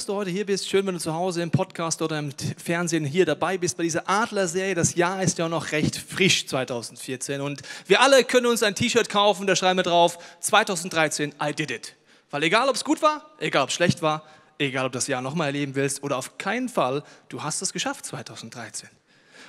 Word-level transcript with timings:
Dass 0.00 0.06
du 0.06 0.14
heute 0.14 0.30
hier 0.30 0.46
bist. 0.46 0.66
Schön, 0.66 0.86
wenn 0.86 0.94
du 0.94 0.98
zu 0.98 1.12
Hause 1.12 1.42
im 1.42 1.50
Podcast 1.50 2.00
oder 2.00 2.18
im 2.18 2.32
Fernsehen 2.56 3.04
hier 3.04 3.26
dabei 3.26 3.58
bist 3.58 3.76
bei 3.76 3.82
dieser 3.82 4.08
Adler-Serie. 4.08 4.74
Das 4.74 4.94
Jahr 4.94 5.22
ist 5.22 5.36
ja 5.36 5.46
noch 5.46 5.72
recht 5.72 5.94
frisch, 5.94 6.46
2014. 6.46 7.42
Und 7.42 7.60
wir 7.86 8.00
alle 8.00 8.24
können 8.24 8.46
uns 8.46 8.62
ein 8.62 8.74
T-Shirt 8.74 9.10
kaufen, 9.10 9.46
da 9.46 9.54
schreiben 9.54 9.78
wir 9.78 9.82
drauf, 9.82 10.16
2013, 10.40 11.34
I 11.38 11.52
did 11.52 11.70
it. 11.70 11.96
Weil 12.30 12.44
egal, 12.44 12.70
ob 12.70 12.76
es 12.76 12.84
gut 12.84 13.02
war, 13.02 13.26
egal, 13.40 13.64
ob 13.64 13.68
es 13.68 13.74
schlecht 13.74 14.00
war, 14.00 14.24
egal, 14.56 14.86
ob 14.86 14.92
du 14.92 14.96
das 14.96 15.06
Jahr 15.06 15.20
nochmal 15.20 15.48
erleben 15.48 15.74
willst 15.74 16.02
oder 16.02 16.16
auf 16.16 16.38
keinen 16.38 16.70
Fall, 16.70 17.02
du 17.28 17.42
hast 17.42 17.60
es 17.60 17.74
geschafft, 17.74 18.06
2013. 18.06 18.88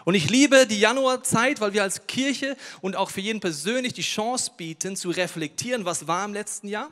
Und 0.04 0.16
ich 0.16 0.30
liebe 0.30 0.68
die 0.68 0.82
Januarzeit, 0.82 1.62
weil 1.62 1.72
wir 1.72 1.84
als 1.84 2.08
Kirche 2.08 2.58
und 2.82 2.98
auch 2.98 3.10
für 3.10 3.22
jeden 3.22 3.40
persönlich 3.40 3.94
die 3.94 4.02
Chance 4.02 4.52
bieten, 4.58 4.98
zu 4.98 5.12
reflektieren, 5.12 5.86
was 5.86 6.08
war 6.08 6.26
im 6.26 6.34
letzten 6.34 6.68
Jahr 6.68 6.90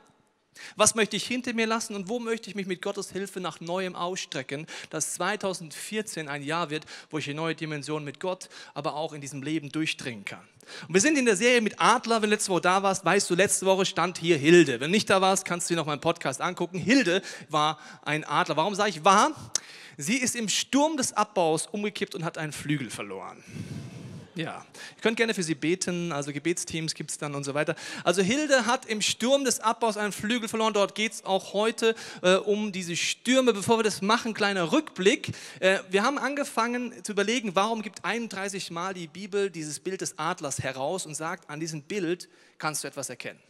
was 0.75 0.95
möchte 0.95 1.15
ich 1.15 1.25
hinter 1.25 1.53
mir 1.53 1.67
lassen 1.67 1.95
und 1.95 2.09
wo 2.09 2.19
möchte 2.19 2.49
ich 2.49 2.55
mich 2.55 2.67
mit 2.67 2.81
Gottes 2.81 3.11
Hilfe 3.11 3.39
nach 3.39 3.59
Neuem 3.59 3.95
ausstrecken, 3.95 4.67
dass 4.89 5.13
2014 5.15 6.27
ein 6.27 6.43
Jahr 6.43 6.69
wird, 6.69 6.85
wo 7.09 7.17
ich 7.17 7.27
eine 7.27 7.35
neue 7.35 7.55
Dimension 7.55 8.03
mit 8.03 8.19
Gott, 8.19 8.49
aber 8.73 8.95
auch 8.95 9.13
in 9.13 9.21
diesem 9.21 9.41
Leben 9.41 9.71
durchdringen 9.71 10.25
kann. 10.25 10.47
Und 10.87 10.93
wir 10.93 11.01
sind 11.01 11.17
in 11.17 11.25
der 11.25 11.35
Serie 11.35 11.61
mit 11.61 11.79
Adler. 11.79 12.21
Wenn 12.21 12.29
letzte 12.29 12.51
Woche 12.51 12.61
da 12.61 12.83
warst, 12.83 13.03
weißt 13.03 13.29
du, 13.29 13.35
letzte 13.35 13.65
Woche 13.65 13.85
stand 13.85 14.17
hier 14.17 14.37
Hilde. 14.37 14.79
Wenn 14.79 14.91
nicht 14.91 15.09
da 15.09 15.21
warst, 15.21 15.45
kannst 15.45 15.69
du 15.69 15.73
dir 15.73 15.79
noch 15.79 15.85
meinen 15.85 16.01
Podcast 16.01 16.41
angucken. 16.41 16.77
Hilde 16.77 17.21
war 17.49 17.79
ein 18.03 18.23
Adler. 18.23 18.57
Warum 18.57 18.75
sage 18.75 18.91
ich 18.91 19.03
war? 19.03 19.31
Sie 19.97 20.17
ist 20.17 20.35
im 20.35 20.47
Sturm 20.47 20.95
des 20.95 21.13
Abbaus 21.13 21.67
umgekippt 21.67 22.15
und 22.15 22.23
hat 22.23 22.37
einen 22.37 22.53
Flügel 22.53 22.89
verloren. 22.89 23.43
Ja, 24.39 24.65
ihr 24.95 25.01
könnt 25.01 25.17
gerne 25.17 25.33
für 25.33 25.43
sie 25.43 25.53
beten, 25.53 26.13
also 26.13 26.31
Gebetsteams 26.31 26.93
gibt 26.93 27.11
es 27.11 27.17
dann 27.17 27.35
und 27.35 27.43
so 27.43 27.55
weiter. 27.55 27.75
Also 28.05 28.21
Hilde 28.21 28.65
hat 28.65 28.85
im 28.85 29.01
Sturm 29.01 29.43
des 29.43 29.59
Abbaus 29.59 29.97
einen 29.97 30.13
Flügel 30.13 30.47
verloren. 30.47 30.71
Dort 30.71 30.95
geht 30.95 31.11
es 31.11 31.25
auch 31.25 31.51
heute 31.51 31.93
äh, 32.21 32.35
um 32.35 32.71
diese 32.71 32.95
Stürme. 32.95 33.51
Bevor 33.51 33.79
wir 33.79 33.83
das 33.83 34.01
machen, 34.01 34.33
kleiner 34.33 34.71
Rückblick. 34.71 35.33
Äh, 35.59 35.79
wir 35.89 36.03
haben 36.03 36.17
angefangen 36.17 36.93
zu 37.03 37.11
überlegen, 37.11 37.53
warum 37.53 37.81
gibt 37.81 38.05
31 38.05 38.71
Mal 38.71 38.93
die 38.93 39.07
Bibel 39.07 39.49
dieses 39.49 39.81
Bild 39.81 39.99
des 39.99 40.17
Adlers 40.17 40.59
heraus 40.59 41.05
und 41.05 41.15
sagt, 41.15 41.49
an 41.49 41.59
diesem 41.59 41.81
Bild 41.81 42.29
kannst 42.59 42.85
du 42.85 42.87
etwas 42.87 43.09
erkennen. 43.09 43.41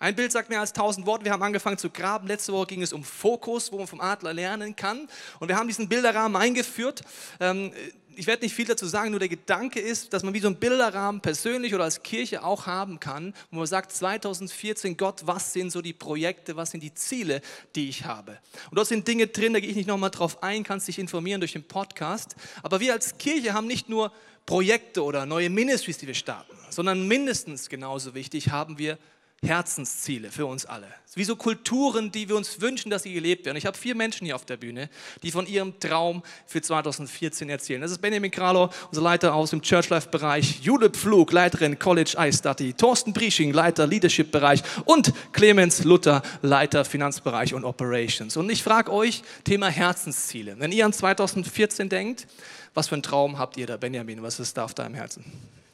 Ein 0.00 0.16
Bild 0.16 0.32
sagt 0.32 0.50
mehr 0.50 0.60
als 0.60 0.74
tausend 0.74 1.06
Worte. 1.06 1.24
Wir 1.24 1.32
haben 1.32 1.42
angefangen 1.42 1.78
zu 1.78 1.88
graben. 1.88 2.26
Letzte 2.26 2.52
Woche 2.52 2.66
ging 2.66 2.82
es 2.82 2.92
um 2.92 3.04
Fokus, 3.04 3.72
wo 3.72 3.78
man 3.78 3.86
vom 3.86 4.02
Adler 4.02 4.34
lernen 4.34 4.76
kann. 4.76 5.08
Und 5.40 5.48
wir 5.48 5.56
haben 5.56 5.68
diesen 5.68 5.88
Bilderrahmen 5.88 6.40
eingeführt. 6.40 7.02
Ähm, 7.38 7.72
ich 8.20 8.26
werde 8.26 8.44
nicht 8.44 8.54
viel 8.54 8.66
dazu 8.66 8.84
sagen, 8.84 9.12
nur 9.12 9.18
der 9.18 9.30
Gedanke 9.30 9.80
ist, 9.80 10.12
dass 10.12 10.22
man 10.22 10.34
wie 10.34 10.40
so 10.40 10.48
einen 10.48 10.56
Bilderrahmen 10.56 11.22
persönlich 11.22 11.74
oder 11.74 11.84
als 11.84 12.02
Kirche 12.02 12.44
auch 12.44 12.66
haben 12.66 13.00
kann, 13.00 13.32
wo 13.50 13.56
man 13.56 13.66
sagt, 13.66 13.92
2014, 13.92 14.98
Gott, 14.98 15.22
was 15.24 15.54
sind 15.54 15.72
so 15.72 15.80
die 15.80 15.94
Projekte, 15.94 16.54
was 16.54 16.70
sind 16.70 16.82
die 16.82 16.92
Ziele, 16.92 17.40
die 17.74 17.88
ich 17.88 18.04
habe? 18.04 18.38
Und 18.70 18.76
dort 18.76 18.88
sind 18.88 19.08
Dinge 19.08 19.28
drin, 19.28 19.54
da 19.54 19.60
gehe 19.60 19.70
ich 19.70 19.76
nicht 19.76 19.88
nochmal 19.88 20.10
drauf 20.10 20.42
ein, 20.42 20.64
kannst 20.64 20.86
dich 20.86 20.98
informieren 20.98 21.40
durch 21.40 21.54
den 21.54 21.64
Podcast. 21.64 22.36
Aber 22.62 22.78
wir 22.80 22.92
als 22.92 23.16
Kirche 23.16 23.54
haben 23.54 23.66
nicht 23.66 23.88
nur 23.88 24.12
Projekte 24.44 25.02
oder 25.02 25.24
neue 25.24 25.48
Ministries, 25.48 25.96
die 25.96 26.06
wir 26.06 26.12
starten, 26.12 26.54
sondern 26.68 27.08
mindestens 27.08 27.70
genauso 27.70 28.14
wichtig 28.14 28.50
haben 28.50 28.76
wir 28.76 28.98
Herzensziele 29.42 30.30
für 30.30 30.44
uns 30.44 30.66
alle. 30.66 30.86
Wie 31.14 31.24
so 31.24 31.34
Kulturen, 31.34 32.12
die 32.12 32.28
wir 32.28 32.36
uns 32.36 32.60
wünschen, 32.60 32.90
dass 32.90 33.04
sie 33.04 33.14
gelebt 33.14 33.46
werden. 33.46 33.56
Ich 33.56 33.64
habe 33.64 33.76
vier 33.76 33.94
Menschen 33.94 34.26
hier 34.26 34.36
auf 34.36 34.44
der 34.44 34.58
Bühne, 34.58 34.90
die 35.22 35.30
von 35.30 35.46
ihrem 35.46 35.80
Traum 35.80 36.22
für 36.46 36.60
2014 36.60 37.48
erzählen. 37.48 37.80
Das 37.80 37.90
ist 37.90 38.02
Benjamin 38.02 38.30
Kralo, 38.30 38.68
unser 38.90 39.00
Leiter 39.00 39.34
aus 39.34 39.50
dem 39.50 39.62
Church 39.62 39.88
Life 39.88 40.10
Bereich, 40.10 40.60
Jule 40.60 40.90
Pflug, 40.90 41.32
Leiterin 41.32 41.78
College 41.78 42.16
I 42.18 42.30
Study, 42.32 42.74
Thorsten 42.74 43.14
Briesching, 43.14 43.52
Leiter 43.52 43.86
Leadership 43.86 44.30
Bereich 44.30 44.62
und 44.84 45.12
Clemens 45.32 45.84
Luther, 45.84 46.22
Leiter 46.42 46.84
Finanzbereich 46.84 47.54
und 47.54 47.64
Operations. 47.64 48.36
Und 48.36 48.50
ich 48.50 48.62
frage 48.62 48.92
euch, 48.92 49.22
Thema 49.44 49.68
Herzensziele. 49.68 50.56
Wenn 50.58 50.70
ihr 50.70 50.84
an 50.84 50.92
2014 50.92 51.88
denkt, 51.88 52.26
was 52.74 52.88
für 52.88 52.94
einen 52.94 53.02
Traum 53.02 53.38
habt 53.38 53.56
ihr 53.56 53.66
da, 53.66 53.78
Benjamin? 53.78 54.22
Was 54.22 54.38
ist 54.38 54.58
da 54.58 54.64
auf 54.64 54.74
deinem 54.74 54.94
Herzen? 54.94 55.24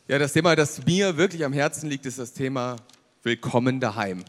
Ja, 0.09 0.21
das 0.21 0.33
Thema, 0.33 0.55
das 0.55 0.87
mir 0.87 1.17
wirklich 1.17 1.45
am 1.45 1.53
Herzen 1.53 1.91
liegt, 1.91 2.07
ist 2.07 2.21
das 2.21 2.33
Thema 2.33 2.77
Willkommen 3.27 3.81
daheim. 3.81 4.25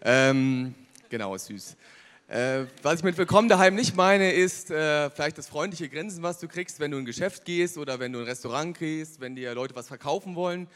Ähm, 0.00 0.74
genau, 1.10 1.36
süß. 1.36 1.76
Äh, 2.28 2.64
was 2.82 3.00
ich 3.00 3.04
mit 3.04 3.18
Willkommen 3.18 3.50
daheim 3.50 3.74
nicht 3.74 3.96
meine, 3.96 4.32
ist 4.32 4.70
äh, 4.70 5.10
vielleicht 5.10 5.36
das 5.36 5.46
freundliche 5.46 5.90
Grinsen, 5.90 6.22
was 6.22 6.38
du 6.38 6.48
kriegst, 6.48 6.80
wenn 6.80 6.90
du 6.90 6.96
in 6.96 7.02
ein 7.02 7.06
Geschäft 7.06 7.44
gehst 7.44 7.76
oder 7.76 7.98
wenn 8.00 8.14
du 8.14 8.20
in 8.20 8.24
ein 8.24 8.28
Restaurant 8.28 8.78
gehst, 8.78 9.20
wenn 9.20 9.36
dir 9.36 9.54
Leute 9.54 9.76
was 9.76 9.88
verkaufen 9.88 10.36
wollen, 10.36 10.68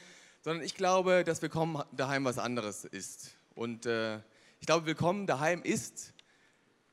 sondern 0.43 0.63
ich 0.63 0.75
glaube, 0.75 1.25
dass 1.25 1.41
Willkommen 1.41 1.83
daheim 1.93 2.27
was 2.27 2.37
anderes 2.37 2.85
ist. 2.85 3.31
Und 3.55 3.87
äh, 3.87 4.17
ich 4.61 4.67
glaube, 4.67 4.85
Willkommen 4.85 5.27
daheim 5.27 5.63
ist, 5.63 6.13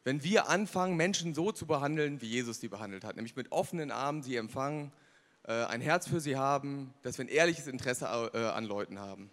wenn 0.05 0.23
wir 0.23 0.47
anfangen, 0.47 0.95
Menschen 0.95 1.33
so 1.33 1.51
zu 1.51 1.65
behandeln, 1.65 2.21
wie 2.21 2.27
Jesus 2.27 2.61
sie 2.61 2.69
behandelt 2.69 3.03
hat, 3.03 3.17
nämlich 3.17 3.35
mit 3.35 3.51
offenen 3.51 3.91
Armen 3.91 4.23
sie 4.23 4.38
empfangen, 4.38 4.94
äh, 5.49 5.65
ein 5.65 5.81
Herz 5.81 6.07
für 6.07 6.21
sie 6.21 6.38
haben, 6.38 6.94
dass 7.01 7.17
wir 7.17 7.25
ein 7.25 7.29
ehrliches 7.29 7.67
Interesse 7.67 8.05
äh, 8.33 8.38
an 8.38 8.63
Leuten 8.63 8.99
haben. 8.99 9.31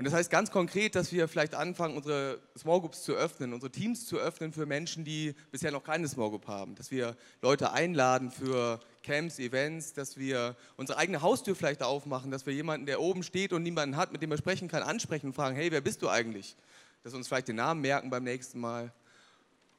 Und 0.00 0.06
das 0.06 0.14
heißt 0.14 0.30
ganz 0.30 0.50
konkret, 0.50 0.94
dass 0.94 1.12
wir 1.12 1.28
vielleicht 1.28 1.54
anfangen, 1.54 1.94
unsere 1.94 2.40
Small 2.56 2.80
Groups 2.80 3.02
zu 3.02 3.12
öffnen, 3.12 3.52
unsere 3.52 3.70
Teams 3.70 4.06
zu 4.06 4.16
öffnen 4.16 4.50
für 4.50 4.64
Menschen, 4.64 5.04
die 5.04 5.34
bisher 5.50 5.72
noch 5.72 5.84
keine 5.84 6.08
Small 6.08 6.30
Group 6.30 6.46
haben. 6.46 6.74
Dass 6.74 6.90
wir 6.90 7.18
Leute 7.42 7.72
einladen 7.72 8.30
für 8.30 8.80
Camps, 9.02 9.38
Events, 9.38 9.92
dass 9.92 10.16
wir 10.16 10.56
unsere 10.78 10.98
eigene 10.98 11.20
Haustür 11.20 11.54
vielleicht 11.54 11.82
aufmachen, 11.82 12.30
dass 12.30 12.46
wir 12.46 12.54
jemanden, 12.54 12.86
der 12.86 12.98
oben 12.98 13.22
steht 13.22 13.52
und 13.52 13.62
niemanden 13.62 13.98
hat, 13.98 14.10
mit 14.10 14.22
dem 14.22 14.30
er 14.30 14.38
sprechen 14.38 14.68
kann, 14.68 14.82
ansprechen 14.82 15.26
und 15.26 15.32
fragen, 15.34 15.54
hey, 15.54 15.70
wer 15.70 15.82
bist 15.82 16.00
du 16.00 16.08
eigentlich? 16.08 16.56
Dass 17.04 17.12
wir 17.12 17.18
uns 17.18 17.28
vielleicht 17.28 17.48
den 17.48 17.56
Namen 17.56 17.82
merken 17.82 18.08
beim 18.08 18.24
nächsten 18.24 18.58
Mal. 18.58 18.94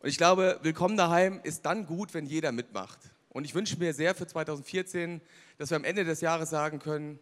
Und 0.02 0.10
ich 0.10 0.18
glaube, 0.18 0.60
Willkommen 0.62 0.98
daheim 0.98 1.40
ist 1.42 1.66
dann 1.66 1.88
gut, 1.88 2.14
wenn 2.14 2.28
jeder 2.28 2.52
mitmacht. 2.52 3.00
Und 3.30 3.44
ich 3.44 3.56
wünsche 3.56 3.76
mir 3.78 3.92
sehr 3.96 4.14
für 4.14 4.28
2014, 4.28 5.20
dass 5.58 5.72
wir 5.72 5.78
am 5.78 5.84
Ende 5.84 6.06
des 6.06 6.22
Jahres 6.22 6.52
sagen 6.52 6.78
können, 6.78 7.18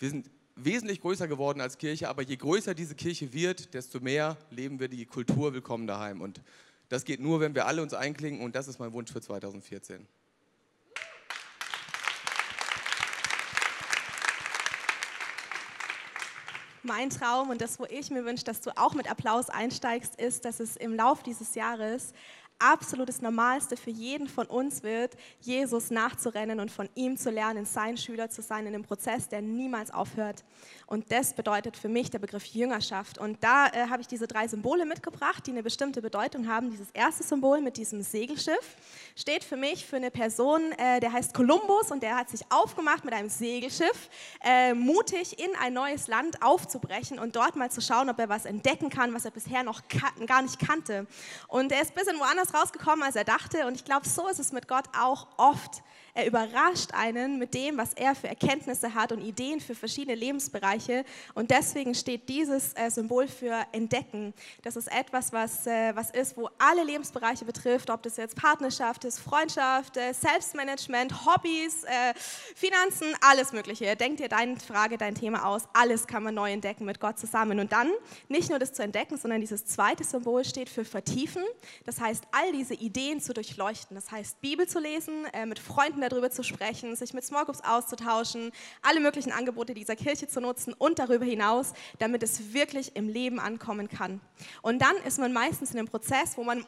wir 0.00 0.10
sind 0.10 0.28
wesentlich 0.64 1.00
größer 1.00 1.28
geworden 1.28 1.60
als 1.60 1.78
Kirche, 1.78 2.08
aber 2.08 2.22
je 2.22 2.36
größer 2.36 2.74
diese 2.74 2.94
Kirche 2.94 3.32
wird, 3.32 3.74
desto 3.74 4.00
mehr 4.00 4.36
leben 4.50 4.80
wir 4.80 4.88
die 4.88 5.06
Kultur 5.06 5.52
Willkommen 5.52 5.86
daheim. 5.86 6.20
Und 6.20 6.40
das 6.88 7.04
geht 7.04 7.20
nur, 7.20 7.40
wenn 7.40 7.54
wir 7.54 7.66
alle 7.66 7.82
uns 7.82 7.94
einklinken 7.94 8.44
und 8.44 8.54
das 8.54 8.68
ist 8.68 8.78
mein 8.78 8.92
Wunsch 8.92 9.12
für 9.12 9.20
2014. 9.20 10.06
Mein 16.82 17.10
Traum 17.10 17.50
und 17.50 17.60
das, 17.60 17.78
wo 17.78 17.84
ich 17.84 18.10
mir 18.10 18.24
wünsche, 18.24 18.44
dass 18.44 18.62
du 18.62 18.76
auch 18.76 18.94
mit 18.94 19.10
Applaus 19.10 19.50
einsteigst, 19.50 20.18
ist, 20.18 20.46
dass 20.46 20.60
es 20.60 20.76
im 20.76 20.94
Lauf 20.94 21.22
dieses 21.22 21.54
Jahres 21.54 22.14
absolutes 22.60 23.20
Normalste 23.20 23.76
für 23.76 23.90
jeden 23.90 24.28
von 24.28 24.46
uns 24.46 24.82
wird, 24.82 25.16
Jesus 25.40 25.90
nachzurennen 25.90 26.60
und 26.60 26.70
von 26.70 26.88
ihm 26.94 27.16
zu 27.16 27.30
lernen, 27.30 27.64
sein 27.64 27.96
Schüler 27.96 28.30
zu 28.30 28.42
sein 28.42 28.66
in 28.66 28.74
einem 28.74 28.84
Prozess, 28.84 29.28
der 29.28 29.42
niemals 29.42 29.90
aufhört. 29.90 30.44
Und 30.86 31.10
das 31.12 31.34
bedeutet 31.34 31.76
für 31.76 31.88
mich 31.88 32.10
der 32.10 32.18
Begriff 32.18 32.44
Jüngerschaft. 32.46 33.18
Und 33.18 33.42
da 33.42 33.68
äh, 33.68 33.88
habe 33.88 34.02
ich 34.02 34.08
diese 34.08 34.26
drei 34.26 34.48
Symbole 34.48 34.84
mitgebracht, 34.84 35.46
die 35.46 35.52
eine 35.52 35.62
bestimmte 35.62 36.02
Bedeutung 36.02 36.48
haben. 36.48 36.70
Dieses 36.70 36.90
erste 36.90 37.22
Symbol 37.22 37.60
mit 37.60 37.76
diesem 37.76 38.02
Segelschiff 38.02 38.76
steht 39.16 39.44
für 39.44 39.56
mich 39.56 39.86
für 39.86 39.96
eine 39.96 40.10
Person, 40.10 40.72
äh, 40.72 41.00
der 41.00 41.12
heißt 41.12 41.32
Kolumbus 41.32 41.90
und 41.90 42.02
der 42.02 42.16
hat 42.16 42.28
sich 42.28 42.40
aufgemacht 42.50 43.04
mit 43.04 43.14
einem 43.14 43.28
Segelschiff, 43.28 44.10
äh, 44.44 44.74
mutig 44.74 45.38
in 45.38 45.50
ein 45.60 45.72
neues 45.72 46.08
Land 46.08 46.42
aufzubrechen 46.42 47.18
und 47.18 47.36
dort 47.36 47.56
mal 47.56 47.70
zu 47.70 47.80
schauen, 47.80 48.10
ob 48.10 48.18
er 48.18 48.28
was 48.28 48.44
entdecken 48.44 48.90
kann, 48.90 49.14
was 49.14 49.24
er 49.24 49.30
bisher 49.30 49.62
noch 49.62 49.82
gar 50.26 50.42
nicht 50.42 50.58
kannte. 50.58 51.06
Und 51.48 51.72
er 51.72 51.82
ist 51.82 51.92
ein 51.92 51.94
bisschen 51.94 52.18
woanders 52.18 52.49
rausgekommen, 52.54 53.02
als 53.02 53.16
er 53.16 53.24
dachte. 53.24 53.66
Und 53.66 53.74
ich 53.74 53.84
glaube, 53.84 54.08
so 54.08 54.28
ist 54.28 54.38
es 54.38 54.52
mit 54.52 54.68
Gott 54.68 54.86
auch 54.98 55.26
oft. 55.36 55.82
Er 56.14 56.26
überrascht 56.26 56.92
einen 56.92 57.38
mit 57.38 57.54
dem, 57.54 57.78
was 57.78 57.94
er 57.94 58.14
für 58.14 58.28
Erkenntnisse 58.28 58.94
hat 58.94 59.12
und 59.12 59.20
Ideen 59.20 59.60
für 59.60 59.74
verschiedene 59.74 60.16
Lebensbereiche. 60.16 61.04
Und 61.34 61.50
deswegen 61.50 61.94
steht 61.94 62.28
dieses 62.28 62.74
äh, 62.74 62.90
Symbol 62.90 63.28
für 63.28 63.64
Entdecken. 63.72 64.34
Das 64.62 64.76
ist 64.76 64.90
etwas, 64.90 65.32
was, 65.32 65.66
äh, 65.66 65.94
was 65.94 66.10
ist, 66.10 66.36
wo 66.36 66.48
alle 66.58 66.82
Lebensbereiche 66.84 67.44
betrifft, 67.44 67.90
ob 67.90 68.02
das 68.02 68.16
jetzt 68.16 68.36
Partnerschaft 68.36 69.04
ist, 69.04 69.20
Freundschaft, 69.20 69.96
äh, 69.96 70.12
Selbstmanagement, 70.12 71.26
Hobbys, 71.26 71.84
Finanzen, 72.54 73.06
alles 73.20 73.52
Mögliche. 73.52 73.94
Denk 73.96 74.18
dir 74.18 74.28
deine 74.28 74.56
Frage, 74.58 74.98
dein 74.98 75.14
Thema 75.14 75.46
aus. 75.46 75.62
Alles 75.72 76.06
kann 76.06 76.22
man 76.22 76.34
neu 76.34 76.50
entdecken 76.50 76.84
mit 76.84 77.00
Gott 77.00 77.18
zusammen. 77.18 77.58
Und 77.60 77.72
dann 77.72 77.90
nicht 78.28 78.50
nur 78.50 78.58
das 78.58 78.72
zu 78.72 78.82
entdecken, 78.82 79.16
sondern 79.16 79.40
dieses 79.40 79.64
zweite 79.64 80.04
Symbol 80.04 80.44
steht 80.44 80.68
für 80.68 80.84
vertiefen. 80.84 81.42
Das 81.84 82.00
heißt, 82.00 82.24
all 82.32 82.52
diese 82.52 82.74
Ideen 82.74 83.20
zu 83.20 83.32
durchleuchten. 83.32 83.94
Das 83.94 84.10
heißt, 84.10 84.40
Bibel 84.40 84.66
zu 84.66 84.78
lesen, 84.78 85.26
mit 85.46 85.58
Freunden 85.58 85.99
Freunden 86.00 86.08
darüber 86.08 86.30
zu 86.30 86.42
sprechen, 86.42 86.96
sich 86.96 87.14
mit 87.14 87.24
Small 87.24 87.44
Groups 87.44 87.60
auszutauschen, 87.62 88.52
alle 88.82 89.00
möglichen 89.00 89.32
Angebote 89.32 89.74
dieser 89.74 89.96
Kirche 89.96 90.28
zu 90.28 90.40
nutzen 90.40 90.74
und 90.74 90.98
darüber 90.98 91.24
hinaus, 91.24 91.72
damit 91.98 92.22
es 92.22 92.52
wirklich 92.52 92.96
im 92.96 93.08
Leben 93.08 93.38
ankommen 93.38 93.88
kann. 93.88 94.20
Und 94.62 94.80
dann 94.80 94.96
ist 95.06 95.18
man 95.18 95.32
meistens 95.32 95.72
in 95.72 95.78
einem 95.78 95.88
Prozess, 95.88 96.36
wo 96.36 96.44
man 96.44 96.64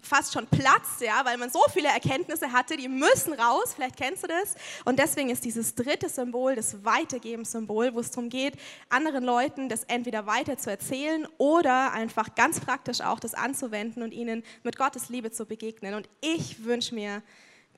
fast 0.00 0.32
schon 0.32 0.46
platzt, 0.46 1.00
ja, 1.00 1.24
weil 1.24 1.36
man 1.38 1.50
so 1.50 1.60
viele 1.72 1.88
Erkenntnisse 1.88 2.52
hatte, 2.52 2.76
die 2.76 2.88
müssen 2.88 3.32
raus, 3.32 3.74
vielleicht 3.74 3.96
kennst 3.96 4.22
du 4.22 4.28
das. 4.28 4.54
Und 4.84 4.98
deswegen 4.98 5.28
ist 5.28 5.44
dieses 5.44 5.74
dritte 5.74 6.08
Symbol 6.08 6.54
das 6.54 6.84
Weitergeben-Symbol, 6.84 7.94
wo 7.94 8.00
es 8.00 8.10
darum 8.10 8.30
geht, 8.30 8.54
anderen 8.88 9.24
Leuten 9.24 9.68
das 9.68 9.84
entweder 9.84 10.26
weiter 10.26 10.56
zu 10.56 10.70
erzählen 10.70 11.26
oder 11.36 11.92
einfach 11.92 12.34
ganz 12.34 12.60
praktisch 12.60 13.00
auch 13.00 13.20
das 13.20 13.34
anzuwenden 13.34 14.02
und 14.02 14.12
ihnen 14.12 14.42
mit 14.62 14.78
Gottes 14.78 15.08
Liebe 15.08 15.30
zu 15.30 15.46
begegnen. 15.46 15.94
Und 15.94 16.08
ich 16.20 16.64
wünsche 16.64 16.94
mir, 16.94 17.22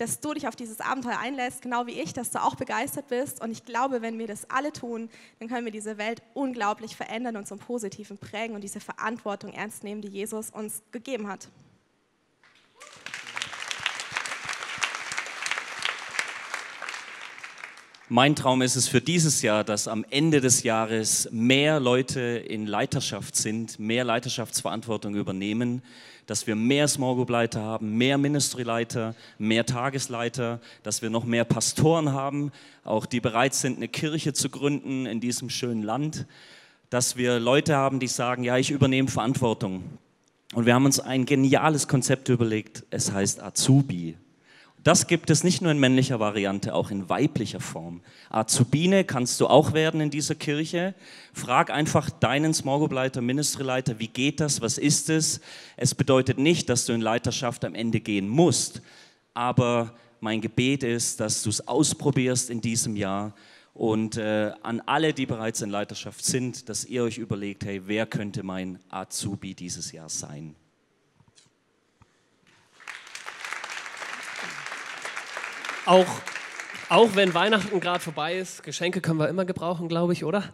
dass 0.00 0.20
du 0.20 0.32
dich 0.32 0.48
auf 0.48 0.56
dieses 0.56 0.80
Abenteuer 0.80 1.18
einlässt, 1.18 1.60
genau 1.60 1.86
wie 1.86 2.00
ich, 2.00 2.14
dass 2.14 2.30
du 2.30 2.42
auch 2.42 2.54
begeistert 2.54 3.08
bist. 3.08 3.42
Und 3.42 3.50
ich 3.50 3.64
glaube, 3.64 4.00
wenn 4.00 4.18
wir 4.18 4.26
das 4.26 4.48
alle 4.48 4.72
tun, 4.72 5.10
dann 5.38 5.48
können 5.48 5.66
wir 5.66 5.72
diese 5.72 5.98
Welt 5.98 6.22
unglaublich 6.32 6.96
verändern 6.96 7.36
und 7.36 7.46
zum 7.46 7.58
Positiven 7.58 8.16
prägen 8.16 8.54
und 8.54 8.62
diese 8.62 8.80
Verantwortung 8.80 9.52
ernst 9.52 9.84
nehmen, 9.84 10.00
die 10.00 10.08
Jesus 10.08 10.50
uns 10.50 10.82
gegeben 10.90 11.28
hat. 11.28 11.48
Mein 18.12 18.34
Traum 18.34 18.60
ist 18.60 18.74
es 18.74 18.88
für 18.88 19.00
dieses 19.00 19.40
Jahr, 19.40 19.62
dass 19.62 19.86
am 19.86 20.04
Ende 20.10 20.40
des 20.40 20.64
Jahres 20.64 21.28
mehr 21.30 21.78
Leute 21.78 22.20
in 22.20 22.66
Leiterschaft 22.66 23.36
sind, 23.36 23.78
mehr 23.78 24.02
Leiterschaftsverantwortung 24.02 25.14
übernehmen, 25.14 25.80
dass 26.26 26.44
wir 26.48 26.56
mehr 26.56 26.88
Small 26.88 27.14
Group 27.14 27.30
Leiter 27.30 27.62
haben, 27.62 27.96
mehr 27.96 28.18
Ministry 28.18 28.64
Leiter, 28.64 29.14
mehr 29.38 29.64
Tagesleiter, 29.64 30.60
dass 30.82 31.02
wir 31.02 31.10
noch 31.10 31.24
mehr 31.24 31.44
Pastoren 31.44 32.12
haben, 32.12 32.50
auch 32.82 33.06
die 33.06 33.20
bereit 33.20 33.54
sind, 33.54 33.76
eine 33.76 33.86
Kirche 33.86 34.32
zu 34.32 34.48
gründen 34.48 35.06
in 35.06 35.20
diesem 35.20 35.48
schönen 35.48 35.84
Land, 35.84 36.26
dass 36.88 37.16
wir 37.16 37.38
Leute 37.38 37.76
haben, 37.76 38.00
die 38.00 38.08
sagen, 38.08 38.42
ja, 38.42 38.56
ich 38.56 38.72
übernehme 38.72 39.08
Verantwortung. 39.08 39.84
Und 40.54 40.66
wir 40.66 40.74
haben 40.74 40.84
uns 40.84 40.98
ein 40.98 41.26
geniales 41.26 41.86
Konzept 41.86 42.28
überlegt, 42.28 42.82
es 42.90 43.12
heißt 43.12 43.40
Azubi. 43.40 44.16
Das 44.82 45.06
gibt 45.06 45.28
es 45.28 45.44
nicht 45.44 45.60
nur 45.60 45.72
in 45.72 45.78
männlicher 45.78 46.20
Variante, 46.20 46.74
auch 46.74 46.90
in 46.90 47.10
weiblicher 47.10 47.60
Form. 47.60 48.00
Azubine 48.30 49.04
kannst 49.04 49.38
du 49.40 49.46
auch 49.46 49.74
werden 49.74 50.00
in 50.00 50.08
dieser 50.10 50.34
Kirche. 50.34 50.94
Frag 51.34 51.70
einfach 51.70 52.08
deinen 52.08 52.54
Small 52.54 52.78
Group 52.78 52.92
Leiter, 52.92 53.20
Ministry 53.20 53.62
Leiter, 53.62 53.98
wie 53.98 54.08
geht 54.08 54.40
das, 54.40 54.62
was 54.62 54.78
ist 54.78 55.10
es? 55.10 55.40
Es 55.76 55.94
bedeutet 55.94 56.38
nicht, 56.38 56.70
dass 56.70 56.86
du 56.86 56.94
in 56.94 57.02
Leiterschaft 57.02 57.64
am 57.66 57.74
Ende 57.74 58.00
gehen 58.00 58.26
musst, 58.26 58.80
aber 59.34 59.94
mein 60.20 60.40
Gebet 60.40 60.82
ist, 60.82 61.20
dass 61.20 61.42
du 61.42 61.50
es 61.50 61.68
ausprobierst 61.68 62.48
in 62.48 62.62
diesem 62.62 62.96
Jahr 62.96 63.34
und 63.74 64.16
äh, 64.16 64.52
an 64.62 64.80
alle, 64.86 65.12
die 65.12 65.26
bereits 65.26 65.60
in 65.60 65.70
Leiterschaft 65.70 66.24
sind, 66.24 66.68
dass 66.70 66.86
ihr 66.86 67.02
euch 67.02 67.18
überlegt, 67.18 67.64
hey, 67.64 67.82
wer 67.84 68.06
könnte 68.06 68.42
mein 68.42 68.78
Azubi 68.88 69.54
dieses 69.54 69.92
Jahr 69.92 70.08
sein? 70.08 70.54
Auch, 75.90 76.06
auch 76.88 77.16
wenn 77.16 77.34
Weihnachten 77.34 77.80
gerade 77.80 77.98
vorbei 77.98 78.36
ist, 78.36 78.62
Geschenke 78.62 79.00
können 79.00 79.18
wir 79.18 79.28
immer 79.28 79.44
gebrauchen, 79.44 79.88
glaube 79.88 80.12
ich, 80.12 80.24
oder? 80.24 80.44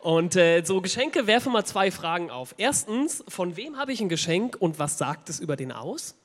Und 0.00 0.34
äh, 0.34 0.64
so 0.64 0.80
Geschenke 0.80 1.28
werfen 1.28 1.52
mal 1.52 1.64
zwei 1.64 1.92
Fragen 1.92 2.32
auf. 2.32 2.52
Erstens, 2.58 3.22
von 3.28 3.56
wem 3.56 3.76
habe 3.78 3.92
ich 3.92 4.00
ein 4.00 4.08
Geschenk 4.08 4.56
und 4.58 4.80
was 4.80 4.98
sagt 4.98 5.28
es 5.28 5.38
über 5.38 5.54
den 5.54 5.70
aus? 5.70 6.16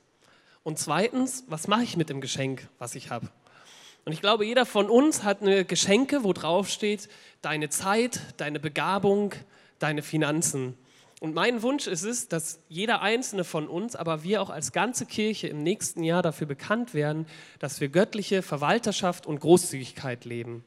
Und 0.63 0.79
zweitens, 0.79 1.43
was 1.49 1.67
mache 1.67 1.83
ich 1.83 1.97
mit 1.97 2.09
dem 2.09 2.19
Geschenk, 2.19 2.67
was 2.79 2.95
ich 2.95 3.11
habe? 3.11 3.29
Und 4.05 4.13
ich 4.13 4.21
glaube, 4.21 4.43
jeder 4.43 4.65
von 4.65 4.89
uns 4.89 5.23
hat 5.23 5.43
eine 5.43 5.63
Geschenke, 5.63 6.23
wo 6.23 6.33
drauf 6.33 6.67
steht, 6.67 7.09
deine 7.43 7.69
Zeit, 7.69 8.21
deine 8.37 8.59
Begabung, 8.59 9.35
deine 9.77 10.01
Finanzen. 10.01 10.75
Und 11.21 11.35
mein 11.35 11.61
Wunsch 11.61 11.85
ist 11.85 12.01
es, 12.01 12.29
dass 12.29 12.59
jeder 12.67 13.03
einzelne 13.03 13.43
von 13.43 13.67
uns, 13.67 13.95
aber 13.95 14.23
wir 14.23 14.41
auch 14.41 14.49
als 14.49 14.71
ganze 14.71 15.05
Kirche 15.05 15.47
im 15.47 15.61
nächsten 15.61 16.03
Jahr 16.03 16.23
dafür 16.23 16.47
bekannt 16.47 16.95
werden, 16.95 17.27
dass 17.59 17.79
wir 17.79 17.89
göttliche 17.89 18.41
Verwalterschaft 18.41 19.27
und 19.27 19.39
Großzügigkeit 19.39 20.25
leben. 20.25 20.63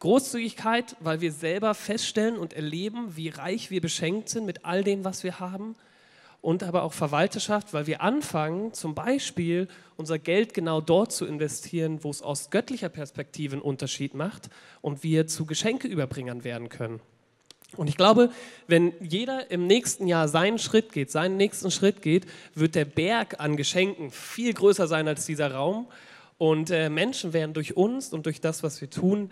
Großzügigkeit, 0.00 0.96
weil 1.00 1.22
wir 1.22 1.32
selber 1.32 1.72
feststellen 1.72 2.36
und 2.36 2.52
erleben, 2.52 3.16
wie 3.16 3.30
reich 3.30 3.70
wir 3.70 3.80
beschenkt 3.80 4.28
sind 4.28 4.44
mit 4.44 4.66
all 4.66 4.84
dem, 4.84 5.02
was 5.02 5.24
wir 5.24 5.40
haben. 5.40 5.76
Und 6.42 6.62
aber 6.62 6.82
auch 6.82 6.92
Verwalterschaft, 6.92 7.72
weil 7.72 7.86
wir 7.86 8.02
anfangen, 8.02 8.74
zum 8.74 8.94
Beispiel 8.94 9.66
unser 9.96 10.18
Geld 10.18 10.52
genau 10.52 10.82
dort 10.82 11.10
zu 11.10 11.24
investieren, 11.24 12.04
wo 12.04 12.10
es 12.10 12.20
aus 12.20 12.50
göttlicher 12.50 12.90
Perspektive 12.90 13.54
einen 13.54 13.62
Unterschied 13.62 14.12
macht 14.12 14.50
und 14.82 15.02
wir 15.02 15.26
zu 15.26 15.46
Geschenkeüberbringern 15.46 16.44
werden 16.44 16.68
können. 16.68 17.00
Und 17.76 17.88
ich 17.88 17.96
glaube, 17.96 18.30
wenn 18.68 18.92
jeder 19.00 19.50
im 19.50 19.66
nächsten 19.66 20.06
Jahr 20.06 20.28
seinen 20.28 20.58
Schritt 20.58 20.92
geht, 20.92 21.10
seinen 21.10 21.36
nächsten 21.36 21.70
Schritt 21.70 22.00
geht, 22.00 22.26
wird 22.54 22.74
der 22.74 22.84
Berg 22.84 23.40
an 23.40 23.56
Geschenken 23.56 24.10
viel 24.10 24.52
größer 24.52 24.86
sein 24.86 25.08
als 25.08 25.26
dieser 25.26 25.52
Raum. 25.52 25.86
Und 26.38 26.70
äh, 26.70 26.88
Menschen 26.88 27.32
werden 27.32 27.54
durch 27.54 27.76
uns 27.76 28.12
und 28.12 28.26
durch 28.26 28.40
das, 28.40 28.62
was 28.62 28.80
wir 28.80 28.90
tun, 28.90 29.30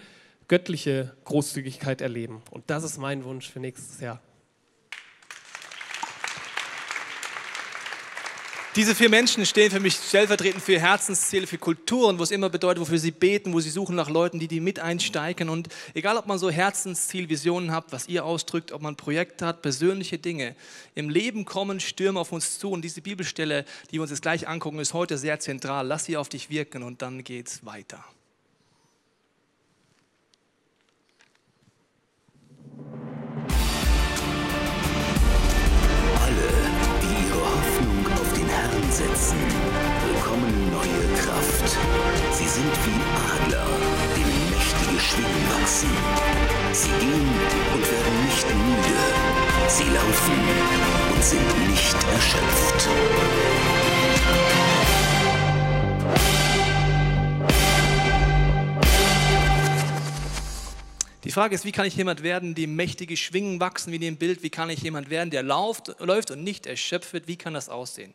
göttliche 0.49 1.15
Großzügigkeit 1.25 2.01
erleben. 2.01 2.43
Und 2.51 2.65
das 2.67 2.85
ist 2.85 2.99
mein 2.99 3.25
Wunsch 3.25 3.49
für 3.49 3.61
nächstes 3.61 4.01
Jahr. 4.01 4.21
Diese 8.77 8.97
vier 8.97 9.09
Menschen 9.09 9.47
stehen 9.47 9.71
für 9.71 9.79
mich 9.79 9.95
stellvertretend 9.95 10.61
für 10.61 10.81
Herzensziele, 10.81 11.47
für 11.47 11.59
Kulturen, 11.59 12.19
wo 12.19 12.25
es 12.25 12.33
immer 12.33 12.51
bedeutet, 12.51 12.81
wofür 12.81 12.99
sie 12.99 13.13
beten, 13.13 13.53
wo 13.53 13.61
sie 13.61 13.71
suchen 13.71 13.95
nach 13.95 14.11
Leuten, 14.11 14.41
die 14.41 14.49
die 14.49 14.59
mit 14.59 14.81
einsteigen. 14.81 15.49
Und 15.49 15.69
egal, 15.95 16.17
ob 16.17 16.27
man 16.27 16.41
so 16.41 16.51
Herzensziel, 16.51 17.29
Visionen 17.29 17.71
hat, 17.71 17.85
was 17.91 18.09
ihr 18.09 18.25
ausdrückt, 18.25 18.73
ob 18.73 18.83
man 18.83 18.97
Projekte 18.97 19.47
hat, 19.47 19.63
persönliche 19.63 20.19
Dinge, 20.19 20.57
im 20.97 21.09
Leben 21.09 21.45
kommen 21.45 21.79
Stürme 21.79 22.19
auf 22.19 22.33
uns 22.33 22.59
zu. 22.59 22.73
Und 22.73 22.83
diese 22.83 23.01
Bibelstelle, 23.01 23.65
die 23.91 23.95
wir 23.95 24.03
uns 24.03 24.11
jetzt 24.11 24.23
gleich 24.23 24.49
angucken, 24.49 24.81
ist 24.81 24.93
heute 24.93 25.19
sehr 25.19 25.39
zentral. 25.39 25.87
Lass 25.87 26.07
sie 26.07 26.17
auf 26.17 26.29
dich 26.29 26.51
wirken 26.51 26.83
und 26.83 27.01
dann 27.01 27.23
geht's 27.23 27.65
weiter. 27.65 28.05
Setzen, 38.95 39.39
bekommen 40.07 40.71
neue 40.71 41.19
Kraft. 41.19 41.69
Sie 42.31 42.47
sind 42.47 42.73
wie 42.85 43.01
Adler, 43.27 43.67
in 44.15 44.51
mächtige 44.51 45.01
Schwingen 45.01 45.45
wachsen. 45.51 45.91
Sie 46.73 46.95
gehen 47.01 47.29
und 47.75 47.83
werden 47.91 48.17
nicht 48.25 48.47
müde. 48.47 48.99
Sie 49.67 49.89
laufen 49.99 50.39
und 51.13 51.25
sind 51.25 51.69
nicht 51.69 51.97
erschöpft. 52.15 52.89
Die 61.25 61.33
Frage 61.33 61.55
ist, 61.55 61.65
wie 61.65 61.73
kann 61.73 61.87
ich 61.87 61.97
jemand 61.97 62.23
werden, 62.23 62.55
dem 62.55 62.77
mächtige 62.77 63.17
Schwingen 63.17 63.59
wachsen, 63.59 63.91
wie 63.91 63.97
in 63.97 64.03
dem 64.03 64.17
Bild? 64.17 64.43
Wie 64.43 64.51
kann 64.51 64.69
ich 64.69 64.83
jemand 64.83 65.09
werden, 65.09 65.31
der 65.31 65.43
läuft, 65.43 65.99
läuft 65.99 66.31
und 66.31 66.45
nicht 66.45 66.67
erschöpft 66.67 67.15
wird? 67.15 67.29
Wie 67.29 67.37
kann 67.37 67.55
das 67.55 67.71
aussehen? 67.71 68.13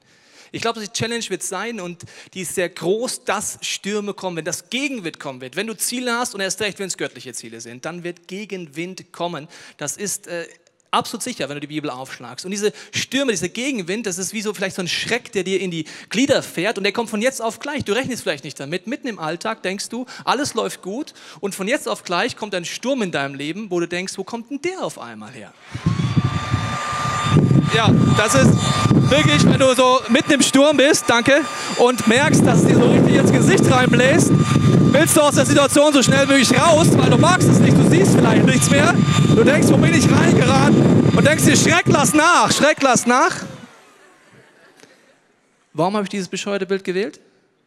Ich 0.51 0.61
glaube, 0.61 0.79
die 0.79 0.87
Challenge 0.87 1.27
wird 1.29 1.43
sein 1.43 1.79
und 1.79 2.03
die 2.33 2.41
ist 2.41 2.55
sehr 2.55 2.69
groß, 2.69 3.23
dass 3.25 3.57
Stürme 3.61 4.13
kommen, 4.13 4.37
wenn 4.37 4.45
das 4.45 4.69
Gegenwind 4.69 5.19
kommen 5.19 5.41
wird. 5.41 5.55
Wenn 5.55 5.67
du 5.67 5.75
Ziele 5.75 6.13
hast 6.13 6.33
und 6.35 6.41
erst 6.41 6.61
recht, 6.61 6.79
wenn 6.79 6.87
es 6.87 6.97
göttliche 6.97 7.33
Ziele 7.33 7.61
sind, 7.61 7.85
dann 7.85 8.03
wird 8.03 8.27
Gegenwind 8.27 9.11
kommen. 9.11 9.47
Das 9.77 9.97
ist 9.97 10.27
äh, 10.27 10.47
absolut 10.91 11.23
sicher, 11.23 11.49
wenn 11.49 11.55
du 11.55 11.61
die 11.61 11.67
Bibel 11.67 11.89
aufschlagst. 11.89 12.45
Und 12.45 12.51
diese 12.51 12.73
Stürme, 12.91 13.31
dieser 13.31 13.49
Gegenwind, 13.49 14.05
das 14.05 14.17
ist 14.17 14.33
wie 14.33 14.41
so 14.41 14.53
vielleicht 14.53 14.75
so 14.75 14.81
ein 14.81 14.87
Schreck, 14.87 15.31
der 15.31 15.43
dir 15.43 15.59
in 15.59 15.71
die 15.71 15.85
Glieder 16.09 16.41
fährt 16.41 16.77
und 16.77 16.83
der 16.83 16.93
kommt 16.93 17.09
von 17.09 17.21
jetzt 17.21 17.41
auf 17.41 17.59
gleich. 17.59 17.83
Du 17.83 17.93
rechnest 17.93 18.23
vielleicht 18.23 18.43
nicht 18.43 18.59
damit. 18.59 18.87
Mitten 18.87 19.07
im 19.07 19.19
Alltag 19.19 19.63
denkst 19.63 19.89
du, 19.89 20.05
alles 20.25 20.53
läuft 20.53 20.81
gut 20.81 21.13
und 21.39 21.55
von 21.55 21.67
jetzt 21.67 21.87
auf 21.87 22.03
gleich 22.03 22.35
kommt 22.35 22.55
ein 22.55 22.65
Sturm 22.65 23.01
in 23.01 23.11
deinem 23.11 23.35
Leben, 23.35 23.69
wo 23.69 23.79
du 23.79 23.87
denkst, 23.87 24.13
wo 24.17 24.23
kommt 24.23 24.49
denn 24.49 24.61
der 24.61 24.83
auf 24.83 24.99
einmal 24.99 25.31
her? 25.31 25.53
Ja, 27.75 27.91
das 28.17 28.33
ist 28.33 28.51
wirklich, 29.11 29.45
wenn 29.45 29.59
du 29.59 29.75
so 29.75 29.99
mitten 30.09 30.31
im 30.31 30.41
Sturm 30.41 30.77
bist, 30.77 31.05
danke, 31.07 31.41
und 31.77 32.07
merkst, 32.07 32.45
dass 32.45 32.61
es 32.61 32.65
dir 32.65 32.75
so 32.75 32.89
richtig 32.89 33.15
ins 33.15 33.31
Gesicht 33.31 33.71
reinbläst, 33.71 34.31
willst 34.93 35.15
du 35.15 35.21
aus 35.21 35.35
der 35.35 35.45
Situation 35.45 35.93
so 35.93 36.01
schnell 36.01 36.27
wie 36.27 36.33
möglich 36.33 36.59
raus, 36.59 36.87
weil 36.97 37.09
du 37.09 37.17
magst 37.17 37.47
es 37.47 37.59
nicht, 37.59 37.77
du 37.77 37.89
siehst 37.89 38.15
vielleicht 38.15 38.45
nichts 38.45 38.69
mehr. 38.69 38.93
Du 39.35 39.43
denkst, 39.43 39.67
wo 39.69 39.77
bin 39.77 39.93
ich 39.93 40.09
reingeraten? 40.11 41.09
Und 41.15 41.25
denkst 41.25 41.45
dir, 41.45 41.55
Schreck, 41.55 41.85
lass 41.85 42.13
nach, 42.13 42.51
Schreck, 42.51 42.81
lass 42.81 43.05
nach. 43.05 43.35
Warum 45.73 45.95
habe 45.95 46.03
ich 46.03 46.09
dieses 46.09 46.27
bescheuerte 46.27 46.65
Bild 46.65 46.83
gewählt? 46.83 47.19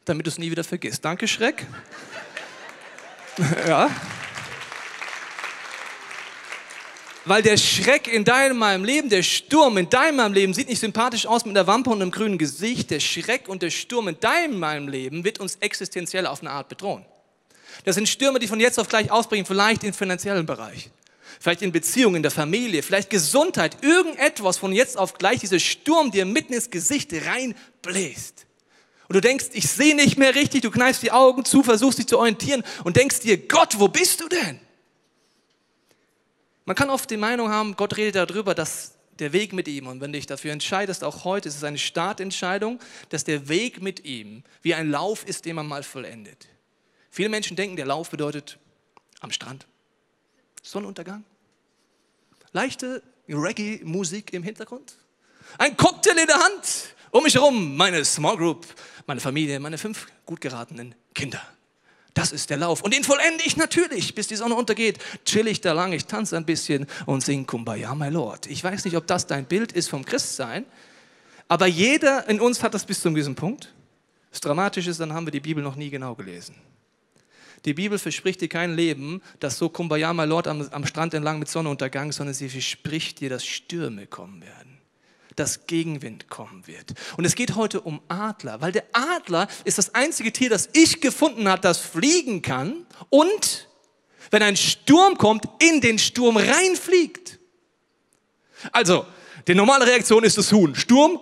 Damit 0.04 0.26
du 0.26 0.30
es 0.30 0.38
nie 0.38 0.50
wieder 0.50 0.64
vergisst. 0.64 1.04
Danke, 1.04 1.28
Schreck. 1.28 1.64
ja. 3.68 3.88
Weil 7.24 7.42
der 7.42 7.56
Schreck 7.56 8.08
in 8.08 8.24
deinem 8.24 8.84
Leben, 8.84 9.08
der 9.08 9.22
Sturm 9.22 9.78
in 9.78 9.88
deinem 9.88 10.32
Leben 10.32 10.54
sieht 10.54 10.68
nicht 10.68 10.80
sympathisch 10.80 11.24
aus 11.24 11.44
mit 11.44 11.56
einer 11.56 11.66
Wampe 11.68 11.90
und 11.90 12.02
einem 12.02 12.10
grünen 12.10 12.36
Gesicht. 12.36 12.90
Der 12.90 12.98
Schreck 12.98 13.48
und 13.48 13.62
der 13.62 13.70
Sturm 13.70 14.08
in 14.08 14.18
deinem 14.18 14.88
Leben 14.88 15.22
wird 15.24 15.38
uns 15.38 15.54
existenziell 15.56 16.26
auf 16.26 16.40
eine 16.40 16.50
Art 16.50 16.68
bedrohen. 16.68 17.04
Das 17.84 17.96
sind 17.96 18.08
Stürme, 18.08 18.38
die 18.38 18.48
von 18.48 18.60
jetzt 18.60 18.78
auf 18.78 18.88
gleich 18.88 19.10
ausbrechen, 19.10 19.44
vielleicht 19.44 19.84
im 19.84 19.92
finanziellen 19.92 20.46
Bereich. 20.46 20.90
vielleicht 21.40 21.62
in 21.62 21.72
Beziehungen, 21.72 22.16
in 22.16 22.22
der 22.22 22.30
Familie, 22.30 22.82
vielleicht 22.82 23.10
Gesundheit, 23.10 23.82
irgendetwas 23.82 24.58
von 24.58 24.72
jetzt 24.72 24.96
auf 24.96 25.14
gleich 25.14 25.40
dieser 25.40 25.58
Sturm 25.58 26.10
dir 26.10 26.24
mitten 26.24 26.52
ins 26.52 26.70
Gesicht 26.70 27.12
reinbläst. 27.12 28.46
Und 29.08 29.14
du 29.14 29.20
denkst, 29.20 29.46
ich 29.52 29.68
sehe 29.68 29.96
nicht 29.96 30.16
mehr 30.18 30.34
richtig, 30.34 30.62
du 30.62 30.70
kneifst 30.70 31.02
die 31.02 31.10
Augen 31.10 31.44
zu, 31.44 31.62
versuchst 31.62 31.98
dich 31.98 32.06
zu 32.06 32.18
orientieren 32.18 32.62
und 32.84 32.96
denkst 32.96 33.20
dir, 33.20 33.36
Gott, 33.36 33.78
wo 33.78 33.88
bist 33.88 34.20
du 34.20 34.28
denn? 34.28 34.60
Man 36.64 36.76
kann 36.76 36.90
oft 36.90 37.10
die 37.10 37.16
Meinung 37.16 37.48
haben, 37.48 37.74
Gott 37.76 37.96
redet 37.96 38.14
darüber, 38.14 38.54
dass 38.54 38.94
der 39.18 39.32
Weg 39.32 39.52
mit 39.52 39.68
ihm, 39.68 39.88
und 39.88 40.00
wenn 40.00 40.12
du 40.12 40.18
dich 40.18 40.26
dafür 40.26 40.52
entscheidest, 40.52 41.04
auch 41.04 41.24
heute 41.24 41.48
ist 41.48 41.56
es 41.56 41.64
eine 41.64 41.78
Startentscheidung, 41.78 42.78
dass 43.08 43.24
der 43.24 43.48
Weg 43.48 43.82
mit 43.82 44.04
ihm 44.04 44.44
wie 44.62 44.74
ein 44.74 44.90
Lauf 44.90 45.26
ist, 45.26 45.44
den 45.44 45.56
man 45.56 45.66
mal 45.66 45.82
vollendet. 45.82 46.48
Viele 47.14 47.28
Menschen 47.28 47.56
denken, 47.56 47.76
der 47.76 47.84
Lauf 47.84 48.08
bedeutet 48.08 48.58
am 49.20 49.30
Strand, 49.30 49.66
Sonnenuntergang, 50.62 51.24
leichte 52.52 53.02
Reggae-Musik 53.28 54.32
im 54.32 54.42
Hintergrund, 54.42 54.94
ein 55.58 55.76
Cocktail 55.76 56.16
in 56.18 56.26
der 56.26 56.38
Hand, 56.38 56.94
um 57.10 57.22
mich 57.22 57.34
herum 57.34 57.76
meine 57.76 58.02
Small 58.06 58.38
Group, 58.38 58.66
meine 59.06 59.20
Familie, 59.20 59.60
meine 59.60 59.76
fünf 59.76 60.06
gut 60.24 60.40
geratenen 60.40 60.94
Kinder. 61.14 61.42
Das 62.14 62.32
ist 62.32 62.48
der 62.48 62.56
Lauf. 62.56 62.80
Und 62.80 62.94
den 62.94 63.04
vollende 63.04 63.44
ich 63.44 63.58
natürlich, 63.58 64.14
bis 64.14 64.28
die 64.28 64.36
Sonne 64.36 64.54
untergeht. 64.54 64.98
Chill 65.26 65.46
ich 65.48 65.60
da 65.60 65.74
lang, 65.74 65.92
ich 65.92 66.06
tanze 66.06 66.38
ein 66.38 66.46
bisschen 66.46 66.86
und 67.04 67.22
sing 67.22 67.46
Kumbaya, 67.46 67.94
my 67.94 68.08
Lord. 68.08 68.46
Ich 68.46 68.64
weiß 68.64 68.86
nicht, 68.86 68.96
ob 68.96 69.06
das 69.06 69.26
dein 69.26 69.44
Bild 69.44 69.72
ist 69.72 69.90
vom 69.90 70.02
Christsein, 70.06 70.64
aber 71.46 71.66
jeder 71.66 72.26
in 72.30 72.40
uns 72.40 72.62
hat 72.62 72.72
das 72.72 72.86
bis 72.86 73.02
zu 73.02 73.08
einem 73.08 73.16
gewissen 73.16 73.34
Punkt. 73.34 73.70
Das 74.30 74.40
Dramatische 74.40 74.88
ist, 74.88 74.98
dann 74.98 75.12
haben 75.12 75.26
wir 75.26 75.30
die 75.30 75.40
Bibel 75.40 75.62
noch 75.62 75.76
nie 75.76 75.90
genau 75.90 76.14
gelesen. 76.14 76.54
Die 77.64 77.74
Bibel 77.74 77.98
verspricht 77.98 78.40
dir 78.40 78.48
kein 78.48 78.74
Leben, 78.74 79.22
das 79.40 79.58
so 79.58 79.68
Kumbaya, 79.68 80.12
my 80.12 80.24
Lord 80.24 80.48
am, 80.48 80.68
am 80.70 80.86
Strand 80.86 81.14
entlang 81.14 81.38
mit 81.38 81.48
Sonnenuntergang, 81.48 82.12
sondern 82.12 82.34
sie 82.34 82.48
verspricht 82.48 83.20
dir, 83.20 83.30
dass 83.30 83.44
Stürme 83.44 84.06
kommen 84.06 84.42
werden 84.42 84.72
dass 85.36 85.66
Gegenwind 85.66 86.28
kommen 86.28 86.66
wird. 86.66 86.92
Und 87.16 87.24
es 87.24 87.34
geht 87.34 87.56
heute 87.56 87.80
um 87.80 88.00
Adler, 88.08 88.60
weil 88.60 88.72
der 88.72 88.84
Adler 88.92 89.48
ist 89.64 89.78
das 89.78 89.94
einzige 89.94 90.32
Tier, 90.32 90.50
das 90.50 90.68
ich 90.72 91.00
gefunden 91.00 91.48
habe, 91.48 91.62
das 91.62 91.78
fliegen 91.78 92.42
kann 92.42 92.86
und, 93.08 93.68
wenn 94.30 94.42
ein 94.42 94.56
Sturm 94.56 95.16
kommt, 95.16 95.44
in 95.62 95.80
den 95.80 95.98
Sturm 95.98 96.36
reinfliegt. 96.36 97.38
Also, 98.70 99.06
die 99.48 99.54
normale 99.54 99.86
Reaktion 99.86 100.22
ist 100.22 100.38
das 100.38 100.52
Huhn. 100.52 100.74
Sturm, 100.74 101.18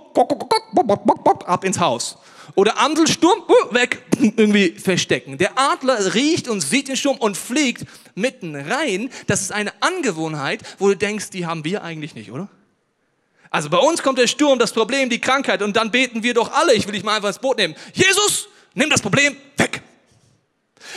ab 1.47 1.65
ins 1.65 1.79
Haus. 1.79 2.19
Oder 2.55 2.79
Amselsturm, 2.79 3.43
uh, 3.49 3.75
weg, 3.75 4.03
irgendwie 4.19 4.73
verstecken. 4.73 5.39
Der 5.39 5.59
Adler 5.59 6.15
riecht 6.15 6.49
und 6.49 6.61
sieht 6.61 6.89
den 6.89 6.97
Sturm 6.97 7.17
und 7.19 7.37
fliegt 7.37 7.85
mitten 8.15 8.55
rein. 8.57 9.11
Das 9.27 9.41
ist 9.41 9.53
eine 9.53 9.73
Angewohnheit, 9.81 10.63
wo 10.79 10.89
du 10.89 10.97
denkst, 10.97 11.31
die 11.31 11.47
haben 11.47 11.65
wir 11.65 11.83
eigentlich 11.83 12.15
nicht, 12.15 12.31
oder? 12.31 12.49
Also 13.51 13.69
bei 13.69 13.79
uns 13.79 14.03
kommt 14.03 14.19
der 14.19 14.29
Sturm, 14.29 14.59
das 14.59 14.73
Problem, 14.73 15.11
die 15.11 15.21
Krankheit 15.21 15.63
und 15.63 15.77
dann 15.77 15.91
beten 15.91 16.23
wir 16.23 16.35
doch 16.35 16.53
alle, 16.53 16.73
ich 16.75 16.87
will 16.87 16.93
dich 16.93 17.03
mal 17.03 17.17
einfach 17.17 17.29
ins 17.29 17.41
Boot 17.41 17.59
nehmen. 17.59 17.75
Jesus, 17.93 18.49
nimm 18.75 18.89
das 18.89 19.03
Problem 19.03 19.37
weg. 19.57 19.83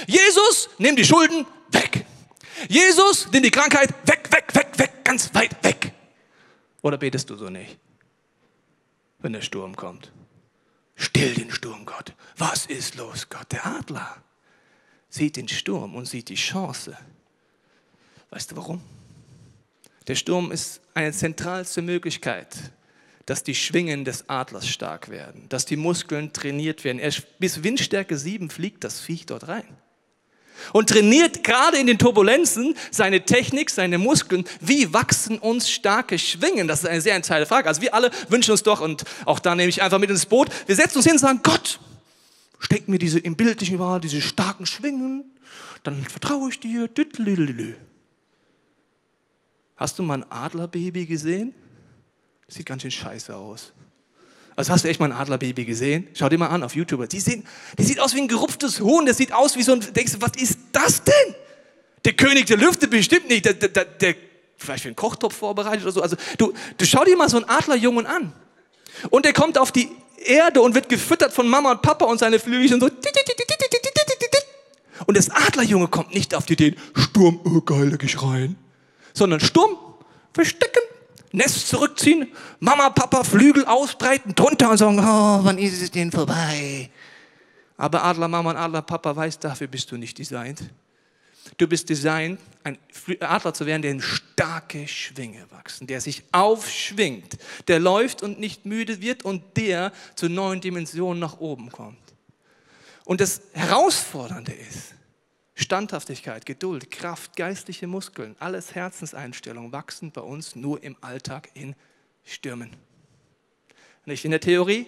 Jesus, 0.06 0.70
nimm 0.78 0.96
die 0.96 1.06
Schulden 1.06 1.46
weg. 1.72 2.06
Jesus, 2.70 3.28
nimm 3.32 3.42
die 3.42 3.52
Krankheit 3.52 3.90
weg, 4.06 4.30
weg, 4.32 4.46
weg, 4.54 4.68
weg, 4.78 4.92
ganz 5.04 5.34
weit 5.34 5.64
weg. 5.64 5.94
Oder 6.84 6.98
betest 6.98 7.30
du 7.30 7.36
so 7.36 7.50
nicht? 7.50 7.78
Wenn 9.20 9.34
der 9.34 9.42
Sturm 9.42 9.76
kommt. 9.76 10.12
Still 11.04 11.34
den 11.34 11.52
Sturm, 11.52 11.86
Gott. 11.86 12.14
Was 12.38 12.66
ist 12.66 12.96
los, 12.96 13.28
Gott? 13.28 13.52
Der 13.52 13.66
Adler 13.66 14.24
sieht 15.10 15.36
den 15.36 15.50
Sturm 15.50 15.96
und 15.96 16.06
sieht 16.06 16.30
die 16.30 16.36
Chance. 16.36 16.98
Weißt 18.30 18.52
du 18.52 18.56
warum? 18.56 18.82
Der 20.08 20.16
Sturm 20.16 20.50
ist 20.54 20.80
eine 20.94 21.12
zentralste 21.12 21.82
Möglichkeit, 21.82 22.72
dass 23.26 23.44
die 23.44 23.54
Schwingen 23.54 24.06
des 24.06 24.30
Adlers 24.30 24.66
stark 24.66 25.10
werden, 25.10 25.50
dass 25.50 25.66
die 25.66 25.76
Muskeln 25.76 26.32
trainiert 26.32 26.86
werden. 26.86 27.00
Er, 27.00 27.12
bis 27.38 27.64
Windstärke 27.64 28.18
7 28.18 28.50
fliegt 28.50 28.86
das 28.86 29.02
Viech 29.02 29.26
dort 29.26 29.50
rein. 29.50 29.78
Und 30.72 30.90
trainiert 30.90 31.44
gerade 31.44 31.78
in 31.78 31.88
den 31.88 31.98
Turbulenzen 31.98 32.76
seine 32.92 33.26
Technik, 33.26 33.70
seine 33.70 33.98
Muskeln. 33.98 34.46
Wie 34.62 34.94
wachsen 34.94 35.40
uns 35.40 35.70
starke 35.70 36.18
Schwingen? 36.18 36.68
Das 36.68 36.84
ist 36.84 36.90
eine 36.90 37.02
sehr 37.02 37.16
entscheidende 37.16 37.48
Frage. 37.48 37.68
Also 37.68 37.82
wir 37.82 37.94
alle 37.94 38.12
wünschen 38.30 38.52
uns 38.52 38.64
doch, 38.64 38.82
und 38.82 39.04
auch 39.26 39.40
da 39.40 39.56
nehme 39.56 39.70
ich 39.70 39.82
einfach 39.82 40.00
mit 40.00 40.10
ins 40.10 40.26
Boot, 40.26 40.50
wir 40.66 40.76
setzen 40.76 40.98
uns 40.98 41.06
hin 41.06 41.14
und 41.14 41.20
sagen, 41.20 41.40
Gott, 41.44 41.80
steck 42.60 42.88
mir 42.88 43.00
diese 43.00 43.20
im 43.20 43.36
Bildlichen 43.36 43.80
wahr, 43.80 44.00
diese 44.00 44.22
starken 44.22 44.66
Schwingen, 44.66 45.26
dann 45.84 46.04
vertraue 46.04 46.50
ich 46.50 46.60
dir. 46.60 46.90
Hast 49.76 50.00
du 50.00 50.04
mal 50.04 50.24
ein 50.24 50.32
Adlerbaby 50.32 51.06
gesehen? 51.06 51.54
Sieht 52.48 52.66
ganz 52.66 52.84
schön 52.84 52.92
scheiße 52.92 53.36
aus. 53.36 53.74
Also 54.56 54.72
hast 54.72 54.84
du 54.84 54.90
echt 54.90 55.00
mal 55.00 55.12
ein 55.12 55.18
Adlerbaby 55.18 55.66
gesehen? 55.66 56.08
Schau 56.14 56.30
dir 56.30 56.38
mal 56.38 56.48
an 56.48 56.64
auf 56.64 56.76
YouTube. 56.76 57.08
Die, 57.10 57.20
sehen, 57.20 57.46
die 57.78 57.84
sieht 57.84 58.00
aus 58.00 58.14
wie 58.16 58.22
ein 58.22 58.28
gerupftes 58.28 58.80
Huhn. 58.80 59.06
Das 59.06 59.18
sieht 59.18 59.34
aus 59.34 59.56
wie 59.58 59.64
so 59.64 59.74
ein. 59.74 59.82
Denkst 59.94 60.14
du, 60.14 60.22
was 60.22 60.32
ist 60.38 60.60
das 60.72 61.04
denn? 61.04 61.36
Der 62.06 62.14
König 62.14 62.46
der 62.46 62.58
Lüfte 62.58 62.88
bestimmt 62.88 63.30
nicht. 63.30 63.46
Der, 63.46 63.54
der, 63.54 63.86
der 63.86 64.16
vielleicht 64.58 64.84
für 64.84 64.90
einen 64.90 64.96
Kochtopf 64.96 65.36
vorbereitet 65.36 65.84
oder 65.84 65.92
so. 65.92 66.02
Also 66.02 66.16
du, 66.38 66.54
du 66.78 66.86
schau 66.86 67.04
dir 67.04 67.18
mal 67.18 67.30
so 67.30 67.38
einen 67.38 67.50
Adlerjungen 67.50 68.06
an. 68.06 68.34
Und 69.10 69.26
der 69.26 69.34
kommt 69.34 69.58
auf 69.58 69.72
die 69.72 69.90
Erde 70.24 70.62
und 70.62 70.76
wird 70.76 70.88
gefüttert 70.90 71.34
von 71.34 71.48
Mama 71.48 71.72
und 71.72 71.82
Papa 71.82 72.06
und 72.06 72.20
seine 72.20 72.40
Flügel 72.40 72.76
und 72.76 72.80
so. 72.80 72.90
Und 75.06 75.18
das 75.18 75.30
Adlerjunge 75.30 75.88
kommt 75.88 76.14
nicht 76.14 76.36
auf 76.36 76.46
die 76.46 76.54
Idee, 76.54 76.76
Sturm, 76.96 77.40
oh 77.44 77.62
geil, 77.62 77.90
da 77.90 77.98
geh 77.98 78.06
ich 78.06 78.22
rein 78.22 78.56
sondern 79.14 79.40
stumm, 79.40 79.78
verstecken, 80.34 80.82
Nest 81.34 81.68
zurückziehen, 81.68 82.32
Mama, 82.60 82.92
Papa 82.92 83.24
Flügel 83.24 83.66
ausbreiten, 83.66 84.36
drunter 84.36 84.70
und 84.70 84.78
sagen, 84.78 85.00
oh, 85.00 85.40
wann 85.44 85.58
ist 85.58 85.82
es 85.82 85.90
denn 85.90 86.12
vorbei? 86.12 86.92
Aber 87.76 88.04
Adler 88.04 88.28
Mama 88.28 88.52
und 88.52 88.58
Adler 88.58 88.84
Papa 88.84 89.16
weiß, 89.16 89.40
dafür 89.40 89.68
bist 89.68 89.92
du 89.92 89.98
nicht 89.98 90.18
designt. 90.18 90.62
Du 91.58 91.68
bist 91.68 91.90
designt, 91.90 92.40
ein 92.64 92.78
Adler 93.20 93.54
zu 93.54 93.66
werden, 93.66 93.82
der 93.82 93.92
in 93.92 94.02
starke 94.02 94.88
Schwinge 94.88 95.46
wachsen, 95.50 95.88
der 95.88 96.02
sich 96.02 96.24
aufschwingt, 96.32 97.38
der 97.68 97.80
läuft 97.80 98.22
und 98.22 98.40
nicht 98.40 98.66
müde 98.66 99.02
wird 99.02 99.26
und 99.26 99.58
der 99.58 99.92
zu 100.16 100.30
neuen 100.30 100.62
Dimensionen 100.62 101.20
nach 101.20 101.40
oben 101.40 101.72
kommt. 101.72 101.98
Und 103.06 103.22
das 103.22 103.42
Herausfordernde 103.54 104.54
ist, 104.54 104.94
Standhaftigkeit, 105.56 106.46
Geduld, 106.46 106.90
Kraft, 106.90 107.36
geistliche 107.36 107.86
Muskeln, 107.86 108.36
alles 108.40 108.74
Herzenseinstellungen 108.74 109.72
wachsen 109.72 110.12
bei 110.12 110.22
uns 110.22 110.56
nur 110.56 110.82
im 110.82 110.98
Alltag 111.02 111.50
in 111.54 111.76
Stürmen. 112.24 112.72
Nicht 114.06 114.26
in 114.26 114.32
der 114.32 114.40
Theorie, 114.40 114.88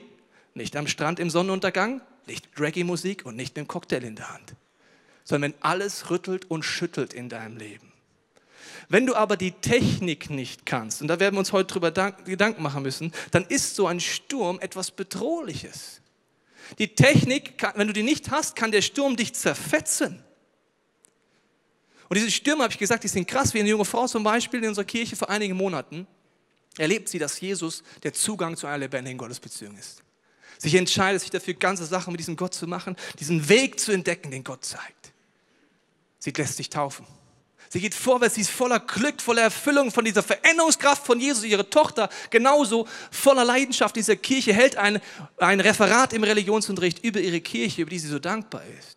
nicht 0.55 0.75
am 0.75 0.87
Strand 0.87 1.19
im 1.19 1.29
Sonnenuntergang, 1.29 2.01
nicht 2.25 2.49
mit 2.49 2.59
Reggae-Musik 2.59 3.25
und 3.25 3.35
nicht 3.35 3.55
mit 3.55 3.65
dem 3.65 3.67
Cocktail 3.67 4.03
in 4.03 4.15
der 4.15 4.33
Hand, 4.33 4.55
sondern 5.23 5.53
wenn 5.53 5.61
alles 5.61 6.09
rüttelt 6.09 6.49
und 6.49 6.63
schüttelt 6.63 7.13
in 7.13 7.29
deinem 7.29 7.57
Leben. 7.57 7.91
Wenn 8.89 9.05
du 9.05 9.15
aber 9.15 9.37
die 9.37 9.51
Technik 9.51 10.29
nicht 10.29 10.65
kannst, 10.65 11.01
und 11.01 11.07
da 11.07 11.19
werden 11.19 11.35
wir 11.35 11.39
uns 11.39 11.51
heute 11.53 11.73
drüber 11.73 11.91
Gedanken 11.91 12.63
machen 12.63 12.83
müssen, 12.83 13.11
dann 13.31 13.45
ist 13.45 13.75
so 13.75 13.87
ein 13.87 13.99
Sturm 13.99 14.59
etwas 14.59 14.91
Bedrohliches. 14.91 16.01
Die 16.79 16.95
Technik, 16.95 17.63
wenn 17.75 17.87
du 17.87 17.93
die 17.93 18.03
nicht 18.03 18.31
hast, 18.31 18.55
kann 18.55 18.71
der 18.71 18.81
Sturm 18.81 19.15
dich 19.15 19.33
zerfetzen. 19.33 20.24
Und 22.07 22.17
diese 22.17 22.31
Stürme, 22.31 22.63
habe 22.63 22.71
ich 22.71 22.79
gesagt, 22.79 23.03
die 23.03 23.07
sind 23.07 23.27
krass. 23.27 23.53
Wie 23.53 23.59
eine 23.59 23.69
junge 23.69 23.85
Frau 23.85 24.07
zum 24.07 24.23
Beispiel 24.23 24.61
in 24.61 24.69
unserer 24.69 24.85
Kirche 24.85 25.15
vor 25.15 25.29
einigen 25.29 25.55
Monaten 25.55 26.07
erlebt 26.77 27.09
sie, 27.09 27.19
dass 27.19 27.39
Jesus 27.39 27.83
der 28.03 28.13
Zugang 28.13 28.57
zu 28.57 28.67
einer 28.67 28.79
lebendigen 28.79 29.17
Gottesbeziehung 29.17 29.77
ist. 29.77 30.03
Sich 30.57 30.75
entscheidet, 30.75 31.21
sich 31.21 31.31
dafür 31.31 31.53
ganze 31.53 31.85
Sachen 31.85 32.11
mit 32.11 32.19
diesem 32.19 32.35
Gott 32.35 32.53
zu 32.53 32.67
machen, 32.67 32.95
diesen 33.19 33.49
Weg 33.49 33.79
zu 33.79 33.91
entdecken, 33.91 34.31
den 34.31 34.43
Gott 34.43 34.63
zeigt. 34.63 35.13
Sie 36.19 36.31
lässt 36.31 36.57
sich 36.57 36.69
taufen. 36.69 37.05
Sie 37.69 37.81
geht 37.81 37.93
vorwärts, 37.93 38.35
sie 38.35 38.41
ist 38.41 38.51
voller 38.51 38.79
Glück, 38.79 39.21
voller 39.21 39.41
Erfüllung 39.41 39.91
von 39.91 40.05
dieser 40.05 40.23
Veränderungskraft 40.23 41.05
von 41.05 41.19
Jesus. 41.19 41.43
Ihre 41.43 41.69
Tochter 41.69 42.09
genauso 42.29 42.87
voller 43.11 43.43
Leidenschaft 43.43 43.95
dieser 43.95 44.15
Kirche 44.15 44.53
hält 44.53 44.77
ein, 44.77 45.01
ein 45.37 45.59
Referat 45.59 46.13
im 46.13 46.23
Religionsunterricht 46.23 47.03
über 47.03 47.19
ihre 47.19 47.41
Kirche, 47.41 47.81
über 47.81 47.89
die 47.89 47.99
sie 47.99 48.07
so 48.07 48.19
dankbar 48.19 48.61
ist. 48.79 48.94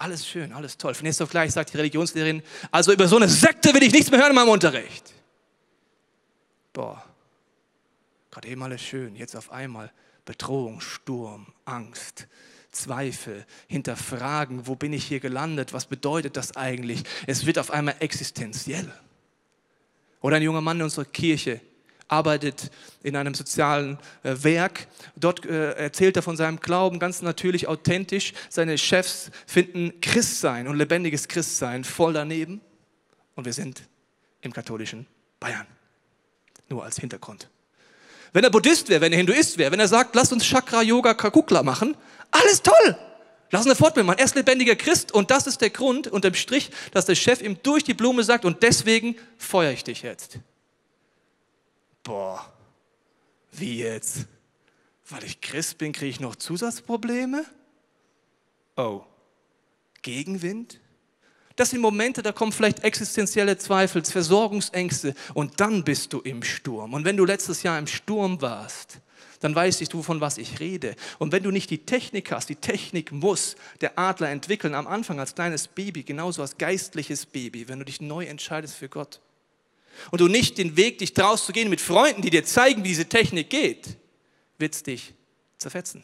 Alles 0.00 0.26
schön, 0.26 0.54
alles 0.54 0.78
toll. 0.78 0.94
Von 0.94 1.04
jetzt 1.04 1.20
auf 1.20 1.28
gleich 1.28 1.52
sagt 1.52 1.74
die 1.74 1.76
Religionslehrerin, 1.76 2.42
also 2.70 2.90
über 2.90 3.06
so 3.06 3.16
eine 3.16 3.28
Sekte 3.28 3.74
will 3.74 3.82
ich 3.82 3.92
nichts 3.92 4.10
mehr 4.10 4.18
hören 4.18 4.30
in 4.30 4.34
meinem 4.34 4.48
Unterricht. 4.48 5.12
Boah, 6.72 7.04
gerade 8.30 8.48
eben 8.48 8.62
alles 8.62 8.80
schön, 8.80 9.14
jetzt 9.14 9.36
auf 9.36 9.52
einmal 9.52 9.92
Bedrohung, 10.24 10.80
Sturm, 10.80 11.52
Angst, 11.66 12.28
Zweifel, 12.70 13.44
hinterfragen, 13.66 14.66
wo 14.66 14.74
bin 14.74 14.94
ich 14.94 15.04
hier 15.04 15.20
gelandet, 15.20 15.74
was 15.74 15.84
bedeutet 15.84 16.34
das 16.34 16.56
eigentlich? 16.56 17.02
Es 17.26 17.44
wird 17.44 17.58
auf 17.58 17.70
einmal 17.70 17.96
existenziell. 18.00 18.90
Oder 20.22 20.36
ein 20.36 20.42
junger 20.42 20.62
Mann 20.62 20.78
in 20.78 20.84
unserer 20.84 21.04
Kirche, 21.04 21.60
arbeitet 22.10 22.70
in 23.02 23.16
einem 23.16 23.34
sozialen 23.34 23.98
äh, 24.22 24.34
Werk. 24.42 24.88
Dort 25.16 25.46
äh, 25.46 25.72
erzählt 25.72 26.16
er 26.16 26.22
von 26.22 26.36
seinem 26.36 26.60
Glauben 26.60 26.98
ganz 26.98 27.22
natürlich, 27.22 27.68
authentisch. 27.68 28.32
Seine 28.48 28.76
Chefs 28.78 29.30
finden 29.46 30.00
Christsein 30.00 30.68
und 30.68 30.76
lebendiges 30.76 31.28
Christsein 31.28 31.84
voll 31.84 32.12
daneben. 32.12 32.60
Und 33.36 33.44
wir 33.44 33.52
sind 33.52 33.82
im 34.42 34.52
katholischen 34.52 35.06
Bayern. 35.38 35.66
Nur 36.68 36.84
als 36.84 36.98
Hintergrund. 36.98 37.48
Wenn 38.32 38.44
er 38.44 38.50
Buddhist 38.50 38.88
wäre, 38.88 39.00
wenn 39.00 39.12
er 39.12 39.18
Hinduist 39.18 39.58
wäre, 39.58 39.72
wenn 39.72 39.80
er 39.80 39.88
sagt, 39.88 40.14
lass 40.14 40.32
uns 40.32 40.44
Chakra, 40.44 40.82
Yoga, 40.82 41.14
Kakukla 41.14 41.62
machen, 41.62 41.96
alles 42.30 42.62
toll. 42.62 42.96
Lass 43.50 43.62
uns 43.62 43.70
eine 43.70 43.76
Fortbildung 43.76 44.06
machen. 44.06 44.20
Er 44.20 44.24
ist 44.24 44.36
lebendiger 44.36 44.76
Christ 44.76 45.10
und 45.10 45.32
das 45.32 45.48
ist 45.48 45.60
der 45.60 45.70
Grund, 45.70 46.06
unterm 46.06 46.34
Strich, 46.34 46.70
dass 46.92 47.06
der 47.06 47.16
Chef 47.16 47.42
ihm 47.42 47.60
durch 47.62 47.82
die 47.82 47.94
Blume 47.94 48.22
sagt 48.22 48.44
und 48.44 48.62
deswegen 48.62 49.16
feuere 49.36 49.72
ich 49.72 49.82
dich 49.82 50.02
jetzt. 50.02 50.38
Boah, 52.10 52.44
wie 53.52 53.78
jetzt? 53.78 54.26
Weil 55.08 55.22
ich 55.22 55.40
Christ 55.40 55.78
bin, 55.78 55.92
kriege 55.92 56.10
ich 56.10 56.18
noch 56.18 56.34
Zusatzprobleme? 56.34 57.44
Oh, 58.76 59.02
Gegenwind? 60.02 60.80
Das 61.54 61.70
sind 61.70 61.80
Momente, 61.80 62.20
da 62.20 62.32
kommen 62.32 62.50
vielleicht 62.50 62.82
existenzielle 62.82 63.58
Zweifel, 63.58 64.04
Versorgungsängste 64.04 65.14
und 65.34 65.60
dann 65.60 65.84
bist 65.84 66.12
du 66.12 66.18
im 66.18 66.42
Sturm. 66.42 66.94
Und 66.94 67.04
wenn 67.04 67.16
du 67.16 67.24
letztes 67.24 67.62
Jahr 67.62 67.78
im 67.78 67.86
Sturm 67.86 68.42
warst, 68.42 68.98
dann 69.38 69.54
weißt 69.54 69.92
du, 69.92 70.02
von 70.02 70.20
was 70.20 70.36
ich 70.36 70.58
rede. 70.58 70.96
Und 71.20 71.30
wenn 71.30 71.44
du 71.44 71.52
nicht 71.52 71.70
die 71.70 71.86
Technik 71.86 72.32
hast, 72.32 72.48
die 72.48 72.56
Technik 72.56 73.12
muss 73.12 73.54
der 73.82 73.96
Adler 73.96 74.30
entwickeln, 74.30 74.74
am 74.74 74.88
Anfang 74.88 75.20
als 75.20 75.36
kleines 75.36 75.68
Baby, 75.68 76.02
genauso 76.02 76.42
als 76.42 76.58
geistliches 76.58 77.24
Baby, 77.24 77.68
wenn 77.68 77.78
du 77.78 77.84
dich 77.84 78.00
neu 78.00 78.24
entscheidest 78.24 78.74
für 78.74 78.88
Gott. 78.88 79.20
Und 80.10 80.20
du 80.20 80.28
nicht 80.28 80.58
den 80.58 80.76
Weg, 80.76 80.98
dich 80.98 81.14
draus 81.14 81.44
zu 81.44 81.52
gehen 81.52 81.70
mit 81.70 81.80
Freunden, 81.80 82.22
die 82.22 82.30
dir 82.30 82.44
zeigen, 82.44 82.84
wie 82.84 82.88
diese 82.88 83.06
Technik 83.06 83.50
geht, 83.50 83.96
wird 84.58 84.74
es 84.74 84.82
dich 84.82 85.14
zerfetzen. 85.58 86.02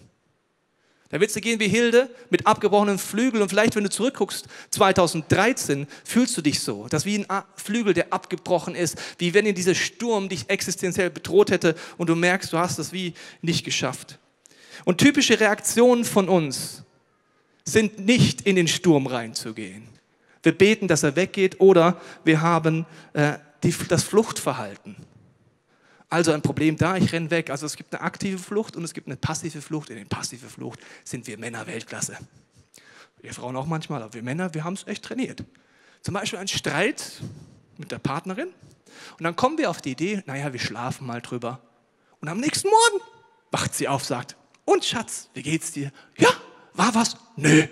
Da 1.09 1.21
willst 1.21 1.37
du 1.37 1.41
gehen 1.41 1.61
wie 1.61 1.69
Hilde 1.69 2.11
mit 2.31 2.47
abgebrochenen 2.47 2.99
Flügeln 2.99 3.41
und 3.41 3.49
vielleicht, 3.49 3.77
wenn 3.77 3.85
du 3.85 3.91
zurückguckst, 3.91 4.47
2013 4.71 5.87
fühlst 6.05 6.37
du 6.37 6.43
dich 6.43 6.61
so, 6.61 6.89
dass 6.89 7.05
wie 7.05 7.19
ein 7.19 7.43
Flügel, 7.55 7.95
der 7.95 8.13
abgebrochen 8.13 8.75
ist, 8.75 8.99
wie 9.19 9.33
wenn 9.33 9.47
in 9.47 9.55
dieser 9.55 9.77
Sturm 9.77 10.29
dich 10.29 10.51
existenziell 10.51 11.11
bedroht 11.11 11.53
hätte 11.53 11.77
und 11.97 12.09
du 12.09 12.17
merkst, 12.17 12.53
du 12.53 12.59
hast 12.59 12.81
das 12.81 12.93
wie 12.93 13.15
nicht 13.41 13.65
geschafft. 13.65 14.19
Und 14.85 14.99
typische 14.99 15.39
Reaktionen 15.39 16.05
von 16.05 16.29
uns 16.29 16.83
sind 17.65 18.01
nicht 18.01 18.43
in 18.43 18.57
den 18.57 18.69
Sturm 18.69 19.07
reinzugehen. 19.07 19.89
Wir 20.43 20.53
beten, 20.53 20.89
dass 20.89 21.03
er 21.03 21.17
weggeht 21.17 21.61
oder 21.61 22.01
wir 22.25 22.41
haben 22.41 22.85
äh, 23.13 23.35
die, 23.67 23.89
das 23.89 24.05
Fluchtverhalten. 24.05 24.97
Also 26.09 26.33
ein 26.33 26.43
Problem 26.43 26.77
da, 26.77 26.97
ich 26.97 27.13
renne 27.13 27.31
weg. 27.31 27.51
Also 27.51 27.67
es 27.67 27.77
gibt 27.77 27.93
eine 27.93 28.03
aktive 28.03 28.39
Flucht 28.39 28.77
und 28.77 28.85
es 28.85 28.95
gibt 28.95 29.09
eine 29.09 29.17
passive 29.17 29.61
Flucht. 29.61 29.91
In 29.91 29.97
der 29.97 30.05
passive 30.05 30.49
Flucht 30.49 30.79
sind 31.05 31.27
wir 31.27 31.37
Männer 31.39 31.67
Weltklasse. 31.67 32.17
Wir 33.21 33.35
Frauen 33.35 33.57
auch 33.57 33.67
manchmal, 33.67 34.03
aber 34.03 34.15
wir 34.15 34.23
Männer, 34.23 34.55
wir 34.55 34.63
haben 34.63 34.75
es 34.75 34.87
echt 34.87 35.05
trainiert. 35.05 35.43
Zum 36.03 36.15
Beispiel 36.15 36.39
ein 36.39 36.47
Streit 36.47 37.21
mit 37.77 37.91
der 37.91 37.99
Partnerin 37.99 38.49
und 39.19 39.25
dann 39.25 39.35
kommen 39.35 39.59
wir 39.59 39.69
auf 39.69 39.83
die 39.83 39.93
Idee, 39.93 40.23
naja, 40.27 40.53
wir 40.53 40.61
schlafen 40.61 41.07
mal 41.07 41.21
drüber. 41.21 41.61
Und 42.21 42.29
am 42.29 42.39
nächsten 42.39 42.69
Morgen 42.69 43.05
wacht 43.51 43.75
sie 43.75 43.89
auf, 43.89 44.05
sagt, 44.05 44.37
und 44.65 44.85
Schatz, 44.85 45.29
wie 45.35 45.43
geht's 45.43 45.73
dir? 45.73 45.91
Ja, 46.19 46.29
war 46.75 46.95
was? 46.95 47.17
Nö. 47.37 47.67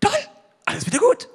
Toll, 0.00 0.18
alles 0.64 0.86
wieder 0.86 0.98
gut. 0.98 1.28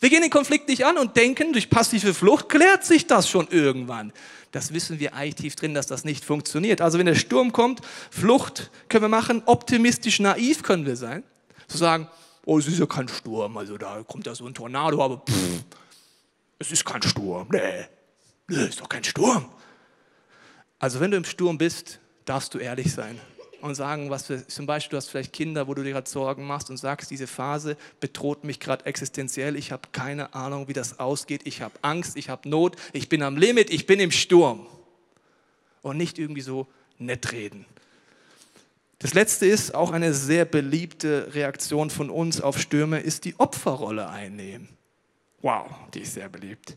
Wir 0.00 0.08
gehen 0.08 0.22
den 0.22 0.30
Konflikt 0.30 0.66
nicht 0.68 0.86
an 0.86 0.96
und 0.96 1.16
denken, 1.16 1.52
durch 1.52 1.68
passive 1.68 2.14
Flucht 2.14 2.48
klärt 2.48 2.84
sich 2.84 3.06
das 3.06 3.28
schon 3.28 3.46
irgendwann. 3.48 4.12
Das 4.50 4.72
wissen 4.72 4.98
wir 4.98 5.14
eigentlich 5.14 5.34
tief 5.36 5.56
drin, 5.56 5.74
dass 5.74 5.86
das 5.86 6.04
nicht 6.04 6.24
funktioniert. 6.24 6.80
Also 6.80 6.98
wenn 6.98 7.04
der 7.04 7.14
Sturm 7.14 7.52
kommt, 7.52 7.80
Flucht 8.10 8.70
können 8.88 9.04
wir 9.04 9.08
machen, 9.08 9.42
optimistisch 9.44 10.18
naiv 10.18 10.62
können 10.62 10.86
wir 10.86 10.96
sein. 10.96 11.22
Zu 11.68 11.76
sagen, 11.76 12.08
oh, 12.46 12.58
es 12.58 12.66
ist 12.66 12.78
ja 12.78 12.86
kein 12.86 13.08
Sturm, 13.08 13.58
also 13.58 13.76
da 13.76 14.02
kommt 14.02 14.26
ja 14.26 14.34
so 14.34 14.46
ein 14.46 14.54
Tornado, 14.54 15.04
aber 15.04 15.18
pff, 15.18 15.64
es 16.58 16.72
ist 16.72 16.84
kein 16.84 17.02
Sturm. 17.02 17.46
Nee, 17.52 17.86
nee, 18.48 18.64
ist 18.64 18.80
doch 18.80 18.88
kein 18.88 19.04
Sturm. 19.04 19.50
Also 20.78 20.98
wenn 20.98 21.10
du 21.10 21.18
im 21.18 21.24
Sturm 21.26 21.58
bist, 21.58 22.00
darfst 22.24 22.54
du 22.54 22.58
ehrlich 22.58 22.90
sein 22.92 23.20
und 23.62 23.74
sagen, 23.74 24.10
was 24.10 24.26
für, 24.26 24.46
zum 24.46 24.66
Beispiel, 24.66 24.92
du 24.92 24.96
hast 24.96 25.08
vielleicht 25.08 25.32
Kinder, 25.32 25.66
wo 25.68 25.74
du 25.74 25.82
dir 25.82 25.92
gerade 25.92 26.08
Sorgen 26.08 26.46
machst 26.46 26.70
und 26.70 26.76
sagst, 26.76 27.10
diese 27.10 27.26
Phase 27.26 27.76
bedroht 28.00 28.44
mich 28.44 28.60
gerade 28.60 28.86
existenziell, 28.86 29.56
ich 29.56 29.72
habe 29.72 29.88
keine 29.92 30.34
Ahnung, 30.34 30.68
wie 30.68 30.72
das 30.72 30.98
ausgeht, 30.98 31.42
ich 31.44 31.62
habe 31.62 31.74
Angst, 31.82 32.16
ich 32.16 32.28
habe 32.28 32.48
Not, 32.48 32.76
ich 32.92 33.08
bin 33.08 33.22
am 33.22 33.36
Limit, 33.36 33.70
ich 33.70 33.86
bin 33.86 34.00
im 34.00 34.10
Sturm. 34.10 34.66
Und 35.82 35.96
nicht 35.96 36.18
irgendwie 36.18 36.42
so 36.42 36.66
nett 36.98 37.32
reden. 37.32 37.64
Das 38.98 39.14
letzte 39.14 39.46
ist 39.46 39.74
auch 39.74 39.92
eine 39.92 40.12
sehr 40.12 40.44
beliebte 40.44 41.34
Reaktion 41.34 41.88
von 41.88 42.10
uns 42.10 42.40
auf 42.42 42.58
Stürme, 42.58 43.00
ist 43.00 43.24
die 43.24 43.34
Opferrolle 43.38 44.10
einnehmen. 44.10 44.68
Wow, 45.40 45.70
die 45.94 46.00
ist 46.00 46.14
sehr 46.14 46.28
beliebt. 46.28 46.76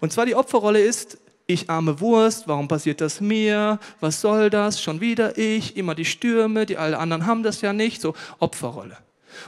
Und 0.00 0.10
zwar 0.10 0.24
die 0.24 0.34
Opferrolle 0.34 0.80
ist, 0.80 1.18
ich 1.52 1.70
arme 1.70 2.00
Wurst, 2.00 2.48
warum 2.48 2.68
passiert 2.68 3.00
das 3.00 3.20
mir? 3.20 3.78
Was 4.00 4.20
soll 4.20 4.50
das? 4.50 4.82
Schon 4.82 5.00
wieder 5.00 5.36
ich, 5.38 5.76
immer 5.76 5.94
die 5.94 6.04
Stürme, 6.04 6.66
die 6.66 6.76
alle 6.76 6.98
anderen 6.98 7.26
haben 7.26 7.42
das 7.42 7.60
ja 7.60 7.72
nicht. 7.72 8.00
So 8.00 8.14
Opferrolle. 8.38 8.96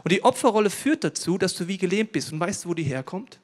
Und 0.04 0.12
die 0.12 0.22
Opferrolle 0.24 0.70
führt 0.70 1.04
dazu, 1.04 1.38
dass 1.38 1.54
du 1.54 1.68
wie 1.68 1.78
gelähmt 1.78 2.12
bist. 2.12 2.32
Und 2.32 2.40
weißt 2.40 2.64
du, 2.64 2.70
wo 2.70 2.74
die 2.74 2.82
herkommt? 2.82 3.40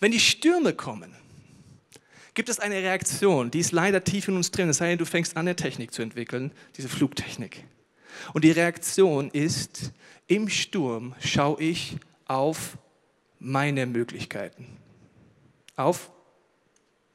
Wenn 0.00 0.12
die 0.12 0.20
Stürme 0.20 0.74
kommen, 0.74 1.14
gibt 2.34 2.48
es 2.48 2.60
eine 2.60 2.76
Reaktion, 2.76 3.50
die 3.50 3.58
ist 3.58 3.72
leider 3.72 4.04
tief 4.04 4.28
in 4.28 4.36
uns 4.36 4.50
drin. 4.50 4.72
Sei 4.72 4.90
denn, 4.90 4.98
du 4.98 5.06
fängst 5.06 5.36
an, 5.36 5.40
eine 5.40 5.56
Technik 5.56 5.92
zu 5.92 6.02
entwickeln, 6.02 6.52
diese 6.76 6.88
Flugtechnik. 6.88 7.64
Und 8.32 8.44
die 8.44 8.50
Reaktion 8.50 9.30
ist, 9.30 9.92
im 10.26 10.48
Sturm 10.48 11.14
schaue 11.20 11.60
ich 11.62 11.96
auf 12.26 12.78
meine 13.38 13.86
Möglichkeiten. 13.86 14.66
Auf 15.76 16.10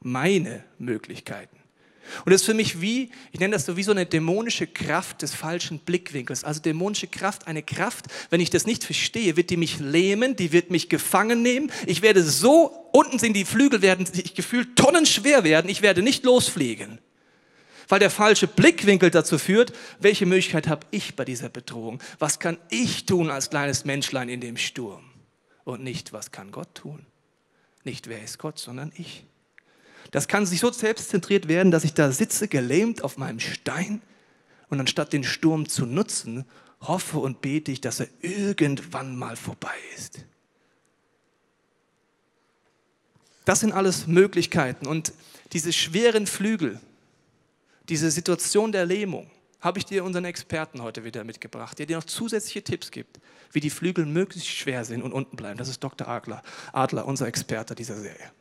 meine 0.03 0.63
Möglichkeiten. 0.77 1.57
Und 2.25 2.31
das 2.31 2.41
ist 2.41 2.45
für 2.45 2.53
mich 2.53 2.81
wie, 2.81 3.11
ich 3.31 3.39
nenne 3.39 3.53
das 3.53 3.65
so 3.65 3.77
wie 3.77 3.83
so 3.83 3.91
eine 3.91 4.05
dämonische 4.05 4.67
Kraft 4.67 5.21
des 5.21 5.33
falschen 5.33 5.79
Blickwinkels. 5.79 6.43
Also 6.43 6.61
dämonische 6.61 7.07
Kraft, 7.07 7.47
eine 7.47 7.63
Kraft, 7.63 8.05
wenn 8.29 8.41
ich 8.41 8.49
das 8.49 8.65
nicht 8.65 8.83
verstehe, 8.83 9.37
wird 9.37 9.49
die 9.49 9.57
mich 9.57 9.79
lähmen, 9.79 10.35
die 10.35 10.51
wird 10.51 10.69
mich 10.69 10.89
gefangen 10.89 11.41
nehmen. 11.41 11.71
Ich 11.85 12.01
werde 12.01 12.21
so, 12.21 12.89
unten 12.91 13.19
sind 13.19 13.33
die 13.33 13.45
Flügel, 13.45 13.81
werden 13.81 14.05
sich 14.05 14.35
gefühlt 14.35 14.75
tonnenschwer 14.75 15.43
werden. 15.43 15.69
Ich 15.69 15.81
werde 15.81 16.01
nicht 16.01 16.23
losfliegen. 16.23 16.99
Weil 17.87 17.99
der 17.99 18.09
falsche 18.09 18.47
Blickwinkel 18.47 19.09
dazu 19.09 19.37
führt, 19.37 19.73
welche 19.99 20.25
Möglichkeit 20.25 20.67
habe 20.67 20.85
ich 20.91 21.15
bei 21.15 21.25
dieser 21.25 21.49
Bedrohung? 21.49 22.01
Was 22.19 22.39
kann 22.39 22.57
ich 22.69 23.05
tun 23.05 23.29
als 23.29 23.49
kleines 23.49 23.85
Menschlein 23.85 24.29
in 24.29 24.41
dem 24.41 24.57
Sturm? 24.57 25.03
Und 25.63 25.83
nicht, 25.83 26.13
was 26.13 26.31
kann 26.31 26.51
Gott 26.51 26.75
tun? 26.75 27.05
Nicht, 27.83 28.07
wer 28.07 28.21
ist 28.21 28.37
Gott, 28.37 28.59
sondern 28.59 28.91
ich. 28.95 29.25
Das 30.13 30.27
kann 30.27 30.45
sich 30.45 30.59
so 30.59 30.71
selbstzentriert 30.71 31.47
werden, 31.47 31.71
dass 31.71 31.83
ich 31.83 31.95
da 31.95 32.11
sitze, 32.11 32.47
gelähmt 32.47 33.03
auf 33.03 33.17
meinem 33.17 33.39
Stein 33.39 33.99
und 34.69 34.79
anstatt 34.79 35.11
den 35.11 35.23
Sturm 35.23 35.67
zu 35.67 35.87
nutzen, 35.87 36.45
hoffe 36.81 37.17
und 37.17 37.41
bete 37.41 37.71
ich, 37.71 37.81
dass 37.81 37.99
er 37.99 38.07
irgendwann 38.21 39.15
mal 39.15 39.35
vorbei 39.35 39.73
ist. 39.97 40.23
Das 43.45 43.59
sind 43.59 43.71
alles 43.71 44.05
Möglichkeiten 44.05 44.85
und 44.85 45.13
diese 45.51 45.73
schweren 45.73 46.27
Flügel, 46.27 46.79
diese 47.89 48.11
Situation 48.11 48.71
der 48.71 48.85
Lähmung, 48.85 49.31
habe 49.61 49.79
ich 49.79 49.85
dir 49.85 50.03
unseren 50.03 50.25
Experten 50.25 50.83
heute 50.83 51.03
wieder 51.03 51.23
mitgebracht, 51.23 51.79
der 51.79 51.87
dir 51.87 51.97
noch 51.97 52.03
zusätzliche 52.03 52.63
Tipps 52.63 52.91
gibt, 52.91 53.19
wie 53.51 53.61
die 53.61 53.71
Flügel 53.71 54.05
möglichst 54.05 54.49
schwer 54.49 54.85
sind 54.85 55.01
und 55.01 55.11
unten 55.11 55.37
bleiben. 55.37 55.57
Das 55.57 55.69
ist 55.69 55.83
Dr. 55.83 56.07
Adler, 56.07 56.43
Adler 56.71 57.07
unser 57.07 57.25
Experte 57.25 57.73
dieser 57.73 57.99
Serie. 57.99 58.31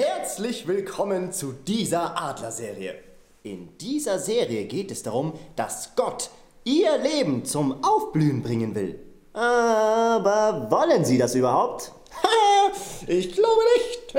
Herzlich 0.00 0.68
willkommen 0.68 1.32
zu 1.32 1.52
dieser 1.52 2.16
Adlerserie. 2.22 2.94
In 3.42 3.76
dieser 3.78 4.20
Serie 4.20 4.66
geht 4.66 4.92
es 4.92 5.02
darum, 5.02 5.32
dass 5.56 5.96
Gott 5.96 6.30
ihr 6.62 6.96
Leben 6.98 7.44
zum 7.44 7.82
Aufblühen 7.82 8.40
bringen 8.40 8.76
will. 8.76 9.00
Aber 9.32 10.68
wollen 10.70 11.04
Sie 11.04 11.18
das 11.18 11.34
überhaupt? 11.34 11.90
ich 13.08 13.32
glaube 13.32 13.60
nicht. 13.74 14.14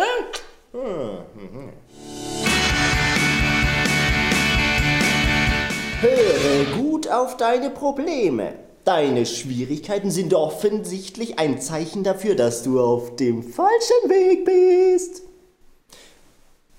Höre 6.02 6.78
gut 6.78 7.08
auf 7.08 7.38
deine 7.38 7.70
Probleme. 7.70 8.56
Deine 8.84 9.26
Schwierigkeiten 9.26 10.12
sind 10.12 10.34
offensichtlich 10.34 11.40
ein 11.40 11.62
Zeichen 11.62 12.04
dafür, 12.04 12.36
dass 12.36 12.64
du 12.64 12.82
auf 12.82 13.16
dem 13.16 13.44
falschen 13.44 14.10
Weg 14.10 14.44
bist. 14.44 15.29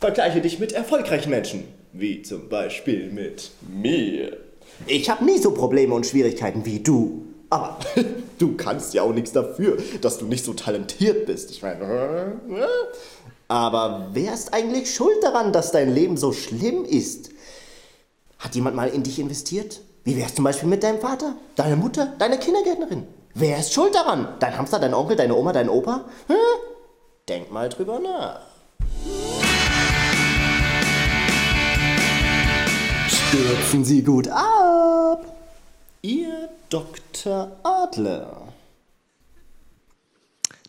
Vergleiche 0.00 0.40
dich 0.40 0.58
mit 0.58 0.72
erfolgreichen 0.72 1.28
Menschen, 1.28 1.64
wie 1.92 2.22
zum 2.22 2.48
Beispiel 2.48 3.10
mit 3.10 3.50
mir. 3.68 4.34
Ich 4.86 5.10
habe 5.10 5.26
nie 5.26 5.36
so 5.36 5.50
Probleme 5.50 5.94
und 5.94 6.06
Schwierigkeiten 6.06 6.64
wie 6.64 6.80
du. 6.80 7.26
Aber 7.50 7.78
du 8.38 8.56
kannst 8.56 8.94
ja 8.94 9.02
auch 9.02 9.12
nichts 9.12 9.32
dafür, 9.32 9.76
dass 10.00 10.16
du 10.16 10.24
nicht 10.24 10.42
so 10.42 10.54
talentiert 10.54 11.26
bist. 11.26 11.50
Ich 11.50 11.60
meine, 11.60 12.40
aber 13.48 14.08
wer 14.14 14.32
ist 14.32 14.54
eigentlich 14.54 14.90
schuld 14.90 15.22
daran, 15.22 15.52
dass 15.52 15.70
dein 15.70 15.94
Leben 15.94 16.16
so 16.16 16.32
schlimm 16.32 16.86
ist? 16.86 17.28
Hat 18.38 18.54
jemand 18.54 18.76
mal 18.76 18.88
in 18.88 19.02
dich 19.02 19.18
investiert? 19.18 19.82
Wie 20.04 20.16
wär's 20.16 20.34
zum 20.34 20.44
Beispiel 20.44 20.70
mit 20.70 20.82
deinem 20.82 21.00
Vater, 21.00 21.34
deiner 21.56 21.76
Mutter, 21.76 22.14
deiner 22.18 22.38
Kindergärtnerin? 22.38 23.06
Wer 23.34 23.58
ist 23.58 23.74
schuld 23.74 23.94
daran? 23.94 24.28
Dein 24.40 24.56
Hamster, 24.56 24.78
dein 24.78 24.94
Onkel, 24.94 25.16
deine 25.16 25.34
Oma, 25.34 25.52
dein 25.52 25.68
Opa? 25.68 26.06
Denk 27.28 27.52
mal 27.52 27.68
drüber 27.68 27.98
nach. 27.98 28.40
Stürzen 33.30 33.84
Sie 33.84 34.02
gut 34.02 34.26
ab. 34.26 35.24
Ihr 36.02 36.48
Dr. 36.68 37.56
Adler. 37.62 38.48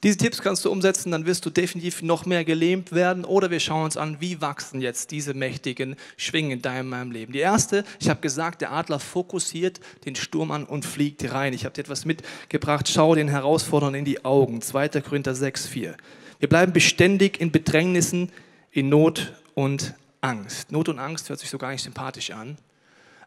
Diese 0.04 0.18
Tipps 0.18 0.44
kannst 0.44 0.64
du 0.64 0.72
umsetzen, 0.72 1.12
dann 1.12 1.26
wirst 1.26 1.44
du 1.44 1.50
definitiv 1.50 2.04
noch 2.04 2.28
mehr 2.28 2.46
gelähmt 2.46 2.92
werden. 2.92 3.26
Oder 3.26 3.50
wir 3.50 3.60
schauen 3.60 3.86
uns 3.86 3.98
an, 3.98 4.18
wie 4.20 4.42
wachsen 4.42 4.80
jetzt 4.80 5.10
diese 5.10 5.34
mächtigen 5.34 5.96
Schwingen 6.18 6.52
in 6.52 6.62
deinem 6.62 6.90
meinem 6.90 7.10
Leben. 7.10 7.34
Die 7.34 7.40
erste, 7.40 7.84
ich 8.00 8.10
habe 8.10 8.22
gesagt, 8.22 8.62
der 8.62 8.72
Adler 8.72 9.00
fokussiert 9.00 9.80
den 10.06 10.16
Sturm 10.16 10.52
an 10.52 10.66
und 10.66 10.86
fliegt 10.86 11.34
rein. 11.34 11.54
Ich 11.54 11.66
habe 11.66 11.74
dir 11.74 11.82
etwas 11.82 12.06
mitgebracht. 12.06 12.88
Schau 12.88 13.16
den 13.16 13.30
Herausforderern 13.30 13.96
in 13.96 14.06
die 14.06 14.24
Augen. 14.24 14.62
2. 14.62 15.02
Korinther 15.02 15.34
6, 15.34 15.66
4. 15.66 15.98
Wir 16.38 16.48
bleiben 16.48 16.74
beständig 16.74 17.42
in 17.42 17.52
Bedrängnissen, 17.52 18.32
in 18.70 18.90
Not 18.90 19.34
und 19.56 19.96
Angst. 20.22 20.72
Not 20.72 20.90
und 20.90 21.00
Angst 21.00 21.30
hört 21.30 21.40
sich 21.40 21.50
so 21.50 21.58
gar 21.58 21.72
nicht 21.72 21.84
sympathisch 21.84 22.32
an. 22.32 22.58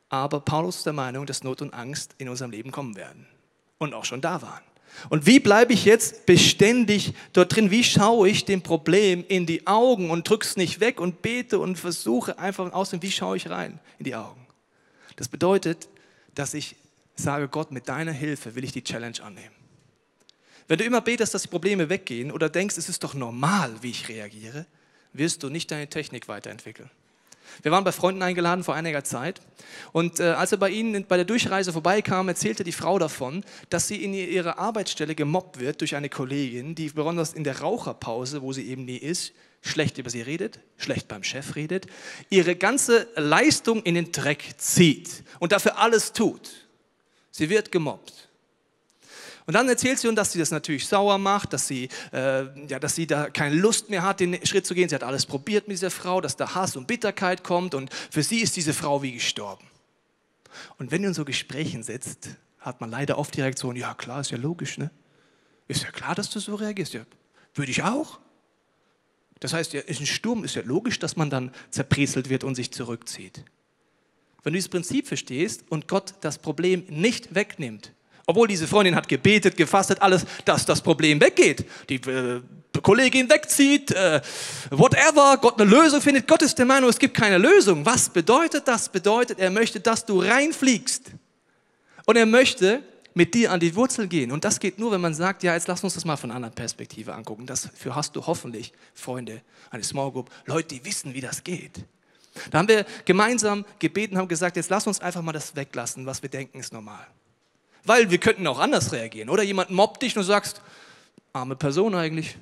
Aber 0.09 0.40
Paulus 0.40 0.76
ist 0.78 0.87
der 0.87 0.92
Meinung, 0.92 1.26
dass 1.26 1.42
Not 1.42 1.61
und 1.61 1.74
Angst 1.74 2.14
in 2.18 2.28
unserem 2.28 2.50
Leben 2.50 2.70
kommen 2.70 2.96
werden. 2.96 3.26
Und 3.78 3.94
auch 3.94 4.04
schon 4.04 4.20
da 4.20 4.40
waren. 4.42 4.62
Und 5.09 5.26
wie 5.26 5.40
bleibe 5.40 5.72
ich 5.72 5.85
jetzt 5.85 6.24
beständig 6.24 7.14
dort 7.33 7.54
drin? 7.54 7.70
Wie 7.70 7.83
schaue 7.83 8.28
ich 8.28 8.44
dem 8.44 8.62
Problem 8.62 9.24
in 9.26 9.44
die 9.44 9.66
Augen 9.66 10.11
und 10.11 10.28
drücke 10.28 10.46
es 10.46 10.57
nicht 10.57 10.78
weg 10.78 11.00
und 11.00 11.20
bete 11.20 11.59
und 11.59 11.76
versuche 11.76 12.38
einfach 12.38 12.72
auszusehen, 12.72 13.02
wie 13.02 13.11
schaue 13.11 13.37
ich 13.37 13.50
rein 13.50 13.80
in 13.98 14.04
die 14.04 14.14
Augen? 14.14 14.46
Das 15.16 15.28
bedeutet, 15.28 15.88
dass 16.35 16.54
ich 16.54 16.76
sage, 17.16 17.48
Gott, 17.48 17.72
mit 17.72 17.88
deiner 17.88 18.12
Hilfe 18.12 18.54
will 18.54 18.64
ich 18.64 18.72
die 18.72 18.85
Challenge 18.85 19.20
annehmen. 19.22 19.54
Wenn 20.66 20.78
du 20.78 20.85
immer 20.85 21.00
betest, 21.00 21.35
dass 21.35 21.42
die 21.42 21.48
Probleme 21.48 21.88
weggehen 21.88 22.33
oder 22.33 22.48
denkst, 22.48 22.76
es 22.78 22.88
ist 22.88 23.04
doch 23.04 23.14
normal, 23.14 23.74
wie 23.83 23.90
ich 23.90 24.09
reagiere, 24.09 24.66
wirst 25.14 25.42
du 25.42 25.48
nicht 25.48 25.70
deine 25.70 25.88
Technik 25.88 26.29
weiterentwickeln. 26.29 26.90
Wir 27.62 27.70
waren 27.70 27.85
bei 27.85 27.92
Freunden 27.92 28.22
eingeladen 28.22 28.64
vor 28.64 28.74
einiger 28.74 29.05
Zeit 29.05 29.40
und 29.92 30.18
äh, 30.18 30.24
als 30.24 30.53
er 30.53 30.59
bei 30.59 30.70
ihnen 30.70 31.07
bei 31.07 31.16
der 31.16 31.24
Durchreise 31.24 31.72
vorbeikam, 31.72 32.29
erzählte 32.29 32.64
die 32.64 32.72
Frau 32.72 32.98
davon, 32.98 33.44
dass 33.70 33.87
sie 33.87 34.03
in 34.03 34.12
ihrer 34.12 34.59
Arbeitsstelle 34.59 35.14
gemobbt 35.14 35.61
wird 35.61 35.81
durch 35.81 35.94
eine 35.94 36.09
Kollegin, 36.09 36.74
die 36.74 36.88
besonders 36.88 37.33
in 37.33 37.44
der 37.44 37.61
Raucherpause, 37.61 38.42
wo 38.42 38.53
sie 38.53 38.68
eben 38.68 38.85
nie 38.85 38.96
ist, 38.96 39.33
schlecht 39.62 39.98
über 39.98 40.11
sie 40.11 40.22
redet, 40.22 40.59
schlecht 40.77 41.09
beim 41.09 41.22
Chef 41.22 41.57
redet, 41.57 41.87
ihre 42.29 42.57
ganze 42.57 43.09
Leistung 43.16 43.83
in 43.83 43.94
den 43.94 44.12
Dreck 44.12 44.55
zieht 44.59 45.22
und 45.38 45.53
dafür 45.53 45.79
alles 45.79 46.12
tut. 46.12 46.50
Sie 47.31 47.50
wird 47.50 47.72
gemobbt. 47.72 48.29
Und 49.46 49.54
dann 49.54 49.68
erzählt 49.68 49.98
sie 49.98 50.09
uns, 50.09 50.16
dass 50.16 50.33
sie 50.33 50.38
das 50.38 50.50
natürlich 50.50 50.87
sauer 50.87 51.18
macht, 51.18 51.52
dass 51.52 51.66
sie, 51.66 51.88
äh, 52.12 52.44
ja, 52.66 52.78
dass 52.78 52.94
sie 52.94 53.07
da 53.07 53.28
keine 53.28 53.54
Lust 53.54 53.90
mehr 53.90 54.02
hat, 54.02 54.20
den 54.20 54.44
Schritt 54.46 54.66
zu 54.66 54.74
gehen. 54.74 54.88
Sie 54.88 54.94
hat 54.94 55.02
alles 55.02 55.26
probiert 55.26 55.68
mit 55.68 55.76
dieser 55.76 55.90
Frau, 55.90 56.20
dass 56.20 56.37
da 56.37 56.54
Hass 56.54 56.76
und 56.76 56.87
Bitterkeit 56.87 57.44
kommt 57.44 57.74
und 57.74 57.92
für 58.11 58.22
sie 58.22 58.40
ist 58.40 58.57
diese 58.57 58.72
Frau 58.72 59.02
wie 59.02 59.12
gestorben. 59.12 59.66
Und 60.78 60.90
wenn 60.90 61.02
du 61.02 61.09
in 61.09 61.14
so 61.14 61.24
Gesprächen 61.24 61.83
sitzt, 61.83 62.28
hat 62.59 62.80
man 62.80 62.90
leider 62.90 63.18
oft 63.18 63.37
die 63.37 63.42
Reaktion, 63.42 63.76
ja 63.76 63.92
klar, 63.94 64.20
ist 64.20 64.30
ja 64.30 64.38
logisch, 64.38 64.78
ne? 64.78 64.90
Ist 65.68 65.83
ja 65.83 65.90
klar, 65.90 66.14
dass 66.14 66.30
du 66.30 66.40
so 66.40 66.54
reagierst. 66.54 66.94
Ja, 66.94 67.02
würde 67.54 67.70
ich 67.70 67.83
auch. 67.83 68.20
Das 69.40 69.52
heißt, 69.52 69.72
ja, 69.74 69.80
ist 69.80 70.00
ein 70.00 70.07
Sturm, 70.07 70.44
ist 70.44 70.54
ja 70.54 70.62
logisch, 70.62 70.98
dass 70.98 71.16
man 71.16 71.28
dann 71.28 71.52
zerprieselt 71.70 72.30
wird 72.30 72.44
und 72.44 72.54
sich 72.54 72.70
zurückzieht. 72.70 73.44
Wenn 74.42 74.52
du 74.52 74.59
dieses 74.59 74.70
Prinzip 74.70 75.07
verstehst 75.07 75.64
und 75.70 75.88
Gott 75.88 76.14
das 76.20 76.38
Problem 76.38 76.85
nicht 76.88 77.35
wegnimmt, 77.35 77.92
obwohl 78.26 78.48
diese 78.48 78.66
Freundin 78.66 78.94
hat 78.94 79.08
gebetet, 79.08 79.56
gefastet, 79.56 80.00
alles, 80.00 80.24
dass 80.44 80.64
das 80.64 80.80
Problem 80.80 81.20
weggeht. 81.20 81.64
Die 81.88 81.96
äh, 81.96 82.40
Kollegin 82.82 83.28
wegzieht, 83.28 83.90
äh, 83.90 84.20
whatever, 84.70 85.38
Gott 85.40 85.60
eine 85.60 85.70
Lösung 85.70 86.00
findet. 86.00 86.26
Gott 86.26 86.42
ist 86.42 86.58
der 86.58 86.66
Meinung, 86.66 86.90
es 86.90 86.98
gibt 86.98 87.14
keine 87.14 87.38
Lösung. 87.38 87.84
Was 87.84 88.08
bedeutet 88.08 88.66
das? 88.66 88.88
Bedeutet, 88.88 89.38
er 89.38 89.50
möchte, 89.50 89.80
dass 89.80 90.04
du 90.04 90.20
reinfliegst. 90.20 91.12
Und 92.06 92.16
er 92.16 92.26
möchte 92.26 92.82
mit 93.14 93.32
dir 93.34 93.52
an 93.52 93.60
die 93.60 93.74
Wurzel 93.76 94.08
gehen. 94.08 94.32
Und 94.32 94.44
das 94.44 94.58
geht 94.58 94.78
nur, 94.78 94.90
wenn 94.90 95.00
man 95.00 95.14
sagt, 95.14 95.42
ja, 95.42 95.54
jetzt 95.54 95.68
lass 95.68 95.84
uns 95.84 95.94
das 95.94 96.04
mal 96.04 96.16
von 96.16 96.30
einer 96.30 96.37
anderen 96.37 96.54
Perspektive 96.54 97.14
angucken. 97.14 97.46
Dafür 97.46 97.94
hast 97.94 98.16
du 98.16 98.26
hoffentlich 98.26 98.72
Freunde, 98.92 99.40
eine 99.70 99.84
Small 99.84 100.10
Group, 100.10 100.30
Leute, 100.46 100.74
die 100.74 100.84
wissen, 100.84 101.14
wie 101.14 101.20
das 101.20 101.44
geht. 101.44 101.84
Da 102.50 102.58
haben 102.58 102.68
wir 102.68 102.84
gemeinsam 103.04 103.64
gebeten, 103.78 104.18
haben 104.18 104.26
gesagt, 104.26 104.56
jetzt 104.56 104.68
lass 104.68 104.87
uns 104.88 105.00
einfach 105.00 105.22
mal 105.22 105.32
das 105.32 105.54
weglassen, 105.54 106.04
was 106.04 106.20
wir 106.20 106.28
denken 106.28 106.58
ist 106.58 106.72
normal. 106.72 107.06
Weil 107.84 108.10
wir 108.10 108.18
könnten 108.18 108.46
auch 108.46 108.58
anders 108.58 108.92
reagieren. 108.92 109.28
Oder 109.28 109.42
jemand 109.42 109.70
mobbt 109.70 110.02
dich 110.02 110.16
und 110.16 110.22
du 110.22 110.26
sagst, 110.26 110.60
arme 111.32 111.56
Person 111.56 111.94
eigentlich. 111.94 112.36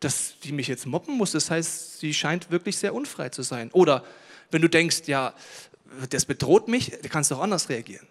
Dass 0.00 0.34
die 0.44 0.52
mich 0.52 0.68
jetzt 0.68 0.86
mobben 0.86 1.16
muss, 1.16 1.32
das 1.32 1.50
heißt, 1.50 1.98
sie 1.98 2.14
scheint 2.14 2.50
wirklich 2.50 2.76
sehr 2.76 2.94
unfrei 2.94 3.30
zu 3.30 3.42
sein. 3.42 3.70
Oder 3.72 4.04
wenn 4.50 4.62
du 4.62 4.68
denkst, 4.68 5.02
ja, 5.06 5.34
das 6.10 6.24
bedroht 6.24 6.68
mich, 6.68 6.92
du 7.02 7.08
kannst 7.08 7.32
auch 7.32 7.40
anders 7.40 7.68
reagieren. 7.68 8.06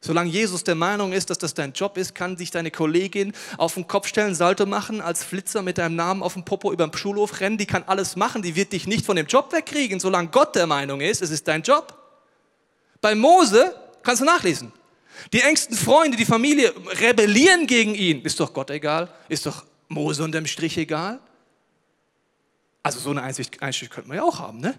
Solange 0.00 0.30
Jesus 0.30 0.62
der 0.62 0.76
Meinung 0.76 1.12
ist, 1.12 1.28
dass 1.30 1.38
das 1.38 1.54
dein 1.54 1.72
Job 1.72 1.96
ist, 1.96 2.14
kann 2.14 2.36
sich 2.36 2.52
deine 2.52 2.70
Kollegin 2.70 3.32
auf 3.56 3.74
den 3.74 3.88
Kopf 3.88 4.06
stellen, 4.06 4.36
Salto 4.36 4.64
machen, 4.64 5.00
als 5.00 5.24
Flitzer 5.24 5.60
mit 5.60 5.76
deinem 5.76 5.96
Namen 5.96 6.22
auf 6.22 6.34
dem 6.34 6.44
Popo 6.44 6.72
über 6.72 6.86
den 6.86 6.96
Schulhof 6.96 7.40
rennen, 7.40 7.58
die 7.58 7.66
kann 7.66 7.82
alles 7.84 8.14
machen, 8.14 8.42
die 8.42 8.54
wird 8.54 8.72
dich 8.72 8.86
nicht 8.86 9.04
von 9.04 9.16
dem 9.16 9.26
Job 9.26 9.52
wegkriegen, 9.52 9.98
solange 9.98 10.28
Gott 10.28 10.54
der 10.54 10.68
Meinung 10.68 11.00
ist, 11.00 11.20
es 11.20 11.30
ist 11.30 11.48
dein 11.48 11.62
Job. 11.62 11.98
Bei 13.00 13.16
Mose 13.16 13.74
kannst 14.04 14.22
du 14.22 14.24
nachlesen. 14.24 14.72
Die 15.32 15.40
engsten 15.40 15.76
Freunde, 15.76 16.16
die 16.16 16.24
Familie 16.24 16.72
rebellieren 17.00 17.66
gegen 17.66 17.94
ihn. 17.94 18.22
Ist 18.22 18.40
doch 18.40 18.52
Gott 18.52 18.70
egal? 18.70 19.12
Ist 19.28 19.46
doch 19.46 19.64
Mose 19.88 20.22
unterm 20.22 20.46
Strich 20.46 20.76
egal? 20.78 21.20
Also 22.82 23.00
so 23.00 23.10
eine 23.10 23.22
Einsicht, 23.22 23.62
Einsicht 23.62 23.90
könnte 23.90 24.08
man 24.08 24.16
ja 24.16 24.22
auch 24.22 24.38
haben, 24.38 24.60
ne? 24.60 24.78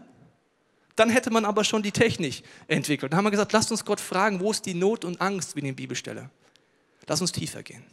Dann 0.95 1.09
hätte 1.09 1.31
man 1.31 1.45
aber 1.45 1.63
schon 1.63 1.81
die 1.81 1.91
Technik 1.91 2.43
entwickelt. 2.67 3.13
Dann 3.13 3.17
haben 3.17 3.25
wir 3.25 3.31
gesagt, 3.31 3.53
lasst 3.53 3.71
uns 3.71 3.85
Gott 3.85 4.01
fragen, 4.01 4.41
wo 4.41 4.51
ist 4.51 4.65
die 4.65 4.73
Not 4.73 5.05
und 5.05 5.21
Angst 5.21 5.55
wie 5.55 5.59
in 5.59 5.67
der 5.67 5.73
Bibelstelle? 5.73 6.29
Lass 7.07 7.21
uns 7.21 7.31
tiefer 7.31 7.63
gehen. 7.63 7.85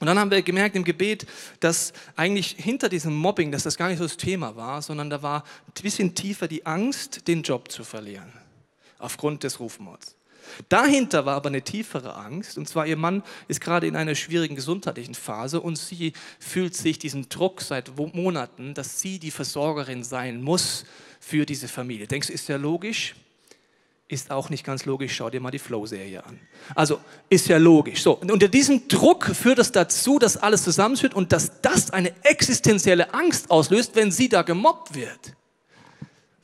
Und 0.00 0.06
dann 0.06 0.18
haben 0.18 0.30
wir 0.30 0.42
gemerkt 0.42 0.76
im 0.76 0.84
Gebet, 0.84 1.26
dass 1.60 1.92
eigentlich 2.16 2.54
hinter 2.58 2.88
diesem 2.88 3.14
Mobbing, 3.14 3.50
dass 3.50 3.62
das 3.62 3.76
gar 3.76 3.88
nicht 3.88 3.98
so 3.98 4.04
das 4.04 4.16
Thema 4.16 4.54
war, 4.56 4.82
sondern 4.82 5.10
da 5.10 5.22
war 5.22 5.42
ein 5.66 5.82
bisschen 5.82 6.14
tiefer 6.14 6.46
die 6.46 6.66
Angst, 6.66 7.26
den 7.26 7.42
Job 7.42 7.70
zu 7.72 7.82
verlieren, 7.82 8.32
aufgrund 8.98 9.42
des 9.42 9.58
Rufmords. 9.58 10.17
Dahinter 10.68 11.26
war 11.26 11.36
aber 11.36 11.48
eine 11.48 11.62
tiefere 11.62 12.16
Angst, 12.16 12.58
und 12.58 12.68
zwar 12.68 12.86
ihr 12.86 12.96
Mann 12.96 13.22
ist 13.48 13.60
gerade 13.60 13.86
in 13.86 13.96
einer 13.96 14.14
schwierigen 14.14 14.54
gesundheitlichen 14.54 15.14
Phase 15.14 15.60
und 15.60 15.76
sie 15.76 16.12
fühlt 16.38 16.74
sich 16.74 16.98
diesen 16.98 17.28
Druck 17.28 17.60
seit 17.60 17.96
Monaten, 17.96 18.74
dass 18.74 19.00
sie 19.00 19.18
die 19.18 19.30
Versorgerin 19.30 20.04
sein 20.04 20.42
muss 20.42 20.84
für 21.20 21.46
diese 21.46 21.68
Familie. 21.68 22.06
Denkst 22.06 22.28
du, 22.28 22.32
ist 22.32 22.48
ja 22.48 22.56
logisch? 22.56 23.14
Ist 24.10 24.30
auch 24.30 24.48
nicht 24.48 24.64
ganz 24.64 24.86
logisch. 24.86 25.14
Schau 25.14 25.28
dir 25.28 25.40
mal 25.40 25.50
die 25.50 25.58
Flow-Serie 25.58 26.24
an. 26.24 26.40
Also 26.74 26.98
ist 27.28 27.46
ja 27.48 27.58
logisch. 27.58 28.02
So, 28.02 28.14
und 28.14 28.32
unter 28.32 28.48
diesem 28.48 28.88
Druck 28.88 29.26
führt 29.26 29.58
es 29.58 29.70
dazu, 29.70 30.18
dass 30.18 30.38
alles 30.38 30.64
zusammenführt 30.64 31.12
und 31.12 31.30
dass 31.30 31.60
das 31.60 31.90
eine 31.90 32.12
existenzielle 32.24 33.12
Angst 33.12 33.50
auslöst, 33.50 33.94
wenn 33.96 34.10
sie 34.10 34.30
da 34.30 34.40
gemobbt 34.42 34.94
wird. 34.94 35.36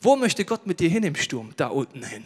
Wo 0.03 0.17
möchte 0.17 0.45
Gott 0.45 0.67
mit 0.67 0.81
dir 0.81 0.91
hin 0.91 1.05
im 1.05 1.15
Sturm? 1.15 1.55
Da 1.57 1.69
unten 1.69 2.05
hin 2.05 2.25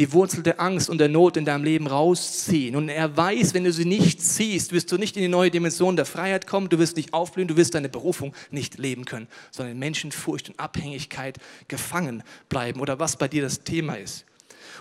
die 0.00 0.14
Wurzel 0.14 0.42
der 0.42 0.58
Angst 0.60 0.88
und 0.88 0.96
der 0.96 1.10
Not 1.10 1.36
in 1.36 1.44
deinem 1.44 1.62
Leben 1.62 1.86
rausziehen. 1.86 2.74
Und 2.74 2.88
er 2.88 3.14
weiß, 3.14 3.52
wenn 3.52 3.64
du 3.64 3.72
sie 3.72 3.84
nicht 3.84 4.22
ziehst, 4.22 4.72
wirst 4.72 4.90
du 4.90 4.96
nicht 4.96 5.14
in 5.14 5.22
die 5.22 5.28
neue 5.28 5.50
Dimension 5.50 5.94
der 5.94 6.06
Freiheit 6.06 6.46
kommen, 6.46 6.70
du 6.70 6.78
wirst 6.78 6.96
nicht 6.96 7.12
aufblühen, 7.12 7.48
du 7.48 7.58
wirst 7.58 7.74
deine 7.74 7.90
Berufung 7.90 8.34
nicht 8.50 8.78
leben 8.78 9.04
können, 9.04 9.28
sondern 9.50 9.74
in 9.74 9.78
Menschenfurcht 9.78 10.48
und 10.48 10.58
Abhängigkeit 10.58 11.36
gefangen 11.68 12.22
bleiben 12.48 12.80
oder 12.80 12.98
was 12.98 13.18
bei 13.18 13.28
dir 13.28 13.42
das 13.42 13.62
Thema 13.62 13.96
ist. 13.96 14.24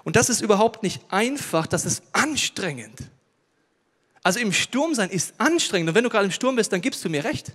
Und 0.05 0.15
das 0.15 0.29
ist 0.29 0.39
überhaupt 0.39 0.83
nicht 0.83 1.01
einfach, 1.09 1.67
das 1.67 1.85
ist 1.85 2.01
anstrengend. 2.13 3.11
Also 4.23 4.39
im 4.39 4.53
Sturm 4.53 4.95
sein 4.95 5.09
ist 5.09 5.33
anstrengend. 5.37 5.89
Und 5.89 5.95
wenn 5.95 6.05
du 6.05 6.09
gerade 6.09 6.25
im 6.25 6.31
Sturm 6.31 6.55
bist, 6.55 6.71
dann 6.71 6.79
gibst 6.79 7.03
du 7.03 7.09
mir 7.09 7.25
recht. 7.25 7.51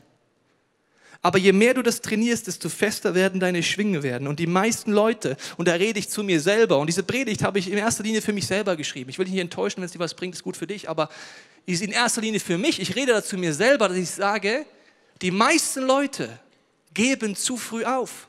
Aber 1.24 1.38
je 1.38 1.52
mehr 1.52 1.72
du 1.72 1.80
das 1.80 2.02
trainierst, 2.02 2.48
desto 2.48 2.68
fester 2.68 3.14
werden 3.14 3.40
deine 3.40 3.62
Schwingen 3.62 4.02
werden. 4.02 4.28
Und 4.28 4.40
die 4.40 4.46
meisten 4.46 4.92
Leute, 4.92 5.38
und 5.56 5.66
da 5.66 5.72
rede 5.72 5.98
ich 5.98 6.10
zu 6.10 6.22
mir 6.22 6.38
selber, 6.38 6.76
und 6.76 6.86
diese 6.86 7.02
Predigt 7.02 7.42
habe 7.42 7.58
ich 7.58 7.70
in 7.70 7.78
erster 7.78 8.02
Linie 8.02 8.20
für 8.20 8.34
mich 8.34 8.46
selber 8.46 8.76
geschrieben. 8.76 9.08
Ich 9.08 9.18
will 9.18 9.24
dich 9.24 9.32
nicht 9.32 9.40
enttäuschen, 9.40 9.78
wenn 9.78 9.84
es 9.84 9.92
dir 9.92 9.98
was 10.00 10.12
bringt, 10.12 10.34
ist 10.34 10.42
gut 10.42 10.54
für 10.54 10.66
dich, 10.66 10.86
aber 10.86 11.08
ist 11.64 11.82
in 11.82 11.92
erster 11.92 12.20
Linie 12.20 12.40
für 12.40 12.58
mich. 12.58 12.78
Ich 12.78 12.94
rede 12.94 13.12
dazu 13.12 13.38
mir 13.38 13.54
selber, 13.54 13.88
dass 13.88 13.96
ich 13.96 14.10
sage, 14.10 14.66
die 15.22 15.30
meisten 15.30 15.80
Leute 15.86 16.28
geben 16.92 17.34
zu 17.34 17.56
früh 17.56 17.84
auf. 17.84 18.28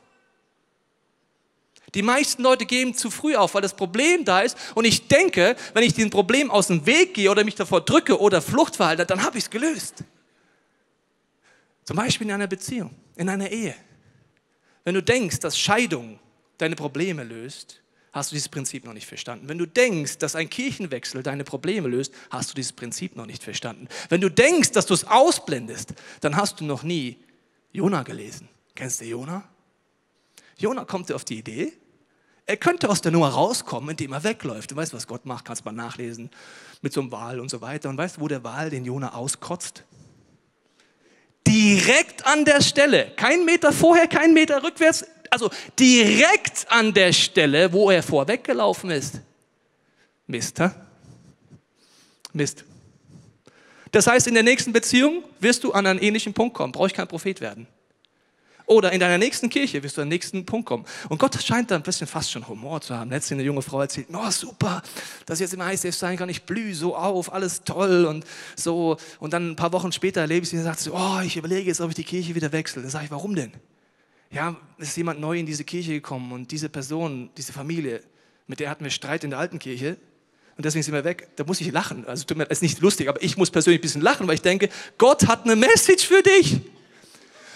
Die 1.95 2.01
meisten 2.01 2.43
Leute 2.43 2.65
geben 2.65 2.95
zu 2.95 3.11
früh 3.11 3.35
auf, 3.35 3.55
weil 3.55 3.61
das 3.61 3.75
Problem 3.75 4.23
da 4.23 4.39
ist. 4.39 4.55
Und 4.73 4.85
ich 4.85 5.09
denke, 5.09 5.57
wenn 5.73 5.83
ich 5.83 5.93
diesem 5.93 6.11
Problem 6.11 6.49
aus 6.49 6.67
dem 6.67 6.85
Weg 6.85 7.13
gehe 7.13 7.29
oder 7.29 7.43
mich 7.43 7.55
davor 7.55 7.81
drücke 7.81 8.17
oder 8.17 8.41
Flucht 8.41 8.77
verhalte, 8.77 9.05
dann 9.05 9.21
habe 9.21 9.37
ich 9.37 9.43
es 9.43 9.49
gelöst. 9.49 10.05
Zum 11.85 11.97
Beispiel 11.97 12.27
in 12.27 12.33
einer 12.33 12.47
Beziehung, 12.47 12.93
in 13.15 13.29
einer 13.29 13.49
Ehe. 13.49 13.75
Wenn 14.83 14.95
du 14.95 15.03
denkst, 15.03 15.39
dass 15.39 15.57
Scheidung 15.57 16.19
deine 16.57 16.75
Probleme 16.75 17.23
löst, 17.23 17.81
hast 18.11 18.31
du 18.31 18.35
dieses 18.35 18.49
Prinzip 18.49 18.85
noch 18.85 18.93
nicht 18.93 19.07
verstanden. 19.07 19.49
Wenn 19.49 19.57
du 19.57 19.65
denkst, 19.65 20.17
dass 20.19 20.35
ein 20.35 20.49
Kirchenwechsel 20.49 21.21
deine 21.21 21.43
Probleme 21.43 21.87
löst, 21.87 22.13
hast 22.29 22.51
du 22.51 22.55
dieses 22.55 22.71
Prinzip 22.71 23.15
noch 23.15 23.25
nicht 23.25 23.43
verstanden. 23.43 23.87
Wenn 24.09 24.21
du 24.21 24.29
denkst, 24.29 24.71
dass 24.71 24.85
du 24.85 24.93
es 24.93 25.05
ausblendest, 25.05 25.93
dann 26.21 26.35
hast 26.35 26.59
du 26.59 26.65
noch 26.65 26.83
nie 26.83 27.17
Jona 27.71 28.03
gelesen. 28.03 28.47
Kennst 28.73 29.01
du 29.01 29.05
Jona? 29.05 29.43
Jona 30.57 30.85
kommt 30.85 31.11
auf 31.11 31.25
die 31.25 31.39
Idee, 31.39 31.73
er 32.47 32.57
könnte 32.57 32.89
aus 32.89 33.01
der 33.01 33.11
Nummer 33.11 33.29
rauskommen, 33.29 33.89
indem 33.89 34.13
er 34.13 34.23
wegläuft. 34.23 34.71
Du 34.71 34.75
weißt, 34.75 34.93
was 34.93 35.07
Gott 35.07 35.25
macht, 35.25 35.45
kannst 35.45 35.65
mal 35.65 35.71
nachlesen 35.71 36.29
mit 36.81 36.93
so 36.93 37.01
einem 37.01 37.11
Wal 37.11 37.39
und 37.39 37.49
so 37.49 37.59
weiter. 37.61 37.89
Und 37.89 37.97
weißt 37.97 38.17
du, 38.17 38.21
wo 38.21 38.27
der 38.27 38.43
Wal 38.43 38.69
den 38.69 38.85
Jona 38.85 39.15
auskotzt? 39.15 39.83
Direkt 41.47 42.25
an 42.25 42.45
der 42.45 42.61
Stelle. 42.61 43.11
Kein 43.15 43.45
Meter 43.45 43.71
vorher, 43.71 44.07
kein 44.07 44.33
Meter 44.33 44.63
rückwärts. 44.63 45.05
Also 45.29 45.49
direkt 45.79 46.65
an 46.69 46.93
der 46.93 47.11
Stelle, 47.13 47.71
wo 47.71 47.89
er 47.91 48.03
vorweggelaufen 48.03 48.91
ist. 48.91 49.21
Mist, 50.27 50.59
hä? 50.59 50.69
Mist. 52.33 52.63
Das 53.91 54.07
heißt, 54.07 54.27
in 54.27 54.33
der 54.33 54.43
nächsten 54.43 54.73
Beziehung 54.73 55.23
wirst 55.39 55.63
du 55.63 55.71
an 55.71 55.85
einen 55.85 55.99
ähnlichen 55.99 56.33
Punkt 56.33 56.55
kommen. 56.55 56.71
Brauche 56.71 56.87
ich 56.87 56.93
kein 56.93 57.07
Prophet 57.07 57.39
werden. 57.41 57.67
Oder 58.67 58.91
in 58.91 58.99
deiner 58.99 59.17
nächsten 59.17 59.49
Kirche 59.49 59.83
wirst 59.83 59.97
du 59.97 60.01
an 60.01 60.07
den 60.07 60.15
nächsten 60.15 60.45
Punkt 60.45 60.65
kommen. 60.65 60.85
Und 61.09 61.19
Gott 61.19 61.41
scheint 61.41 61.69
da 61.69 61.75
ein 61.75 61.83
bisschen 61.83 62.07
fast 62.07 62.31
schon 62.31 62.47
Humor 62.47 62.81
zu 62.81 62.95
haben. 62.95 63.11
Letztens 63.11 63.37
eine 63.37 63.43
junge 63.43 63.61
Frau 63.61 63.81
erzählt, 63.81 64.07
oh 64.11 64.31
super, 64.31 64.81
dass 65.25 65.39
ich 65.39 65.43
jetzt 65.43 65.53
im 65.53 65.61
ICF 65.61 65.95
sein 65.95 66.17
kann, 66.17 66.29
ich 66.29 66.43
blühe 66.43 66.73
so 66.73 66.95
auf, 66.95 67.31
alles 67.31 67.63
toll 67.63 68.05
und 68.05 68.25
so. 68.55 68.97
Und 69.19 69.33
dann 69.33 69.51
ein 69.51 69.55
paar 69.55 69.71
Wochen 69.71 69.91
später 69.91 70.21
erlebe 70.21 70.43
ich 70.43 70.49
sie 70.49 70.57
und 70.57 70.63
sagt 70.63 70.79
sie, 70.79 70.91
oh, 70.91 71.19
ich 71.23 71.37
überlege 71.37 71.67
jetzt, 71.67 71.79
ob 71.81 71.89
ich 71.89 71.95
die 71.95 72.03
Kirche 72.03 72.33
wieder 72.33 72.51
wechsle. 72.51 72.81
Dann 72.81 72.91
sage 72.91 73.05
ich, 73.05 73.11
warum 73.11 73.35
denn? 73.35 73.51
Ja, 74.31 74.55
ist 74.79 74.97
jemand 74.97 75.19
neu 75.19 75.37
in 75.37 75.45
diese 75.45 75.63
Kirche 75.63 75.93
gekommen 75.93 76.31
und 76.31 76.51
diese 76.51 76.67
Person, 76.67 77.29
diese 77.37 77.53
Familie, 77.53 78.01
mit 78.47 78.59
der 78.59 78.69
hatten 78.69 78.83
wir 78.83 78.91
Streit 78.91 79.23
in 79.23 79.29
der 79.29 79.39
alten 79.39 79.59
Kirche. 79.59 79.97
Und 80.57 80.65
deswegen 80.65 80.83
sind 80.83 80.93
wir 80.93 81.03
weg. 81.03 81.27
Da 81.35 81.43
muss 81.43 81.59
ich 81.59 81.71
lachen. 81.71 82.05
Also, 82.07 82.25
tut 82.25 82.37
mir, 82.37 82.45
ist 82.45 82.61
nicht 82.61 82.79
lustig, 82.79 83.09
aber 83.09 83.21
ich 83.21 83.35
muss 83.37 83.51
persönlich 83.51 83.79
ein 83.79 83.81
bisschen 83.81 84.01
lachen, 84.01 84.25
weil 84.27 84.35
ich 84.35 84.41
denke, 84.41 84.69
Gott 84.97 85.27
hat 85.27 85.43
eine 85.43 85.55
Message 85.55 86.05
für 86.05 86.21
dich. 86.21 86.61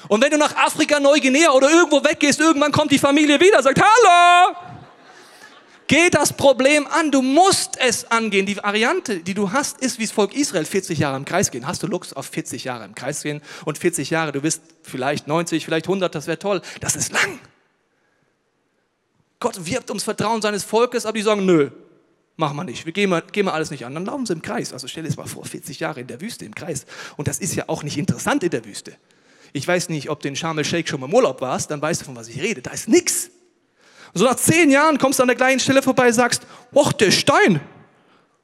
Und 0.08 0.24
wenn 0.24 0.32
du 0.32 0.38
nach 0.38 0.56
Afrika, 0.56 1.00
Neuguinea 1.00 1.52
oder 1.52 1.70
irgendwo 1.70 2.04
weggehst, 2.04 2.40
irgendwann 2.40 2.72
kommt 2.72 2.92
die 2.92 3.00
Familie 3.00 3.40
wieder 3.40 3.62
sagt, 3.62 3.80
hallo! 3.80 4.56
Geh 5.88 6.12
das 6.12 6.34
Problem 6.34 6.86
an, 6.86 7.10
du 7.10 7.24
musst 7.24 7.80
es 7.80 8.10
angehen. 8.12 8.46
Die 8.46 8.58
Variante, 8.58 9.22
die 9.22 9.34
du 9.34 9.52
hast, 9.52 9.82
ist 9.82 9.98
wie 9.98 10.04
das 10.04 10.12
Volk 10.12 10.36
Israel 10.36 10.64
40 10.64 11.00
Jahre 11.00 11.18
im 11.18 11.26
Kreis 11.26 11.50
gehen. 11.50 11.66
Hast 11.66 11.82
du 11.82 11.88
Lux 11.88 12.14
auf 12.14 12.28
40 12.28 12.64
Jahre 12.64 12.86
im 12.86 12.94
Kreis 12.94 13.24
gehen 13.24 13.42
und 13.66 13.80
40 13.80 14.12
Jahre, 14.12 14.32
du 14.32 14.42
bist 14.42 14.62
vielleicht 14.84 15.28
90, 15.28 15.66
vielleicht 15.66 15.88
100, 15.88 16.14
das 16.14 16.28
wäre 16.28 16.38
toll. 16.38 16.62
Das 16.80 16.96
ist 16.96 17.12
lang. 17.12 17.40
Gott 19.40 19.66
wirbt 19.66 19.90
ums 19.90 20.04
Vertrauen 20.04 20.44
seines 20.44 20.64
Volkes, 20.64 21.08
aber 21.08 21.18
die 21.18 21.24
sagen, 21.24 21.48
nö, 21.48 21.72
machen 22.36 22.56
wir 22.56 22.66
nicht. 22.66 22.86
Wir 22.86 22.94
gehen 22.94 23.10
mal, 23.10 23.24
gehen 23.24 23.46
mal 23.46 23.54
alles 23.54 23.72
nicht 23.72 23.84
an. 23.84 23.96
Dann 23.96 24.06
laufen 24.06 24.28
sie 24.28 24.34
im 24.34 24.44
Kreis. 24.44 24.74
Also 24.74 24.88
stell 24.88 25.02
dir 25.02 25.10
das 25.10 25.18
mal 25.18 25.26
vor, 25.26 25.44
40 25.44 25.80
Jahre 25.80 26.02
in 26.02 26.08
der 26.08 26.22
Wüste 26.22 26.46
im 26.46 26.54
Kreis. 26.54 26.86
Und 27.18 27.28
das 27.28 27.40
ist 27.40 27.56
ja 27.56 27.64
auch 27.68 27.82
nicht 27.82 27.98
interessant 27.98 28.44
in 28.44 28.52
der 28.52 28.64
Wüste. 28.64 28.96
Ich 29.54 29.68
weiß 29.68 29.90
nicht, 29.90 30.10
ob 30.10 30.22
du 30.22 30.28
in 30.28 30.36
Sharm 30.36 30.58
el-Sheikh 30.58 30.90
schon 30.90 31.00
mal 31.00 31.08
im 31.08 31.14
Urlaub 31.14 31.42
warst, 31.42 31.72
dann 31.72 31.82
weißt 31.82 32.02
du, 32.02 32.06
von 32.06 32.16
was 32.16 32.28
ich 32.28 32.42
rede. 32.42 32.62
Da 32.62 32.72
ist 32.72 32.88
nichts. 32.88 33.32
So 34.14 34.26
nach 34.26 34.36
zehn 34.36 34.72
Jahren 34.72 34.98
kommst 34.98 35.20
du 35.20 35.24
an 35.24 35.28
der 35.28 35.36
gleichen 35.36 35.60
Stelle 35.60 35.82
vorbei 35.82 36.08
und 36.08 36.14
sagst, 36.14 36.46
och, 36.74 36.94
der 36.94 37.12
Stein, 37.12 37.62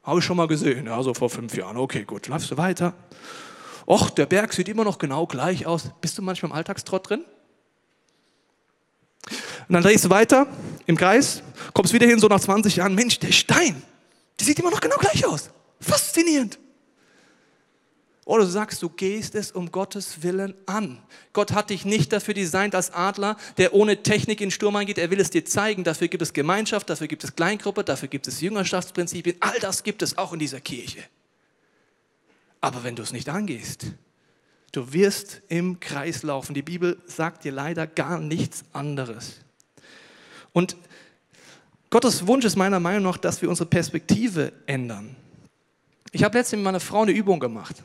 habe 0.04 0.20
ich 0.20 0.26
schon 0.26 0.38
mal 0.38 0.48
gesehen, 0.48 0.86
ja, 0.86 1.02
so 1.02 1.13
vor 1.13 1.30
fünf 1.30 1.56
Jahren. 1.58 1.78
Okay, 1.78 2.04
gut, 2.04 2.28
läufst 2.28 2.52
du 2.52 2.58
weiter. 2.58 2.94
Och, 3.88 4.10
der 4.12 4.26
Berg 4.26 4.54
sieht 4.54 4.70
immer 4.70 4.84
noch 4.84 5.00
genau 5.00 5.26
gleich 5.26 5.65
aus. 5.65 5.89
Bist 6.02 6.18
du 6.18 6.22
manchmal 6.22 6.52
im 6.52 6.56
Alltagstrott 6.56 7.10
drin? 7.10 7.26
Und 9.68 9.74
dann 9.74 9.82
drehst 9.82 10.06
du 10.06 10.10
weiter 10.12 10.48
im 10.86 10.96
Kreis, 10.96 11.41
kommst 11.74 11.94
wieder 11.94 12.06
hin, 12.06 12.20
so 12.20 12.28
nach 12.28 12.39
20 12.39 12.76
Jahren, 12.76 12.94
Mensch, 12.94 13.18
der 13.20 13.32
Stein, 13.32 13.82
der 14.39 14.46
sieht 14.46 14.60
immer 14.60 14.70
noch 14.70 14.82
genau 14.82 14.98
gleich 14.98 15.26
aus. 15.26 15.50
Faszinierend. 15.80 16.60
Oder 18.26 18.44
du 18.44 18.50
sagst, 18.50 18.82
du 18.82 18.90
gehst 18.90 19.36
es 19.36 19.52
um 19.52 19.72
Gottes 19.72 20.24
Willen 20.24 20.56
an. 20.66 20.98
Gott 21.32 21.52
hat 21.52 21.70
dich 21.70 21.86
nicht 21.86 22.12
dafür 22.12 22.34
designt 22.34 22.74
als 22.74 22.92
Adler, 22.92 23.38
der 23.58 23.76
ohne 23.76 24.02
Technik 24.02 24.42
in 24.42 24.48
den 24.48 24.52
Sturm 24.52 24.76
eingeht. 24.76 24.98
Er 24.98 25.12
will 25.12 25.20
es 25.20 25.30
dir 25.30 25.46
zeigen. 25.46 25.84
Dafür 25.84 26.08
gibt 26.08 26.24
es 26.24 26.34
Gemeinschaft, 26.34 26.90
dafür 26.90 27.08
gibt 27.08 27.24
es 27.24 27.36
Kleingruppe, 27.36 27.84
dafür 27.84 28.08
gibt 28.08 28.28
es 28.28 28.42
Jüngerschaftsprinzipien. 28.42 29.38
All 29.42 29.60
das 29.60 29.84
gibt 29.84 30.02
es 30.02 30.18
auch 30.18 30.34
in 30.34 30.40
dieser 30.40 30.60
Kirche. 30.60 31.04
Aber 32.62 32.84
wenn 32.84 32.96
du 32.96 33.04
es 33.04 33.14
nicht 33.14 33.30
angehst, 33.30 33.86
du 34.72 34.92
wirst 34.92 35.44
im 35.48 35.80
Kreis 35.80 36.24
laufen. 36.24 36.56
Die 36.56 36.64
Bibel 36.64 36.98
sagt 37.06 37.44
dir 37.44 37.52
leider 37.52 37.86
gar 37.86 38.20
nichts 38.20 38.64
anderes. 38.74 39.36
Und 40.52 40.76
Gottes 41.92 42.26
Wunsch 42.26 42.44
ist 42.44 42.56
meiner 42.56 42.80
Meinung 42.80 43.04
nach, 43.04 43.18
dass 43.18 43.44
wir 43.44 43.50
unsere 43.50 43.70
Perspektive 43.70 44.52
ändern. 44.66 45.16
Ich 46.12 46.24
habe 46.24 46.40
letztens 46.40 46.58
mit 46.58 46.64
meiner 46.64 46.80
Frau 46.80 47.04
eine 47.04 47.12
Übung 47.12 47.40
gemacht. 47.40 47.84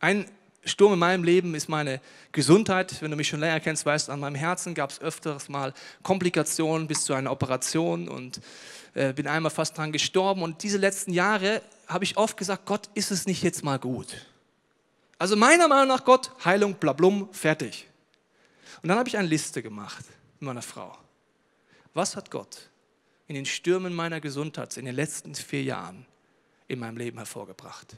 Ein 0.00 0.30
Sturm 0.64 0.92
in 0.92 0.98
meinem 0.98 1.24
Leben 1.24 1.54
ist 1.54 1.68
meine 1.68 2.00
Gesundheit. 2.30 3.00
Wenn 3.02 3.10
du 3.10 3.16
mich 3.16 3.28
schon 3.28 3.40
länger 3.40 3.58
kennst, 3.60 3.86
weißt 3.86 4.08
du, 4.08 4.12
an 4.12 4.20
meinem 4.20 4.34
Herzen 4.34 4.74
gab 4.74 4.90
es 4.90 5.00
öfters 5.00 5.48
mal 5.48 5.72
Komplikationen 6.02 6.86
bis 6.86 7.04
zu 7.04 7.14
einer 7.14 7.32
Operation 7.32 8.08
und 8.08 8.40
äh, 8.94 9.12
bin 9.12 9.26
einmal 9.26 9.50
fast 9.50 9.76
dran 9.76 9.90
gestorben. 9.92 10.42
Und 10.42 10.62
diese 10.62 10.78
letzten 10.78 11.12
Jahre 11.12 11.62
habe 11.86 12.04
ich 12.04 12.16
oft 12.16 12.36
gesagt, 12.36 12.66
Gott, 12.66 12.88
ist 12.94 13.10
es 13.10 13.26
nicht 13.26 13.42
jetzt 13.42 13.64
mal 13.64 13.78
gut? 13.78 14.26
Also 15.18 15.34
meiner 15.34 15.66
Meinung 15.66 15.88
nach 15.88 16.04
Gott, 16.04 16.30
Heilung, 16.44 16.74
blablum, 16.74 17.28
fertig. 17.32 17.88
Und 18.82 18.88
dann 18.88 18.98
habe 18.98 19.08
ich 19.08 19.16
eine 19.16 19.26
Liste 19.26 19.62
gemacht 19.62 20.04
mit 20.38 20.46
meiner 20.46 20.62
Frau. 20.62 20.96
Was 21.94 22.14
hat 22.14 22.30
Gott 22.30 22.68
in 23.26 23.34
den 23.34 23.46
Stürmen 23.46 23.94
meiner 23.94 24.20
Gesundheit 24.20 24.76
in 24.76 24.84
den 24.84 24.94
letzten 24.94 25.34
vier 25.34 25.64
Jahren 25.64 26.06
in 26.68 26.78
meinem 26.78 26.96
Leben 26.96 27.18
hervorgebracht? 27.18 27.96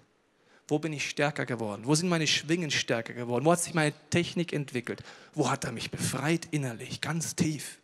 Wo 0.71 0.79
bin 0.79 0.93
ich 0.93 1.11
stärker 1.11 1.47
geworden? 1.47 1.83
Wo 1.85 1.97
sind 1.97 2.09
meine 2.09 2.29
Schwingen 2.29 2.71
stärker 2.71 3.13
geworden? 3.13 3.45
Wo 3.45 3.51
hat 3.51 3.61
sich 3.61 3.75
meine 3.75 3.93
Technik 4.11 4.53
entwickelt? 4.53 5.03
Wo 5.35 5.51
hat 5.51 5.65
er 5.65 5.73
mich 5.73 5.91
befreit 5.91 6.47
innerlich, 6.53 7.01
ganz 7.01 7.35
tief 7.35 7.81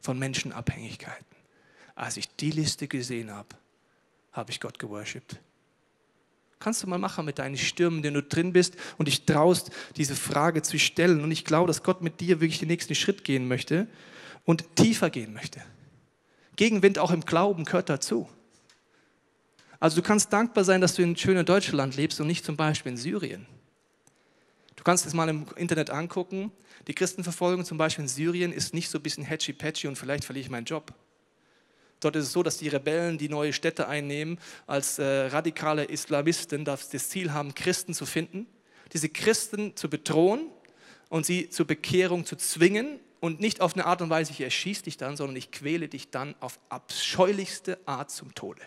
von 0.00 0.18
Menschenabhängigkeiten? 0.18 1.24
Als 1.94 2.16
ich 2.16 2.28
die 2.36 2.50
Liste 2.50 2.88
gesehen 2.88 3.30
habe, 3.30 3.48
habe 4.32 4.50
ich 4.50 4.58
Gott 4.58 4.80
geworshipped. 4.80 5.36
Kannst 6.58 6.82
du 6.82 6.88
mal 6.88 6.98
machen 6.98 7.24
mit 7.24 7.38
deinen 7.38 7.56
Stürmen, 7.56 8.02
denen 8.02 8.14
du 8.14 8.22
drin 8.24 8.52
bist 8.52 8.74
und 8.96 9.06
dich 9.06 9.24
traust, 9.24 9.70
diese 9.96 10.16
Frage 10.16 10.62
zu 10.62 10.76
stellen. 10.76 11.22
Und 11.22 11.30
ich 11.30 11.44
glaube, 11.44 11.68
dass 11.68 11.84
Gott 11.84 12.02
mit 12.02 12.20
dir 12.20 12.40
wirklich 12.40 12.58
den 12.58 12.68
nächsten 12.68 12.96
Schritt 12.96 13.22
gehen 13.22 13.46
möchte 13.46 13.86
und 14.44 14.74
tiefer 14.74 15.08
gehen 15.10 15.34
möchte. 15.34 15.62
Gegenwind 16.56 16.98
auch 16.98 17.12
im 17.12 17.20
Glauben 17.20 17.64
gehört 17.64 17.88
dazu. 17.88 18.28
Also 19.80 19.96
du 19.96 20.02
kannst 20.02 20.32
dankbar 20.32 20.64
sein, 20.64 20.80
dass 20.80 20.94
du 20.94 21.02
in 21.02 21.16
schönen 21.16 21.46
Deutschland 21.46 21.96
lebst 21.96 22.20
und 22.20 22.26
nicht 22.26 22.44
zum 22.44 22.56
Beispiel 22.56 22.92
in 22.92 22.98
Syrien. 22.98 23.46
Du 24.74 24.84
kannst 24.84 25.06
es 25.06 25.14
mal 25.14 25.28
im 25.28 25.46
Internet 25.56 25.90
angucken. 25.90 26.52
Die 26.86 26.94
Christenverfolgung 26.94 27.64
zum 27.64 27.78
Beispiel 27.78 28.04
in 28.04 28.08
Syrien 28.08 28.52
ist 28.52 28.74
nicht 28.74 28.90
so 28.90 28.98
ein 28.98 29.02
bisschen 29.02 29.28
hatchy-patchy 29.28 29.88
und 29.88 29.96
vielleicht 29.96 30.24
verliere 30.24 30.44
ich 30.44 30.50
meinen 30.50 30.64
Job. 30.64 30.94
Dort 32.00 32.16
ist 32.16 32.26
es 32.26 32.32
so, 32.32 32.42
dass 32.42 32.58
die 32.58 32.68
Rebellen, 32.68 33.18
die 33.18 33.28
neue 33.28 33.52
Städte 33.52 33.88
einnehmen, 33.88 34.38
als 34.66 34.98
äh, 34.98 35.04
radikale 35.04 35.84
Islamisten 35.84 36.64
das, 36.64 36.90
das 36.90 37.08
Ziel 37.08 37.32
haben, 37.32 37.54
Christen 37.54 37.92
zu 37.92 38.06
finden, 38.06 38.46
diese 38.92 39.08
Christen 39.08 39.74
zu 39.76 39.90
bedrohen 39.90 40.46
und 41.08 41.26
sie 41.26 41.50
zur 41.50 41.66
Bekehrung 41.66 42.24
zu 42.24 42.36
zwingen 42.36 43.00
und 43.20 43.40
nicht 43.40 43.60
auf 43.60 43.74
eine 43.74 43.84
Art 43.84 44.00
und 44.00 44.10
Weise, 44.10 44.30
ich 44.30 44.40
erschieße 44.40 44.84
dich 44.84 44.96
dann, 44.96 45.16
sondern 45.16 45.36
ich 45.36 45.50
quäle 45.50 45.88
dich 45.88 46.10
dann 46.10 46.36
auf 46.40 46.60
abscheulichste 46.68 47.78
Art 47.84 48.12
zum 48.12 48.34
Tode. 48.34 48.62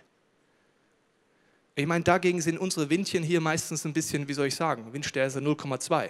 Ich 1.81 1.87
meine, 1.87 2.03
dagegen 2.03 2.41
sind 2.41 2.59
unsere 2.59 2.91
Windchen 2.91 3.23
hier 3.23 3.41
meistens 3.41 3.85
ein 3.85 3.93
bisschen, 3.93 4.27
wie 4.27 4.33
soll 4.33 4.47
ich 4.47 4.55
sagen, 4.55 4.93
Windstärke 4.93 5.39
0,2. 5.39 6.09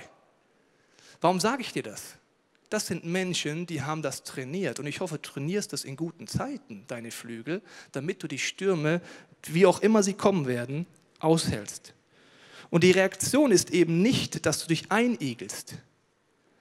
Warum 1.21 1.39
sage 1.39 1.61
ich 1.61 1.71
dir 1.71 1.83
das? 1.83 2.17
Das 2.69 2.87
sind 2.87 3.05
Menschen, 3.05 3.67
die 3.67 3.81
haben 3.81 4.01
das 4.01 4.23
trainiert. 4.23 4.79
Und 4.79 4.87
ich 4.87 4.99
hoffe, 4.99 5.15
du 5.15 5.21
trainierst 5.21 5.71
das 5.71 5.85
in 5.85 5.95
guten 5.95 6.27
Zeiten, 6.27 6.83
deine 6.87 7.11
Flügel, 7.11 7.61
damit 7.93 8.21
du 8.21 8.27
die 8.27 8.37
Stürme, 8.37 9.01
wie 9.43 9.65
auch 9.65 9.79
immer 9.79 10.03
sie 10.03 10.13
kommen 10.13 10.45
werden, 10.45 10.87
aushältst. 11.19 11.93
Und 12.69 12.83
die 12.83 12.91
Reaktion 12.91 13.51
ist 13.51 13.71
eben 13.71 14.01
nicht, 14.01 14.45
dass 14.45 14.59
du 14.59 14.67
dich 14.67 14.91
einigelst. 14.91 15.75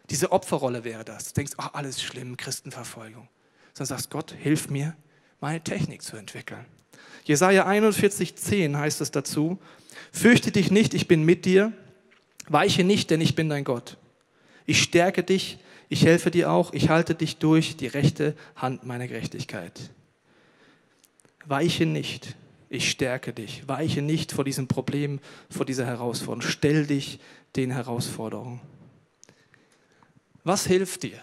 Diese 0.08 0.30
Opferrolle 0.30 0.84
wäre 0.84 1.04
das. 1.04 1.28
Du 1.28 1.34
denkst, 1.34 1.52
oh, 1.58 1.66
alles 1.72 2.00
schlimm, 2.00 2.36
Christenverfolgung. 2.36 3.28
Sondern 3.74 3.98
sagst, 3.98 4.10
Gott, 4.10 4.32
hilf 4.38 4.70
mir, 4.70 4.96
meine 5.40 5.62
Technik 5.62 6.02
zu 6.02 6.16
entwickeln. 6.16 6.64
Jesaja 7.24 7.66
41, 7.66 8.36
10 8.36 8.76
heißt 8.76 9.00
es 9.00 9.10
dazu: 9.10 9.58
Fürchte 10.12 10.50
dich 10.50 10.70
nicht, 10.70 10.94
ich 10.94 11.08
bin 11.08 11.24
mit 11.24 11.44
dir. 11.44 11.72
Weiche 12.48 12.84
nicht, 12.84 13.10
denn 13.10 13.20
ich 13.20 13.34
bin 13.34 13.48
dein 13.48 13.64
Gott. 13.64 13.96
Ich 14.66 14.82
stärke 14.82 15.22
dich, 15.22 15.58
ich 15.88 16.04
helfe 16.04 16.30
dir 16.30 16.50
auch, 16.50 16.72
ich 16.72 16.88
halte 16.88 17.14
dich 17.14 17.36
durch 17.36 17.76
die 17.76 17.86
rechte 17.86 18.34
Hand 18.56 18.84
meiner 18.84 19.06
Gerechtigkeit. 19.06 19.90
Weiche 21.46 21.86
nicht, 21.86 22.36
ich 22.68 22.90
stärke 22.90 23.32
dich. 23.32 23.66
Weiche 23.66 24.02
nicht 24.02 24.32
vor 24.32 24.44
diesem 24.44 24.68
Problem, 24.68 25.20
vor 25.50 25.66
dieser 25.66 25.86
Herausforderung. 25.86 26.42
Stell 26.48 26.86
dich 26.86 27.18
den 27.56 27.70
Herausforderungen. 27.70 28.60
Was 30.44 30.66
hilft 30.66 31.02
dir, 31.02 31.18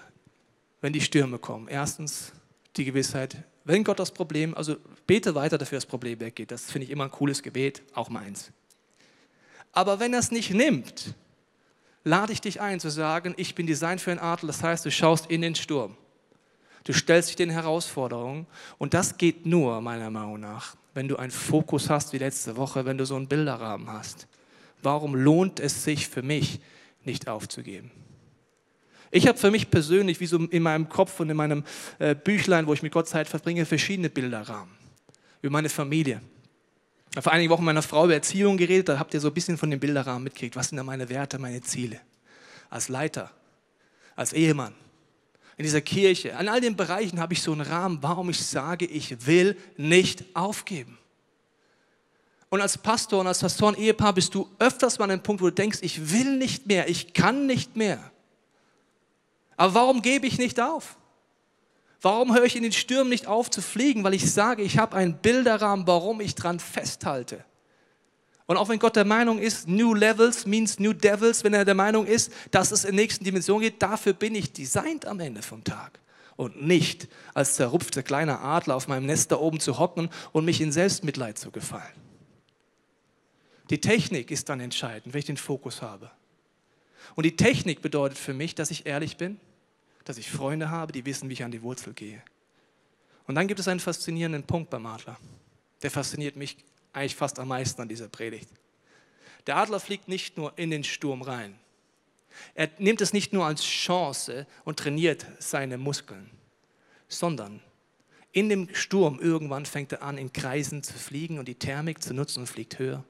wenn 0.81 0.93
die 0.93 1.01
Stürme 1.01 1.39
kommen? 1.39 1.67
Erstens 1.67 2.33
die 2.75 2.85
Gewissheit, 2.85 3.37
wenn 3.67 3.83
Gott 3.83 3.99
das 3.99 4.11
Problem, 4.11 4.55
also 4.55 4.77
bete 5.05 5.35
weiter 5.35 5.57
dafür, 5.57 5.75
dass 5.75 5.83
das 5.83 5.89
Problem 5.89 6.19
weggeht. 6.21 6.51
Das 6.51 6.71
finde 6.71 6.85
ich 6.85 6.91
immer 6.91 7.03
ein 7.03 7.11
cooles 7.11 7.43
Gebet, 7.43 7.83
auch 7.93 8.09
meins. 8.09 8.51
Aber 9.73 9.99
wenn 9.99 10.13
er 10.13 10.19
es 10.19 10.31
nicht 10.31 10.51
nimmt, 10.53 11.13
lade 12.05 12.31
ich 12.31 12.39
dich 12.39 12.61
ein 12.61 12.79
zu 12.79 12.89
sagen, 12.89 13.33
ich 13.35 13.55
bin 13.55 13.67
designt 13.67 13.99
für 13.99 14.11
ein 14.11 14.19
Adler. 14.19 14.47
Das 14.47 14.63
heißt, 14.63 14.85
du 14.85 14.91
schaust 14.91 15.29
in 15.29 15.41
den 15.41 15.53
Sturm. 15.53 15.97
Du 16.85 16.93
stellst 16.93 17.27
dich 17.27 17.35
den 17.35 17.49
Herausforderungen 17.49 18.47
und 18.77 18.93
das 18.93 19.17
geht 19.17 19.45
nur, 19.45 19.81
meiner 19.81 20.09
Meinung 20.09 20.39
nach, 20.39 20.77
wenn 20.93 21.09
du 21.09 21.17
einen 21.17 21.31
Fokus 21.31 21.89
hast 21.89 22.13
wie 22.13 22.17
letzte 22.17 22.55
Woche, 22.55 22.85
wenn 22.85 22.97
du 22.97 23.05
so 23.05 23.17
einen 23.17 23.27
Bilderrahmen 23.27 23.91
hast. 23.91 24.27
Warum 24.81 25.13
lohnt 25.13 25.59
es 25.59 25.83
sich 25.83 26.07
für 26.07 26.21
mich, 26.21 26.61
nicht 27.03 27.27
aufzugeben? 27.27 27.91
Ich 29.11 29.27
habe 29.27 29.37
für 29.37 29.51
mich 29.51 29.69
persönlich, 29.69 30.19
wie 30.19 30.25
so 30.25 30.37
in 30.37 30.63
meinem 30.63 30.89
Kopf 30.89 31.19
und 31.19 31.29
in 31.29 31.37
meinem 31.37 31.63
äh, 31.99 32.15
Büchlein, 32.15 32.67
wo 32.67 32.73
ich 32.73 32.83
mit 32.83 32.91
Gott 32.91 33.07
Zeit 33.07 33.27
verbringe, 33.27 33.65
verschiedene 33.65 34.09
Bilderrahmen 34.09 34.73
über 35.41 35.51
meine 35.51 35.69
Familie. 35.69 36.21
Vor 37.19 37.31
einigen 37.31 37.49
Wochen 37.49 37.63
meiner 37.63 37.81
Frau 37.81 38.05
über 38.05 38.13
Erziehung 38.13 38.57
geredet, 38.57 38.89
da 38.89 38.99
habt 38.99 39.13
ihr 39.13 39.19
so 39.19 39.29
ein 39.29 39.33
bisschen 39.33 39.57
von 39.57 39.71
dem 39.71 39.79
Bilderrahmen 39.79 40.23
mitgekriegt. 40.23 40.55
Was 40.55 40.69
sind 40.69 40.77
da 40.77 40.83
meine 40.83 41.09
Werte, 41.09 41.39
meine 41.39 41.61
Ziele? 41.61 41.99
Als 42.69 42.89
Leiter, 42.89 43.31
als 44.15 44.33
Ehemann, 44.33 44.73
in 45.55 45.63
dieser 45.63 45.81
Kirche, 45.81 46.35
an 46.37 46.49
all 46.49 46.61
den 46.61 46.75
Bereichen 46.75 47.19
habe 47.19 47.33
ich 47.33 47.41
so 47.41 47.51
einen 47.51 47.61
Rahmen, 47.61 47.97
warum 48.01 48.29
ich 48.29 48.45
sage, 48.45 48.85
ich 48.85 49.25
will 49.25 49.57
nicht 49.77 50.23
aufgeben. 50.35 50.99
Und 52.49 52.61
als 52.61 52.77
Pastor 52.77 53.21
und 53.21 53.27
als 53.27 53.39
Pastoren-Ehepaar 53.39 54.13
bist 54.13 54.35
du 54.35 54.47
öfters 54.59 54.99
mal 54.99 55.05
an 55.05 55.11
einem 55.11 55.23
Punkt, 55.23 55.41
wo 55.41 55.47
du 55.47 55.53
denkst, 55.53 55.79
ich 55.81 56.11
will 56.11 56.37
nicht 56.37 56.67
mehr, 56.67 56.87
ich 56.87 57.13
kann 57.13 57.47
nicht 57.47 57.75
mehr. 57.75 58.11
Aber 59.57 59.73
warum 59.73 60.01
gebe 60.01 60.27
ich 60.27 60.37
nicht 60.37 60.59
auf? 60.61 60.97
Warum 61.99 62.33
höre 62.33 62.45
ich 62.45 62.55
in 62.55 62.63
den 62.63 62.71
Stürmen 62.71 63.09
nicht 63.09 63.27
auf 63.27 63.49
zu 63.49 63.61
fliegen? 63.61 64.03
Weil 64.03 64.13
ich 64.13 64.31
sage, 64.31 64.61
ich 64.61 64.77
habe 64.77 64.95
einen 64.95 65.17
Bilderrahmen, 65.17 65.87
warum 65.87 66.21
ich 66.21 66.35
dran 66.35 66.59
festhalte. 66.59 67.43
Und 68.45 68.55
auch 68.55 68.69
wenn 68.69 68.79
Gott 68.79 68.95
der 68.95 69.03
Meinung 69.03 69.39
ist, 69.39 69.67
New 69.67 69.93
Levels 69.93 70.45
means 70.45 70.79
New 70.79 70.93
Devils, 70.93 71.43
wenn 71.43 71.53
er 71.53 71.65
der 71.65 71.73
Meinung 71.73 72.05
ist, 72.05 72.31
dass 72.51 72.71
es 72.71 72.85
in 72.85 72.95
nächsten 72.95 73.25
Dimension 73.25 73.61
geht, 73.61 73.81
dafür 73.81 74.13
bin 74.13 74.35
ich 74.35 74.53
designt 74.53 75.05
am 75.05 75.19
Ende 75.19 75.41
vom 75.41 75.63
Tag. 75.63 75.99
Und 76.37 76.61
nicht 76.61 77.09
als 77.33 77.55
zerrupfter 77.55 78.03
kleiner 78.03 78.41
Adler 78.41 78.75
auf 78.75 78.87
meinem 78.87 79.07
Nest 79.07 79.31
da 79.31 79.37
oben 79.37 79.59
zu 79.59 79.79
hocken 79.79 80.09
und 80.31 80.45
mich 80.45 80.61
in 80.61 80.71
Selbstmitleid 80.71 81.37
zu 81.37 81.51
gefallen. 81.51 81.83
Die 83.69 83.81
Technik 83.81 84.31
ist 84.31 84.47
dann 84.47 84.59
entscheidend, 84.59 85.13
wenn 85.13 85.19
ich 85.19 85.25
den 85.25 85.35
Fokus 85.35 85.81
habe. 85.81 86.11
Und 87.15 87.25
die 87.25 87.35
Technik 87.35 87.81
bedeutet 87.81 88.17
für 88.17 88.33
mich, 88.33 88.55
dass 88.55 88.71
ich 88.71 88.85
ehrlich 88.85 89.17
bin, 89.17 89.39
dass 90.07 90.17
ich 90.17 90.29
Freunde 90.29 90.69
habe, 90.69 90.93
die 90.93 91.05
wissen, 91.05 91.27
wie 91.29 91.33
ich 91.33 91.43
an 91.43 91.51
die 91.51 91.61
Wurzel 91.61 91.93
gehe. 91.93 92.21
Und 93.25 93.35
dann 93.35 93.47
gibt 93.47 93.59
es 93.59 93.67
einen 93.67 93.81
faszinierenden 93.81 94.43
Punkt 94.43 94.69
beim 94.69 94.85
Adler. 94.85 95.17
Der 95.81 95.91
fasziniert 95.91 96.37
mich 96.37 96.57
eigentlich 96.93 97.15
fast 97.15 97.39
am 97.39 97.49
meisten 97.49 97.81
an 97.81 97.89
dieser 97.89 98.07
Predigt. 98.07 98.49
Der 99.47 99.57
Adler 99.57 99.81
fliegt 99.81 100.07
nicht 100.07 100.37
nur 100.37 100.57
in 100.57 100.71
den 100.71 100.85
Sturm 100.85 101.21
rein. 101.21 101.59
Er 102.53 102.69
nimmt 102.77 103.01
es 103.01 103.11
nicht 103.11 103.33
nur 103.33 103.45
als 103.45 103.63
Chance 103.63 104.47
und 104.63 104.79
trainiert 104.79 105.25
seine 105.39 105.77
Muskeln, 105.77 106.29
sondern 107.09 107.59
in 108.31 108.47
dem 108.47 108.73
Sturm 108.73 109.19
irgendwann 109.19 109.65
fängt 109.65 109.91
er 109.91 110.03
an, 110.03 110.17
in 110.17 110.31
Kreisen 110.31 110.83
zu 110.83 110.93
fliegen 110.93 111.39
und 111.39 111.47
die 111.47 111.55
Thermik 111.55 112.01
zu 112.01 112.13
nutzen 112.13 112.41
und 112.41 112.47
fliegt 112.47 112.79
höher 112.79 113.03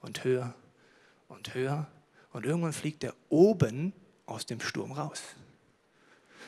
und 0.00 0.22
höher 0.22 0.54
und 1.28 1.54
höher. 1.54 1.88
Und 2.32 2.46
irgendwann 2.46 2.72
fliegt 2.72 3.02
er 3.02 3.14
oben 3.28 3.92
aus 4.26 4.46
dem 4.46 4.60
Sturm 4.60 4.92
raus. 4.92 5.22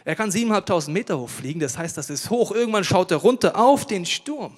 Er 0.04 0.14
kann 0.14 0.30
7.500 0.30 0.90
Meter 0.90 1.18
hoch 1.18 1.30
fliegen, 1.30 1.60
das 1.60 1.78
heißt, 1.78 1.96
das 1.96 2.10
ist 2.10 2.28
hoch. 2.28 2.52
Irgendwann 2.52 2.84
schaut 2.84 3.10
er 3.10 3.16
runter 3.18 3.56
auf 3.56 3.86
den 3.86 4.04
Sturm. 4.04 4.54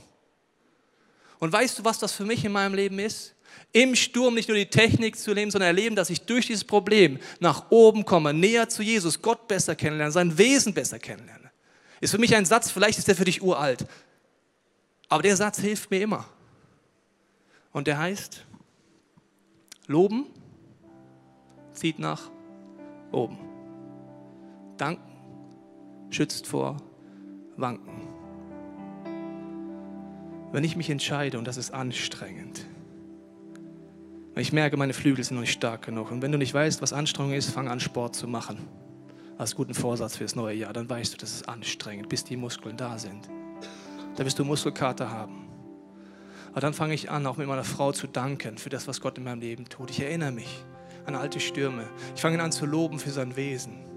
Und 1.39 1.53
weißt 1.53 1.79
du, 1.79 1.85
was 1.85 1.99
das 1.99 2.13
für 2.13 2.25
mich 2.25 2.45
in 2.45 2.53
meinem 2.53 2.75
Leben 2.75 2.99
ist? 2.99 3.35
Im 3.73 3.95
Sturm 3.95 4.35
nicht 4.35 4.49
nur 4.49 4.57
die 4.57 4.69
Technik 4.69 5.17
zu 5.17 5.33
leben, 5.33 5.51
sondern 5.51 5.69
erleben, 5.69 5.95
dass 5.95 6.11
ich 6.11 6.23
durch 6.23 6.47
dieses 6.47 6.65
Problem 6.65 7.19
nach 7.41 7.71
oben 7.71 8.05
komme, 8.05 8.35
näher 8.35 8.69
zu 8.69 8.83
Jesus, 8.83 9.23
Gott 9.23 9.47
besser 9.47 9.77
kennenlernen, 9.77 10.13
sein 10.13 10.37
Wesen 10.37 10.75
besser 10.75 10.99
kennenlerne. 10.99 11.51
Ist 12.01 12.11
für 12.11 12.19
mich 12.19 12.35
ein 12.35 12.45
Satz, 12.45 12.71
vielleicht 12.71 12.99
ist 12.99 13.09
der 13.09 13.17
für 13.17 13.25
dich 13.25 13.43
uralt, 13.43 13.87
aber 15.09 15.23
der 15.23 15.37
Satz 15.37 15.59
hilft 15.61 15.91
mir 15.91 16.01
immer. 16.01 16.27
Und 17.73 17.87
der 17.87 17.99
heißt, 17.99 18.45
loben 19.87 20.27
zieht 21.73 21.99
nach 21.99 22.31
oben. 23.13 23.39
Danken 24.77 25.06
schützt 26.17 26.47
vor 26.47 26.79
Wanken. 27.57 28.09
Wenn 30.51 30.65
ich 30.65 30.75
mich 30.75 30.89
entscheide, 30.89 31.39
und 31.39 31.47
das 31.47 31.59
ist 31.59 31.73
anstrengend, 31.73 32.67
wenn 34.33 34.43
ich 34.43 34.53
merke, 34.53 34.77
meine 34.77 34.95
Flügel 34.95 35.25
sind 35.25 35.37
noch 35.37 35.43
nicht 35.43 35.53
stark 35.53 35.83
genug, 35.83 36.11
und 36.11 36.23
wenn 36.23 36.33
du 36.33 36.39
nicht 36.39 36.55
weißt, 36.55 36.81
was 36.81 36.95
Anstrengung 36.95 37.33
ist, 37.33 37.51
fang 37.51 37.69
an, 37.69 37.81
Sport 37.81 38.17
zu 38.17 38.27
machen. 38.27 38.59
Als 39.39 39.55
guten 39.55 39.75
Vorsatz 39.75 40.17
fürs 40.17 40.35
neue 40.35 40.57
Jahr, 40.57 40.73
dann 40.73 40.89
weißt 40.89 41.13
du, 41.13 41.19
das 41.19 41.33
ist 41.33 41.49
anstrengend, 41.49 42.09
bis 42.09 42.25
die 42.25 42.37
Muskeln 42.37 42.79
da 42.79 42.99
sind. 42.99 43.29
Da 44.17 44.25
wirst 44.25 44.39
du 44.39 44.45
Muskelkater 44.45 45.11
haben. 45.11 45.47
Aber 46.53 46.61
dann 46.61 46.73
fange 46.73 46.95
ich 46.95 47.11
an, 47.11 47.27
auch 47.27 47.37
mit 47.37 47.47
meiner 47.47 47.65
Frau 47.65 47.93
zu 47.93 48.07
danken 48.07 48.57
für 48.57 48.71
das, 48.71 48.89
was 48.89 49.03
Gott 49.03 49.19
in 49.19 49.25
meinem 49.25 49.41
Leben 49.41 49.69
tut. 49.69 49.91
Ich 49.91 50.01
erinnere 50.01 50.33
mich 50.33 50.65
an 51.05 51.15
alte 51.15 51.41
Stürme. 51.41 51.87
Ich 52.15 52.23
fange 52.23 52.43
an 52.43 52.53
zu 52.53 52.65
loben 52.65 52.99
für 52.99 53.11
sein 53.11 53.37
Wesen. 53.37 53.96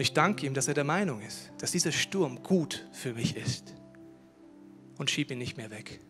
Und 0.00 0.04
ich 0.04 0.14
danke 0.14 0.46
ihm, 0.46 0.54
dass 0.54 0.66
er 0.66 0.72
der 0.72 0.84
Meinung 0.84 1.20
ist, 1.20 1.52
dass 1.58 1.72
dieser 1.72 1.92
Sturm 1.92 2.42
gut 2.42 2.86
für 2.90 3.12
mich 3.12 3.36
ist. 3.36 3.74
Und 4.96 5.10
schieb 5.10 5.30
ihn 5.30 5.36
nicht 5.36 5.58
mehr 5.58 5.70
weg. 5.70 6.00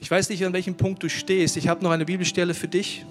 Ich 0.00 0.10
weiß 0.10 0.28
nicht, 0.28 0.44
an 0.44 0.52
welchem 0.52 0.76
Punkt 0.76 1.04
du 1.04 1.08
stehst. 1.08 1.56
Ich 1.56 1.68
habe 1.68 1.84
noch 1.84 1.92
eine 1.92 2.04
Bibelstelle 2.04 2.52
für 2.54 2.66
dich. 2.66 3.06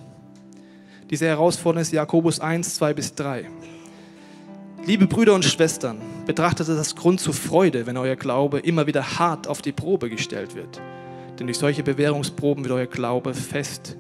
Diese 1.10 1.28
Herausforderung 1.28 1.82
ist 1.82 1.94
Jakobus 1.94 2.42
1, 2.42 2.76
2 2.76 2.94
bis 2.94 3.16
3. 3.16 3.50
Liebe 4.86 5.08
Brüder 5.08 5.34
und 5.34 5.46
Schwestern, 5.46 6.02
betrachtet 6.26 6.68
es 6.68 6.78
als 6.78 6.94
Grund 6.94 7.22
zur 7.22 7.34
Freude, 7.34 7.86
wenn 7.86 7.96
euer 7.96 8.18
Glaube 8.18 8.60
immer 8.60 8.86
wieder 8.86 9.18
hart 9.18 9.48
auf 9.48 9.62
die 9.62 9.72
Probe 9.72 10.10
gestellt 10.10 10.56
wird. 10.56 10.82
Denn 11.40 11.48
durch 11.48 11.60
solche 11.60 11.84
Bewährungsproben 11.84 12.66
wird 12.66 12.74
euer 12.74 12.86
Glaube 12.86 13.34
fest 13.34 13.96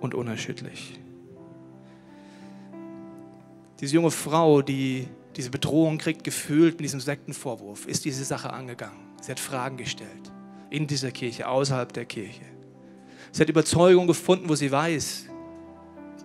und 0.00 0.14
unerschütterlich. 0.14 1.00
Diese 3.80 3.94
junge 3.94 4.10
Frau, 4.10 4.62
die 4.62 5.08
diese 5.36 5.50
Bedrohung 5.50 5.98
kriegt, 5.98 6.22
gefühlt 6.24 6.74
mit 6.74 6.84
diesem 6.84 7.00
Sektenvorwurf, 7.00 7.86
ist 7.86 8.04
diese 8.04 8.24
Sache 8.24 8.52
angegangen. 8.52 8.98
Sie 9.20 9.30
hat 9.30 9.40
Fragen 9.40 9.76
gestellt. 9.76 10.32
In 10.70 10.86
dieser 10.86 11.10
Kirche, 11.10 11.48
außerhalb 11.48 11.92
der 11.92 12.04
Kirche. 12.04 12.42
Sie 13.32 13.42
hat 13.42 13.48
Überzeugung 13.48 14.06
gefunden, 14.06 14.48
wo 14.48 14.54
sie 14.54 14.70
weiß, 14.70 15.26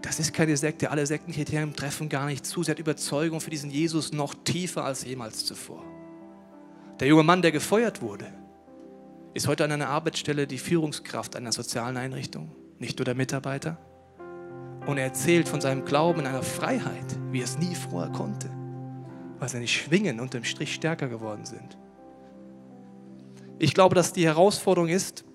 das 0.01 0.19
ist 0.19 0.33
keine 0.33 0.55
Sekte. 0.55 0.91
Alle 0.91 1.05
Sektenkriterien 1.05 1.75
treffen 1.75 2.07
gar 2.07 2.25
nicht 2.27 2.45
zu. 2.45 2.63
Sie 2.63 2.71
hat 2.71 2.79
Überzeugung 2.79 3.41
für 3.41 3.49
diesen 3.49 3.69
Jesus 3.69 4.13
noch 4.13 4.33
tiefer 4.43 4.85
als 4.85 5.03
jemals 5.03 5.45
zuvor. 5.45 5.83
Der 6.99 7.07
junge 7.07 7.23
Mann, 7.23 7.41
der 7.41 7.51
gefeuert 7.51 8.01
wurde, 8.01 8.31
ist 9.33 9.47
heute 9.47 9.63
an 9.63 9.71
einer 9.71 9.89
Arbeitsstelle 9.89 10.47
die 10.47 10.57
Führungskraft 10.57 11.35
einer 11.35 11.51
sozialen 11.51 11.97
Einrichtung, 11.97 12.55
nicht 12.77 12.97
nur 12.99 13.05
der 13.05 13.15
Mitarbeiter. 13.15 13.77
Und 14.85 14.97
er 14.97 15.05
erzählt 15.05 15.47
von 15.47 15.61
seinem 15.61 15.85
Glauben 15.85 16.21
in 16.21 16.27
einer 16.27 16.43
Freiheit, 16.43 17.05
wie 17.31 17.39
er 17.39 17.45
es 17.45 17.57
nie 17.57 17.75
vorher 17.75 18.11
konnte, 18.11 18.49
weil 19.39 19.49
seine 19.49 19.67
Schwingen 19.67 20.19
unterm 20.19 20.43
Strich 20.43 20.73
stärker 20.73 21.07
geworden 21.07 21.45
sind. 21.45 21.77
Ich 23.59 23.73
glaube, 23.73 23.93
dass 23.93 24.13
die 24.13 24.25
Herausforderung 24.25 24.87
ist, 24.87 25.25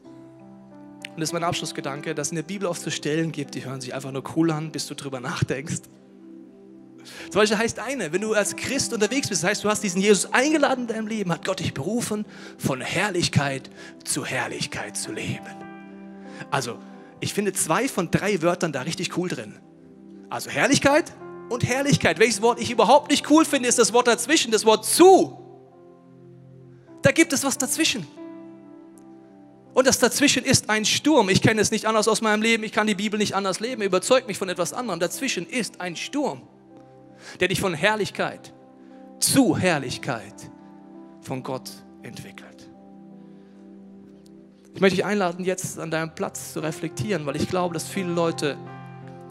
und 1.15 1.21
das 1.21 1.29
ist 1.29 1.33
mein 1.33 1.45
Abschlussgedanke, 1.45 2.15
dass 2.15 2.29
es 2.29 2.33
in 2.33 2.37
der 2.37 2.43
Bibel 2.43 2.67
oft 2.67 2.83
so 2.83 2.91
Stellen 2.91 3.31
gibt, 3.31 3.55
die 3.55 3.65
hören 3.65 3.81
sich 3.81 3.95
einfach 3.95 4.11
nur 4.11 4.25
cool 4.35 4.51
an, 4.51 4.73
bis 4.73 4.87
du 4.87 4.95
drüber 4.95 5.21
nachdenkst. 5.21 5.83
Zum 7.31 7.41
Beispiel 7.41 7.59
heißt 7.59 7.79
eine, 7.79 8.13
wenn 8.13 8.23
du 8.23 8.33
als 8.33 8.57
Christ 8.57 8.93
unterwegs 8.93 9.29
bist, 9.29 9.43
das 9.43 9.51
heißt, 9.51 9.65
du 9.65 9.69
hast 9.69 9.83
diesen 9.83 10.01
Jesus 10.01 10.33
eingeladen 10.33 10.83
in 10.83 10.87
deinem 10.89 11.07
Leben, 11.07 11.31
hat 11.31 11.45
Gott 11.45 11.61
dich 11.61 11.75
berufen, 11.75 12.25
von 12.57 12.81
Herrlichkeit 12.81 13.71
zu 14.05 14.25
Herrlichkeit 14.25 14.97
zu 14.97 15.13
leben. 15.13 15.45
Also, 16.51 16.79
ich 17.21 17.35
finde 17.35 17.53
zwei 17.53 17.89
von 17.89 18.11
drei 18.11 18.43
Wörtern 18.43 18.73
da 18.73 18.83
richtig 18.83 19.17
cool 19.17 19.29
drin. 19.29 19.59
Also 20.31 20.51
Herrlichkeit 20.51 21.13
und 21.49 21.67
Herrlichkeit. 21.67 22.19
Welches 22.19 22.43
Wort 22.43 22.61
ich 22.61 22.71
überhaupt 22.71 23.11
nicht 23.11 23.31
cool 23.31 23.45
finde, 23.45 23.69
ist 23.69 23.79
das 23.79 23.93
Wort 23.93 24.07
dazwischen, 24.07 24.51
das 24.51 24.65
Wort 24.65 24.85
zu. 24.85 25.39
Da 27.03 27.13
gibt 27.13 27.33
es 27.33 27.45
was 27.45 27.59
dazwischen. 27.59 28.07
Und 29.75 29.87
das 29.87 29.99
dazwischen 29.99 30.45
ist 30.45 30.71
ein 30.71 30.85
Sturm. 30.85 31.29
Ich 31.29 31.43
kenne 31.43 31.61
es 31.61 31.71
nicht 31.71 31.87
anders 31.87 32.07
aus 32.07 32.21
meinem 32.23 32.43
Leben. 32.43 32.63
Ich 32.63 32.73
kann 32.73 32.87
die 32.87 32.95
Bibel 32.95 33.19
nicht 33.19 33.35
anders 33.35 33.61
leben. 33.61 33.83
Überzeugt 33.83 34.29
mich 34.29 34.39
von 34.39 34.49
etwas 34.49 34.73
anderem. 34.73 35.01
Dazwischen 35.01 35.47
ist 35.47 35.81
ein 35.81 35.97
Sturm, 35.97 36.43
der 37.41 37.49
dich 37.49 37.61
von 37.61 37.75
Herrlichkeit 37.75 38.55
zu 39.19 39.57
Herrlichkeit 39.57 40.35
von 41.21 41.43
Gott 41.43 41.71
entwickelt. 42.03 42.44
Ich 44.75 44.81
möchte 44.81 44.97
dich 44.97 45.05
einladen, 45.05 45.45
jetzt 45.45 45.79
an 45.79 45.93
deinem 45.93 46.13
Platz 46.17 46.53
zu 46.53 46.59
reflektieren, 46.59 47.25
weil 47.27 47.37
ich 47.37 47.49
glaube, 47.49 47.75
dass 47.75 47.87
viele 47.87 48.13
Leute, 48.13 48.57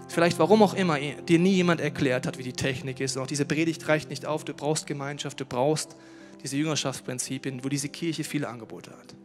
vielleicht 0.08 0.40
warum 0.40 0.64
auch 0.64 0.74
immer, 0.74 0.98
dir 0.98 1.38
nie 1.38 1.52
jemand 1.52 1.82
erklärt 1.82 2.26
hat, 2.26 2.38
wie 2.38 2.44
die 2.44 2.54
Technik 2.54 3.02
ist. 3.02 3.18
Und 3.18 3.24
auch 3.24 3.28
diese 3.28 3.44
Predigt 3.44 3.86
reicht 3.90 4.10
nicht 4.10 4.26
auf. 4.26 4.46
Du 4.46 4.54
brauchst 4.54 4.88
Gemeinschaft, 4.88 5.42
du 5.42 5.46
brauchst 5.46 5.98
diese 6.42 6.56
Jüngerschaftsprinzipien, 6.56 7.62
wo 7.62 7.68
diese 7.68 7.90
Kirche 7.90 8.24
viele 8.24 8.48
Angebote 8.48 8.92
hat. 8.92 9.16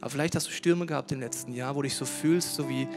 Aber 0.00 0.10
vielleicht 0.10 0.34
hast 0.34 0.48
du 0.48 0.50
Stürme 0.50 0.84
gehabt 0.84 1.12
im 1.12 1.20
letzten 1.20 1.52
Jahr, 1.54 1.76
wo 1.76 1.82
du 1.82 1.86
dich 1.86 1.94
so 1.94 2.04
fühlst, 2.04 2.56
so 2.56 2.68
wie 2.68 2.88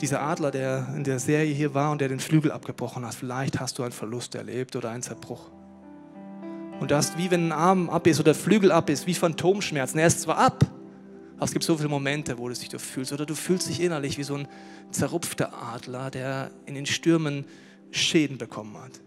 dieser 0.00 0.22
Adler, 0.22 0.52
der 0.52 0.86
in 0.96 1.02
der 1.02 1.18
Serie 1.18 1.52
hier 1.52 1.74
war 1.74 1.90
und 1.90 2.00
der 2.00 2.08
den 2.08 2.20
Flügel 2.20 2.52
abgebrochen 2.52 3.04
hat. 3.04 3.14
Vielleicht 3.14 3.58
hast 3.58 3.76
du 3.76 3.82
einen 3.82 3.92
Verlust 3.92 4.36
erlebt 4.36 4.76
oder 4.76 4.90
einen 4.90 5.02
Zerbruch. 5.02 5.50
Und 6.78 6.92
das, 6.92 7.18
wie 7.18 7.30
wenn 7.32 7.48
ein 7.48 7.52
Arm 7.52 7.90
ab 7.90 8.06
ist 8.06 8.20
oder 8.20 8.34
Flügel 8.34 8.70
ab 8.70 8.88
ist, 8.88 9.08
wie 9.08 9.14
Phantomschmerzen. 9.14 9.98
Er 9.98 10.06
ist 10.06 10.22
zwar 10.22 10.38
ab, 10.38 10.64
aber 11.42 11.48
es 11.48 11.52
gibt 11.54 11.64
so 11.64 11.76
viele 11.76 11.88
Momente, 11.88 12.38
wo 12.38 12.48
du 12.48 12.54
dich 12.54 12.70
fühlst. 12.80 13.12
Oder 13.12 13.26
du 13.26 13.34
fühlst 13.34 13.68
dich 13.68 13.80
innerlich 13.80 14.16
wie 14.16 14.22
so 14.22 14.36
ein 14.36 14.46
zerrupfter 14.92 15.52
Adler, 15.52 16.08
der 16.08 16.52
in 16.66 16.76
den 16.76 16.86
Stürmen 16.86 17.46
Schäden 17.90 18.38
bekommen 18.38 18.78
hat. 18.78 19.00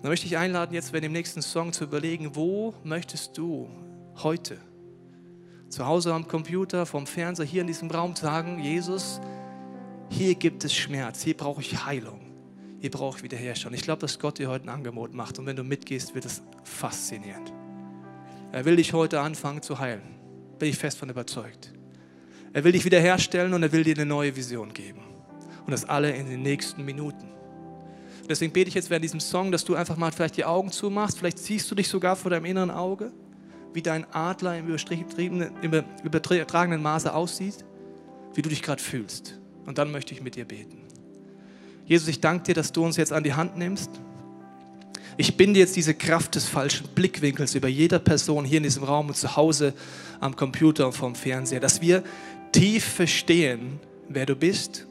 Dann 0.00 0.10
möchte 0.10 0.24
ich 0.24 0.38
einladen, 0.38 0.72
jetzt 0.72 0.92
bei 0.92 1.00
dem 1.00 1.12
nächsten 1.12 1.42
Song 1.42 1.74
zu 1.74 1.84
überlegen, 1.84 2.34
wo 2.34 2.72
möchtest 2.82 3.36
du 3.36 3.68
heute 4.22 4.56
zu 5.68 5.84
Hause 5.84 6.14
am 6.14 6.26
Computer, 6.26 6.86
vom 6.86 7.06
Fernseher, 7.06 7.44
hier 7.44 7.60
in 7.60 7.66
diesem 7.66 7.90
Raum 7.90 8.16
sagen, 8.16 8.58
Jesus, 8.58 9.20
hier 10.08 10.34
gibt 10.34 10.64
es 10.64 10.74
Schmerz, 10.74 11.22
hier 11.22 11.36
brauche 11.36 11.60
ich 11.60 11.84
Heilung, 11.84 12.20
hier 12.80 12.90
brauche 12.90 13.18
ich 13.18 13.22
Wiederherstellung. 13.22 13.74
Ich 13.74 13.82
glaube, 13.82 14.00
dass 14.00 14.18
Gott 14.18 14.38
dir 14.38 14.48
heute 14.48 14.64
ein 14.64 14.70
Angebot 14.70 15.12
macht 15.12 15.38
und 15.38 15.44
wenn 15.44 15.56
du 15.56 15.62
mitgehst, 15.62 16.14
wird 16.14 16.24
es 16.24 16.40
faszinierend. 16.64 17.52
Er 18.52 18.64
will 18.64 18.76
dich 18.76 18.92
heute 18.92 19.20
anfangen 19.20 19.62
zu 19.62 19.78
heilen, 19.78 20.02
bin 20.58 20.68
ich 20.68 20.76
fest 20.76 20.98
von 20.98 21.08
überzeugt. 21.08 21.72
Er 22.52 22.64
will 22.64 22.72
dich 22.72 22.84
wiederherstellen 22.84 23.54
und 23.54 23.62
er 23.62 23.70
will 23.70 23.84
dir 23.84 23.94
eine 23.94 24.06
neue 24.06 24.34
Vision 24.34 24.72
geben. 24.72 25.02
Und 25.64 25.70
das 25.70 25.88
alle 25.88 26.10
in 26.10 26.28
den 26.28 26.42
nächsten 26.42 26.84
Minuten. 26.84 27.28
Deswegen 28.28 28.52
bete 28.52 28.68
ich 28.68 28.74
jetzt 28.74 28.90
während 28.90 29.04
diesem 29.04 29.20
Song, 29.20 29.52
dass 29.52 29.64
du 29.64 29.74
einfach 29.74 29.96
mal 29.96 30.10
vielleicht 30.10 30.36
die 30.36 30.44
Augen 30.44 30.72
zumachst. 30.72 31.18
Vielleicht 31.18 31.38
siehst 31.38 31.70
du 31.70 31.74
dich 31.74 31.88
sogar 31.88 32.16
vor 32.16 32.30
deinem 32.30 32.44
inneren 32.44 32.70
Auge, 32.70 33.12
wie 33.72 33.82
dein 33.82 34.04
Adler 34.12 34.56
im 34.56 34.68
übertragenen 34.68 36.82
Maße 36.82 37.12
aussieht, 37.12 37.64
wie 38.34 38.42
du 38.42 38.48
dich 38.48 38.62
gerade 38.62 38.82
fühlst. 38.82 39.38
Und 39.66 39.78
dann 39.78 39.92
möchte 39.92 40.14
ich 40.14 40.22
mit 40.22 40.34
dir 40.34 40.44
beten. 40.44 40.78
Jesus, 41.86 42.08
ich 42.08 42.20
danke 42.20 42.44
dir, 42.44 42.54
dass 42.54 42.72
du 42.72 42.84
uns 42.84 42.96
jetzt 42.96 43.12
an 43.12 43.22
die 43.22 43.34
Hand 43.34 43.56
nimmst. 43.56 43.90
Ich 45.20 45.36
binde 45.36 45.60
jetzt 45.60 45.76
diese 45.76 45.92
Kraft 45.92 46.34
des 46.34 46.46
falschen 46.46 46.88
Blickwinkels 46.94 47.54
über 47.54 47.68
jeder 47.68 47.98
Person 47.98 48.42
hier 48.46 48.56
in 48.56 48.62
diesem 48.62 48.84
Raum 48.84 49.08
und 49.08 49.18
zu 49.18 49.36
Hause 49.36 49.74
am 50.18 50.34
Computer 50.34 50.86
und 50.86 50.94
vom 50.94 51.14
Fernseher, 51.14 51.60
dass 51.60 51.82
wir 51.82 52.02
tief 52.52 52.84
verstehen, 52.84 53.80
wer 54.08 54.24
du 54.24 54.34
bist 54.34 54.86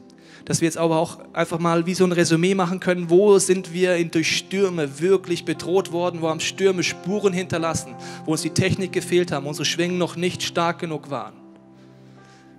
dass 0.46 0.62
wir 0.62 0.66
jetzt 0.66 0.78
aber 0.78 0.98
auch 0.98 1.18
einfach 1.32 1.58
mal 1.58 1.86
wie 1.86 1.94
so 1.94 2.04
ein 2.04 2.12
Resümee 2.12 2.54
machen 2.54 2.80
können, 2.80 3.10
wo 3.10 3.38
sind 3.38 3.72
wir 3.74 4.02
durch 4.06 4.36
Stürme 4.36 4.98
wirklich 4.98 5.44
bedroht 5.44 5.92
worden, 5.92 6.22
wo 6.22 6.28
haben 6.28 6.40
Stürme 6.40 6.82
Spuren 6.82 7.32
hinterlassen, 7.32 7.94
wo 8.24 8.32
uns 8.32 8.42
die 8.42 8.50
Technik 8.50 8.90
gefehlt 8.90 9.32
haben, 9.32 9.46
unsere 9.46 9.66
Schwingen 9.66 9.98
noch 9.98 10.16
nicht 10.16 10.42
stark 10.42 10.78
genug 10.78 11.10
waren. 11.10 11.34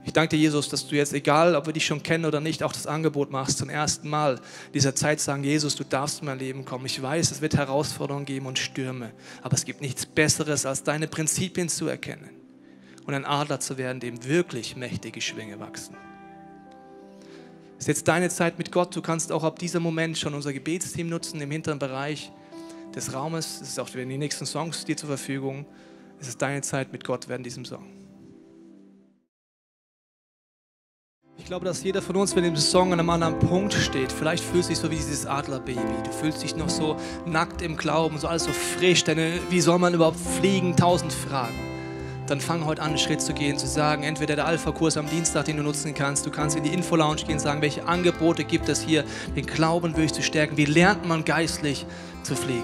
Ich 0.03 0.13
danke 0.13 0.35
dir, 0.35 0.41
Jesus, 0.41 0.67
dass 0.69 0.87
du 0.87 0.95
jetzt, 0.95 1.13
egal 1.13 1.55
ob 1.55 1.67
wir 1.67 1.73
dich 1.73 1.85
schon 1.85 2.01
kennen 2.01 2.25
oder 2.25 2.39
nicht, 2.39 2.63
auch 2.63 2.73
das 2.73 2.87
Angebot 2.87 3.29
machst, 3.31 3.59
zum 3.59 3.69
ersten 3.69 4.09
Mal 4.09 4.39
dieser 4.73 4.95
Zeit 4.95 5.19
sagen, 5.19 5.43
Jesus, 5.43 5.75
du 5.75 5.83
darfst 5.83 6.21
in 6.21 6.25
mein 6.25 6.39
Leben 6.39 6.65
kommen. 6.65 6.85
Ich 6.87 7.01
weiß, 7.01 7.29
es 7.29 7.41
wird 7.41 7.55
Herausforderungen 7.55 8.25
geben 8.25 8.47
und 8.47 8.57
Stürme, 8.57 9.11
aber 9.43 9.53
es 9.53 9.65
gibt 9.65 9.81
nichts 9.81 10.05
Besseres, 10.05 10.65
als 10.65 10.83
deine 10.83 11.07
Prinzipien 11.07 11.69
zu 11.69 11.87
erkennen 11.87 12.31
und 13.05 13.13
ein 13.13 13.25
Adler 13.25 13.59
zu 13.59 13.77
werden, 13.77 13.99
dem 13.99 14.25
wirklich 14.25 14.75
mächtige 14.75 15.21
Schwinge 15.21 15.59
wachsen 15.59 15.95
ist 17.81 17.87
jetzt 17.87 18.07
deine 18.07 18.29
Zeit 18.29 18.59
mit 18.59 18.71
Gott. 18.71 18.95
Du 18.95 19.01
kannst 19.01 19.31
auch 19.31 19.43
ab 19.43 19.57
diesem 19.57 19.81
Moment 19.81 20.15
schon 20.15 20.35
unser 20.35 20.53
Gebetsteam 20.53 21.09
nutzen 21.09 21.41
im 21.41 21.49
hinteren 21.49 21.79
Bereich 21.79 22.31
des 22.93 23.11
Raumes. 23.11 23.59
Es 23.59 23.69
ist 23.69 23.79
auch 23.79 23.89
die 23.89 24.05
nächsten 24.05 24.45
Songs 24.45 24.85
dir 24.85 24.95
zur 24.95 25.07
Verfügung. 25.07 25.65
Es 26.19 26.27
ist 26.27 26.39
deine 26.39 26.61
Zeit 26.61 26.91
mit 26.91 27.03
Gott 27.03 27.27
während 27.27 27.43
diesem 27.43 27.65
Song. 27.65 28.00
Ich 31.41 31.47
glaube, 31.47 31.65
dass 31.65 31.83
jeder 31.83 32.03
von 32.03 32.15
uns, 32.17 32.35
wenn 32.35 32.43
im 32.43 32.55
Song 32.55 32.93
an 32.93 32.99
einem 32.99 33.09
anderen 33.09 33.39
Punkt 33.39 33.73
steht, 33.73 34.11
vielleicht 34.11 34.43
fühlst 34.43 34.69
du 34.69 34.73
dich 34.73 34.79
so 34.79 34.91
wie 34.91 34.95
dieses 34.95 35.25
Adlerbaby. 35.25 35.75
Du 36.03 36.11
fühlst 36.11 36.43
dich 36.43 36.55
noch 36.55 36.69
so 36.69 36.95
nackt 37.25 37.63
im 37.63 37.75
Glauben, 37.75 38.19
so 38.19 38.27
alles 38.27 38.43
so 38.43 38.51
frisch. 38.51 39.03
Denn 39.03 39.17
wie 39.49 39.59
soll 39.59 39.79
man 39.79 39.93
überhaupt 39.93 40.19
fliegen? 40.19 40.77
Tausend 40.77 41.11
Fragen 41.11 41.59
dann 42.27 42.39
fang 42.39 42.65
heute 42.65 42.81
an, 42.81 42.89
einen 42.89 42.97
Schritt 42.97 43.21
zu 43.21 43.33
gehen, 43.33 43.57
zu 43.57 43.67
sagen, 43.67 44.03
entweder 44.03 44.37
der 44.37 44.45
Alpha-Kurs 44.45 44.95
am 44.95 45.09
Dienstag, 45.09 45.45
den 45.45 45.57
du 45.57 45.63
nutzen 45.63 45.93
kannst, 45.93 46.25
du 46.25 46.29
kannst 46.29 46.55
in 46.55 46.63
die 46.63 46.73
Info-Lounge 46.73 47.23
gehen, 47.27 47.39
sagen, 47.39 47.61
welche 47.61 47.85
Angebote 47.85 48.45
gibt 48.45 48.69
es 48.69 48.81
hier, 48.81 49.03
den 49.35 49.45
Glauben 49.45 49.97
wirklich 49.97 50.13
zu 50.13 50.21
stärken, 50.21 50.55
wie 50.55 50.63
lernt 50.63 51.05
man 51.05 51.25
geistlich 51.25 51.85
zu 52.23 52.35
fliegen. 52.35 52.63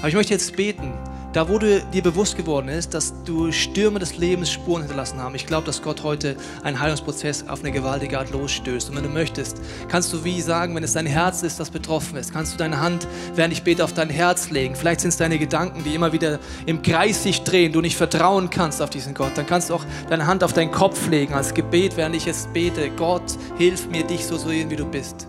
Aber 0.00 0.08
ich 0.08 0.14
möchte 0.14 0.34
jetzt 0.34 0.54
beten, 0.56 0.92
da, 1.36 1.50
wo 1.50 1.58
du 1.58 1.82
dir 1.92 2.02
bewusst 2.02 2.34
geworden 2.38 2.68
ist, 2.68 2.94
dass 2.94 3.12
du 3.24 3.52
Stürme 3.52 3.98
des 3.98 4.16
Lebens 4.16 4.50
Spuren 4.50 4.80
hinterlassen 4.80 5.20
haben. 5.20 5.34
Ich 5.34 5.44
glaube, 5.44 5.66
dass 5.66 5.82
Gott 5.82 6.02
heute 6.02 6.34
einen 6.62 6.80
Heilungsprozess 6.80 7.46
auf 7.46 7.60
eine 7.60 7.72
gewaltige 7.72 8.18
Art 8.18 8.30
losstößt. 8.30 8.88
Und 8.88 8.96
wenn 8.96 9.02
du 9.02 9.10
möchtest, 9.10 9.60
kannst 9.88 10.10
du 10.14 10.24
wie 10.24 10.40
sagen, 10.40 10.74
wenn 10.74 10.82
es 10.82 10.94
dein 10.94 11.04
Herz 11.04 11.42
ist, 11.42 11.60
das 11.60 11.68
betroffen 11.68 12.16
ist, 12.16 12.32
kannst 12.32 12.54
du 12.54 12.56
deine 12.56 12.80
Hand, 12.80 13.06
während 13.34 13.52
ich 13.52 13.62
bete, 13.62 13.84
auf 13.84 13.92
dein 13.92 14.08
Herz 14.08 14.48
legen. 14.48 14.74
Vielleicht 14.74 15.00
sind 15.00 15.10
es 15.10 15.18
deine 15.18 15.38
Gedanken, 15.38 15.84
die 15.84 15.94
immer 15.94 16.10
wieder 16.14 16.38
im 16.64 16.80
Kreis 16.80 17.22
sich 17.22 17.42
drehen, 17.42 17.70
du 17.70 17.82
nicht 17.82 17.98
vertrauen 17.98 18.48
kannst 18.48 18.80
auf 18.80 18.88
diesen 18.88 19.12
Gott. 19.12 19.32
Dann 19.34 19.46
kannst 19.46 19.68
du 19.68 19.74
auch 19.74 19.84
deine 20.08 20.26
Hand 20.26 20.42
auf 20.42 20.54
deinen 20.54 20.70
Kopf 20.70 21.06
legen 21.08 21.34
als 21.34 21.52
Gebet, 21.52 21.98
während 21.98 22.16
ich 22.16 22.24
jetzt 22.24 22.50
bete. 22.54 22.88
Gott, 22.96 23.36
hilf 23.58 23.88
mir, 23.90 24.04
dich 24.04 24.24
so 24.24 24.38
zu 24.38 24.48
sehen, 24.48 24.70
wie 24.70 24.76
du 24.76 24.86
bist. 24.86 25.26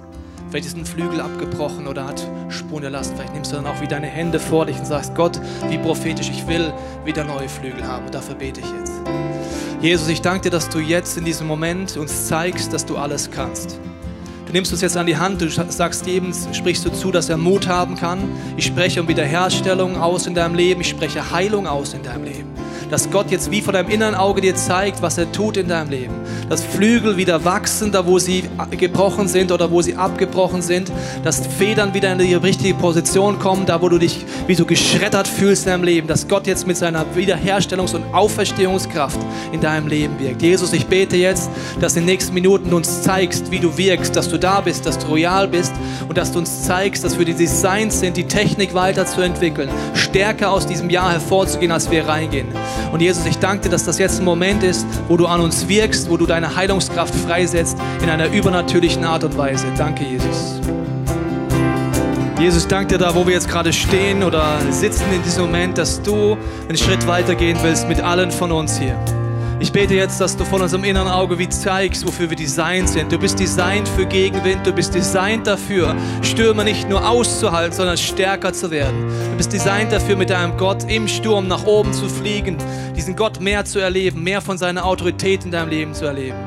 Vielleicht 0.49 0.67
ist 0.67 0.77
ein 0.77 0.85
Flügel 0.85 1.19
abgebrochen 1.19 1.87
oder 1.87 2.07
hat 2.07 2.25
Spuren 2.49 2.83
erlassen. 2.83 3.13
Vielleicht 3.15 3.33
nimmst 3.33 3.51
du 3.51 3.57
dann 3.57 3.65
auch 3.65 3.81
wieder 3.81 3.97
deine 3.97 4.07
Hände 4.07 4.39
vor 4.39 4.65
dich 4.65 4.79
und 4.79 4.85
sagst, 4.85 5.13
Gott, 5.13 5.39
wie 5.69 5.77
prophetisch, 5.77 6.29
ich 6.29 6.47
will 6.47 6.73
wieder 7.03 7.23
neue 7.25 7.49
Flügel 7.49 7.85
haben. 7.85 8.05
Und 8.05 8.15
dafür 8.15 8.35
bete 8.35 8.61
ich 8.61 8.67
jetzt. 8.79 8.93
Jesus, 9.81 10.07
ich 10.07 10.21
danke 10.21 10.43
dir, 10.43 10.49
dass 10.51 10.69
du 10.69 10.79
jetzt 10.79 11.17
in 11.17 11.25
diesem 11.25 11.47
Moment 11.47 11.97
uns 11.97 12.27
zeigst, 12.27 12.71
dass 12.71 12.85
du 12.85 12.97
alles 12.97 13.29
kannst. 13.29 13.79
Du 14.45 14.53
nimmst 14.53 14.71
uns 14.71 14.81
jetzt 14.81 14.95
an 14.95 15.05
die 15.05 15.17
Hand, 15.17 15.41
du 15.41 15.49
sagst 15.49 16.07
jedem, 16.07 16.33
sprichst 16.53 16.85
du 16.85 16.89
zu, 16.89 17.11
dass 17.11 17.27
er 17.27 17.35
Mut 17.35 17.67
haben 17.67 17.97
kann. 17.97 18.19
Ich 18.55 18.65
spreche 18.65 19.01
um 19.01 19.07
Wiederherstellung 19.09 19.97
aus 19.97 20.25
in 20.25 20.33
deinem 20.33 20.55
Leben, 20.55 20.79
ich 20.79 20.89
spreche 20.89 21.31
Heilung 21.31 21.67
aus 21.67 21.93
in 21.93 22.01
deinem 22.03 22.23
Leben 22.23 22.66
dass 22.89 23.09
Gott 23.11 23.31
jetzt 23.31 23.51
wie 23.51 23.61
vor 23.61 23.73
deinem 23.73 23.89
inneren 23.89 24.15
Auge 24.15 24.41
dir 24.41 24.55
zeigt, 24.55 25.01
was 25.01 25.17
er 25.17 25.31
tut 25.31 25.57
in 25.57 25.67
deinem 25.67 25.89
Leben. 25.89 26.13
Dass 26.49 26.63
Flügel 26.63 27.17
wieder 27.17 27.43
wachsen, 27.43 27.91
da 27.91 28.05
wo 28.05 28.19
sie 28.19 28.43
gebrochen 28.71 29.27
sind 29.27 29.51
oder 29.51 29.71
wo 29.71 29.81
sie 29.81 29.95
abgebrochen 29.95 30.61
sind. 30.61 30.91
Dass 31.23 31.45
Federn 31.45 31.93
wieder 31.93 32.11
in 32.11 32.19
die 32.19 32.33
richtige 32.33 32.73
Position 32.73 33.39
kommen, 33.39 33.65
da 33.65 33.81
wo 33.81 33.89
du 33.89 33.97
dich 33.97 34.25
wie 34.47 34.55
so 34.55 34.65
geschreddert 34.65 35.27
fühlst 35.27 35.65
in 35.65 35.71
deinem 35.71 35.83
Leben. 35.83 36.07
Dass 36.07 36.27
Gott 36.27 36.47
jetzt 36.47 36.67
mit 36.67 36.77
seiner 36.77 37.05
Wiederherstellungs- 37.15 37.95
und 37.95 38.13
Auferstehungskraft 38.13 39.19
in 39.51 39.61
deinem 39.61 39.88
Leben 39.88 40.19
wirkt. 40.19 40.41
Jesus, 40.41 40.73
ich 40.73 40.85
bete 40.85 41.17
jetzt, 41.17 41.49
dass 41.79 41.95
in 41.95 42.03
den 42.03 42.07
nächsten 42.07 42.33
Minuten 42.33 42.73
uns 42.73 43.01
zeigst, 43.01 43.51
wie 43.51 43.59
du 43.59 43.77
wirkst, 43.77 44.15
dass 44.15 44.29
du 44.29 44.38
da 44.38 44.61
bist, 44.61 44.85
dass 44.85 44.97
du 44.97 45.07
royal 45.07 45.47
bist 45.47 45.73
und 46.07 46.17
dass 46.17 46.31
du 46.31 46.39
uns 46.39 46.63
zeigst, 46.63 47.03
dass 47.03 47.17
wir 47.17 47.25
die 47.25 47.33
Designs 47.33 47.99
sind, 47.99 48.17
die 48.17 48.25
Technik 48.25 48.73
weiterzuentwickeln, 48.73 49.69
stärker 49.93 50.51
aus 50.51 50.65
diesem 50.67 50.89
Jahr 50.89 51.11
hervorzugehen, 51.11 51.71
als 51.71 51.91
wir 51.91 52.07
reingehen. 52.07 52.47
Und 52.91 53.01
Jesus, 53.01 53.25
ich 53.25 53.38
danke 53.39 53.63
dir, 53.63 53.69
dass 53.69 53.86
das 53.86 53.99
jetzt 53.99 54.19
ein 54.19 54.25
Moment 54.25 54.63
ist, 54.63 54.86
wo 55.07 55.17
du 55.17 55.28
an 55.28 55.41
uns 55.41 55.67
wirkst, 55.67 56.09
wo 56.09 56.17
du 56.17 56.25
deine 56.25 56.55
Heilungskraft 56.55 57.13
freisetzt 57.15 57.78
in 58.01 58.09
einer 58.09 58.32
übernatürlichen 58.32 59.03
Art 59.03 59.23
und 59.23 59.38
Weise. 59.38 59.65
Danke, 59.78 60.03
Jesus. 60.03 60.61
Jesus, 62.39 62.67
danke 62.67 62.97
dir 62.97 62.99
da, 62.99 63.15
wo 63.15 63.25
wir 63.25 63.34
jetzt 63.34 63.49
gerade 63.49 63.73
stehen 63.73 64.23
oder 64.23 64.59
sitzen 64.69 65.05
in 65.13 65.23
diesem 65.23 65.45
Moment, 65.45 65.78
dass 65.78 66.01
du 66.01 66.38
einen 66.67 66.78
Schritt 66.78 67.07
weitergehen 67.07 67.57
willst 67.63 67.88
mit 67.88 67.99
allen 67.99 68.32
von 68.32 68.51
uns 68.51 68.78
hier. 68.78 68.95
Ich 69.60 69.72
bete 69.72 69.95
jetzt, 69.95 70.22
dass 70.22 70.38
du 70.38 70.45
von 70.45 70.62
unserem 70.62 70.84
inneren 70.84 71.08
Auge 71.08 71.39
wie 71.39 71.49
zeigst, 71.49 72.05
wofür 72.05 72.30
wir 72.30 72.38
designt 72.38 72.89
sind. 72.89 73.12
Du 73.12 73.18
bist 73.18 73.39
designt 73.39 73.88
für 73.88 74.05
Gegenwind, 74.05 74.68
du 74.68 74.72
bist 74.72 74.93
designt 74.93 75.47
dafür, 75.47 75.95
Stürme 76.22 76.64
nicht 76.64 76.88
nur 76.88 77.08
auszuhalten, 77.10 77.76
sondern 77.76 77.97
stärker 77.97 78.53
zu 78.53 78.70
werden. 78.70 79.08
Du 79.32 79.38
bist 79.38 79.51
designt 79.51 79.91
dafür, 79.91 80.16
mit 80.16 80.30
deinem 80.30 80.55
Gott 80.58 80.84
im 80.88 81.08
Sturm 81.08 81.47
nach 81.47 81.66
oben 81.66 81.91
zu 81.91 82.08
fliegen, 82.08 82.58
diesen 82.95 83.16
Gott 83.16 83.39
mehr 83.39 83.66
zu 83.66 83.80
erleben, 83.80 84.22
mehr 84.22 84.41
von 84.41 84.60
seiner 84.60 84.86
Autorität 84.86 85.43
in 85.43 85.49
deinem 85.49 85.70
Leben 85.70 85.93
zu 85.95 86.05
erleben. 86.05 86.38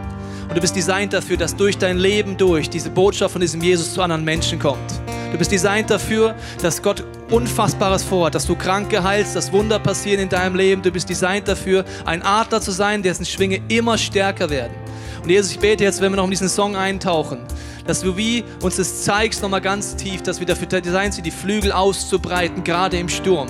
Und 0.49 0.57
du 0.57 0.61
bist 0.61 0.77
designt 0.77 1.13
dafür, 1.13 1.37
dass 1.37 1.57
durch 1.57 1.79
dein 1.79 1.99
Leben 1.99 2.37
durch 2.37 2.71
diese 2.71 2.91
Botschaft 2.91 3.33
von 3.33 3.41
diesem 3.41 3.61
Jesus 3.61 3.93
zu 3.93 4.03
anderen 4.03 4.23
Menschen 4.23 4.61
kommt. 4.61 5.01
Du 5.33 5.39
bist 5.39 5.51
designt 5.51 5.91
dafür, 5.91 6.37
dass 6.63 6.81
Gott 6.81 7.03
Unfassbares 7.31 8.03
vorhat, 8.03 8.35
dass 8.35 8.45
du 8.45 8.57
Kranke 8.57 9.05
heilst, 9.05 9.37
dass 9.37 9.53
Wunder 9.53 9.79
passieren 9.79 10.21
in 10.21 10.29
deinem 10.29 10.57
Leben. 10.57 10.83
Du 10.83 10.91
bist 10.91 11.09
designt 11.09 11.47
dafür, 11.47 11.85
ein 12.05 12.23
Adler 12.23 12.61
zu 12.61 12.73
sein, 12.73 13.05
dessen 13.05 13.25
Schwinge 13.25 13.61
immer 13.69 13.97
stärker 13.99 14.51
werden. 14.51 14.75
Und 15.23 15.31
Jesus, 15.31 15.53
ich 15.53 15.61
bete 15.61 15.85
jetzt, 15.85 16.01
wenn 16.01 16.11
wir 16.11 16.17
noch 16.17 16.25
in 16.25 16.31
diesen 16.31 16.49
Song 16.49 16.75
eintauchen, 16.75 17.39
dass 17.87 18.01
du 18.01 18.17
wie 18.17 18.45
uns 18.63 18.77
das 18.77 19.05
zeigst 19.05 19.43
nochmal 19.43 19.61
ganz 19.61 19.97
tief, 19.97 20.23
dass 20.23 20.41
wir 20.41 20.47
dafür 20.47 20.67
designt 20.67 21.15
sind, 21.15 21.27
die 21.27 21.31
Flügel 21.31 21.73
auszubreiten, 21.73 22.65
gerade 22.65 22.99
im 22.99 23.09
Sturm. 23.09 23.49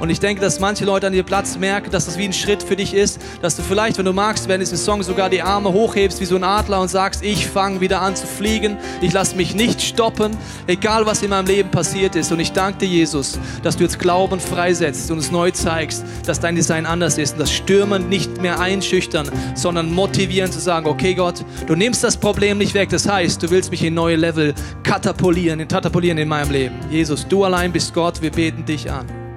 Und 0.00 0.10
ich 0.10 0.20
denke, 0.20 0.40
dass 0.40 0.60
manche 0.60 0.84
Leute 0.84 1.08
an 1.08 1.14
ihrem 1.14 1.26
Platz 1.26 1.56
merken, 1.56 1.90
dass 1.90 2.06
das 2.06 2.16
wie 2.18 2.24
ein 2.24 2.32
Schritt 2.32 2.62
für 2.62 2.76
dich 2.76 2.94
ist, 2.94 3.20
dass 3.42 3.56
du 3.56 3.62
vielleicht, 3.62 3.98
wenn 3.98 4.04
du 4.04 4.12
magst, 4.12 4.46
während 4.46 4.62
diesem 4.62 4.78
Song 4.78 5.02
sogar 5.02 5.28
die 5.28 5.42
Arme 5.42 5.72
hochhebst 5.72 6.20
wie 6.20 6.24
so 6.24 6.36
ein 6.36 6.44
Adler 6.44 6.80
und 6.80 6.88
sagst, 6.88 7.22
ich 7.24 7.46
fange 7.46 7.80
wieder 7.80 8.00
an 8.00 8.14
zu 8.14 8.26
fliegen, 8.26 8.76
ich 9.00 9.12
lasse 9.12 9.34
mich 9.34 9.54
nicht 9.54 9.82
stoppen, 9.82 10.36
egal 10.66 11.04
was 11.06 11.22
in 11.22 11.30
meinem 11.30 11.46
Leben 11.46 11.70
passiert 11.70 12.14
ist. 12.14 12.30
Und 12.30 12.38
ich 12.38 12.52
danke 12.52 12.80
dir, 12.80 12.88
Jesus, 12.88 13.38
dass 13.62 13.76
du 13.76 13.84
jetzt 13.84 13.98
Glauben 13.98 14.38
freisetzt 14.38 15.10
und 15.10 15.18
uns 15.18 15.32
neu 15.32 15.50
zeigst, 15.50 16.04
dass 16.26 16.38
dein 16.38 16.54
Design 16.54 16.86
anders 16.86 17.18
ist 17.18 17.32
und 17.32 17.40
das 17.40 17.52
Stürmen 17.52 18.08
nicht 18.08 18.40
mehr 18.40 18.60
einschüchtern, 18.60 19.28
sondern 19.54 19.92
motivieren 19.92 20.52
zu 20.52 20.60
sagen, 20.60 20.86
okay 20.86 21.14
Gott, 21.14 21.44
du 21.66 21.74
nimmst 21.74 22.04
das 22.04 22.16
Problem 22.16 22.58
nicht 22.58 22.74
weg. 22.74 22.90
Das 22.90 23.08
heißt, 23.08 23.42
du 23.42 23.50
willst 23.50 23.67
mich 23.70 23.84
in 23.84 23.94
neue 23.94 24.16
Level 24.16 24.54
katapultieren, 24.82 25.66
katapultieren 25.68 26.18
in 26.18 26.28
meinem 26.28 26.50
Leben. 26.50 26.76
Jesus, 26.90 27.26
du 27.26 27.44
allein 27.44 27.72
bist 27.72 27.94
Gott, 27.94 28.20
wir 28.22 28.30
beten 28.30 28.64
dich 28.64 28.90
an. 28.90 29.27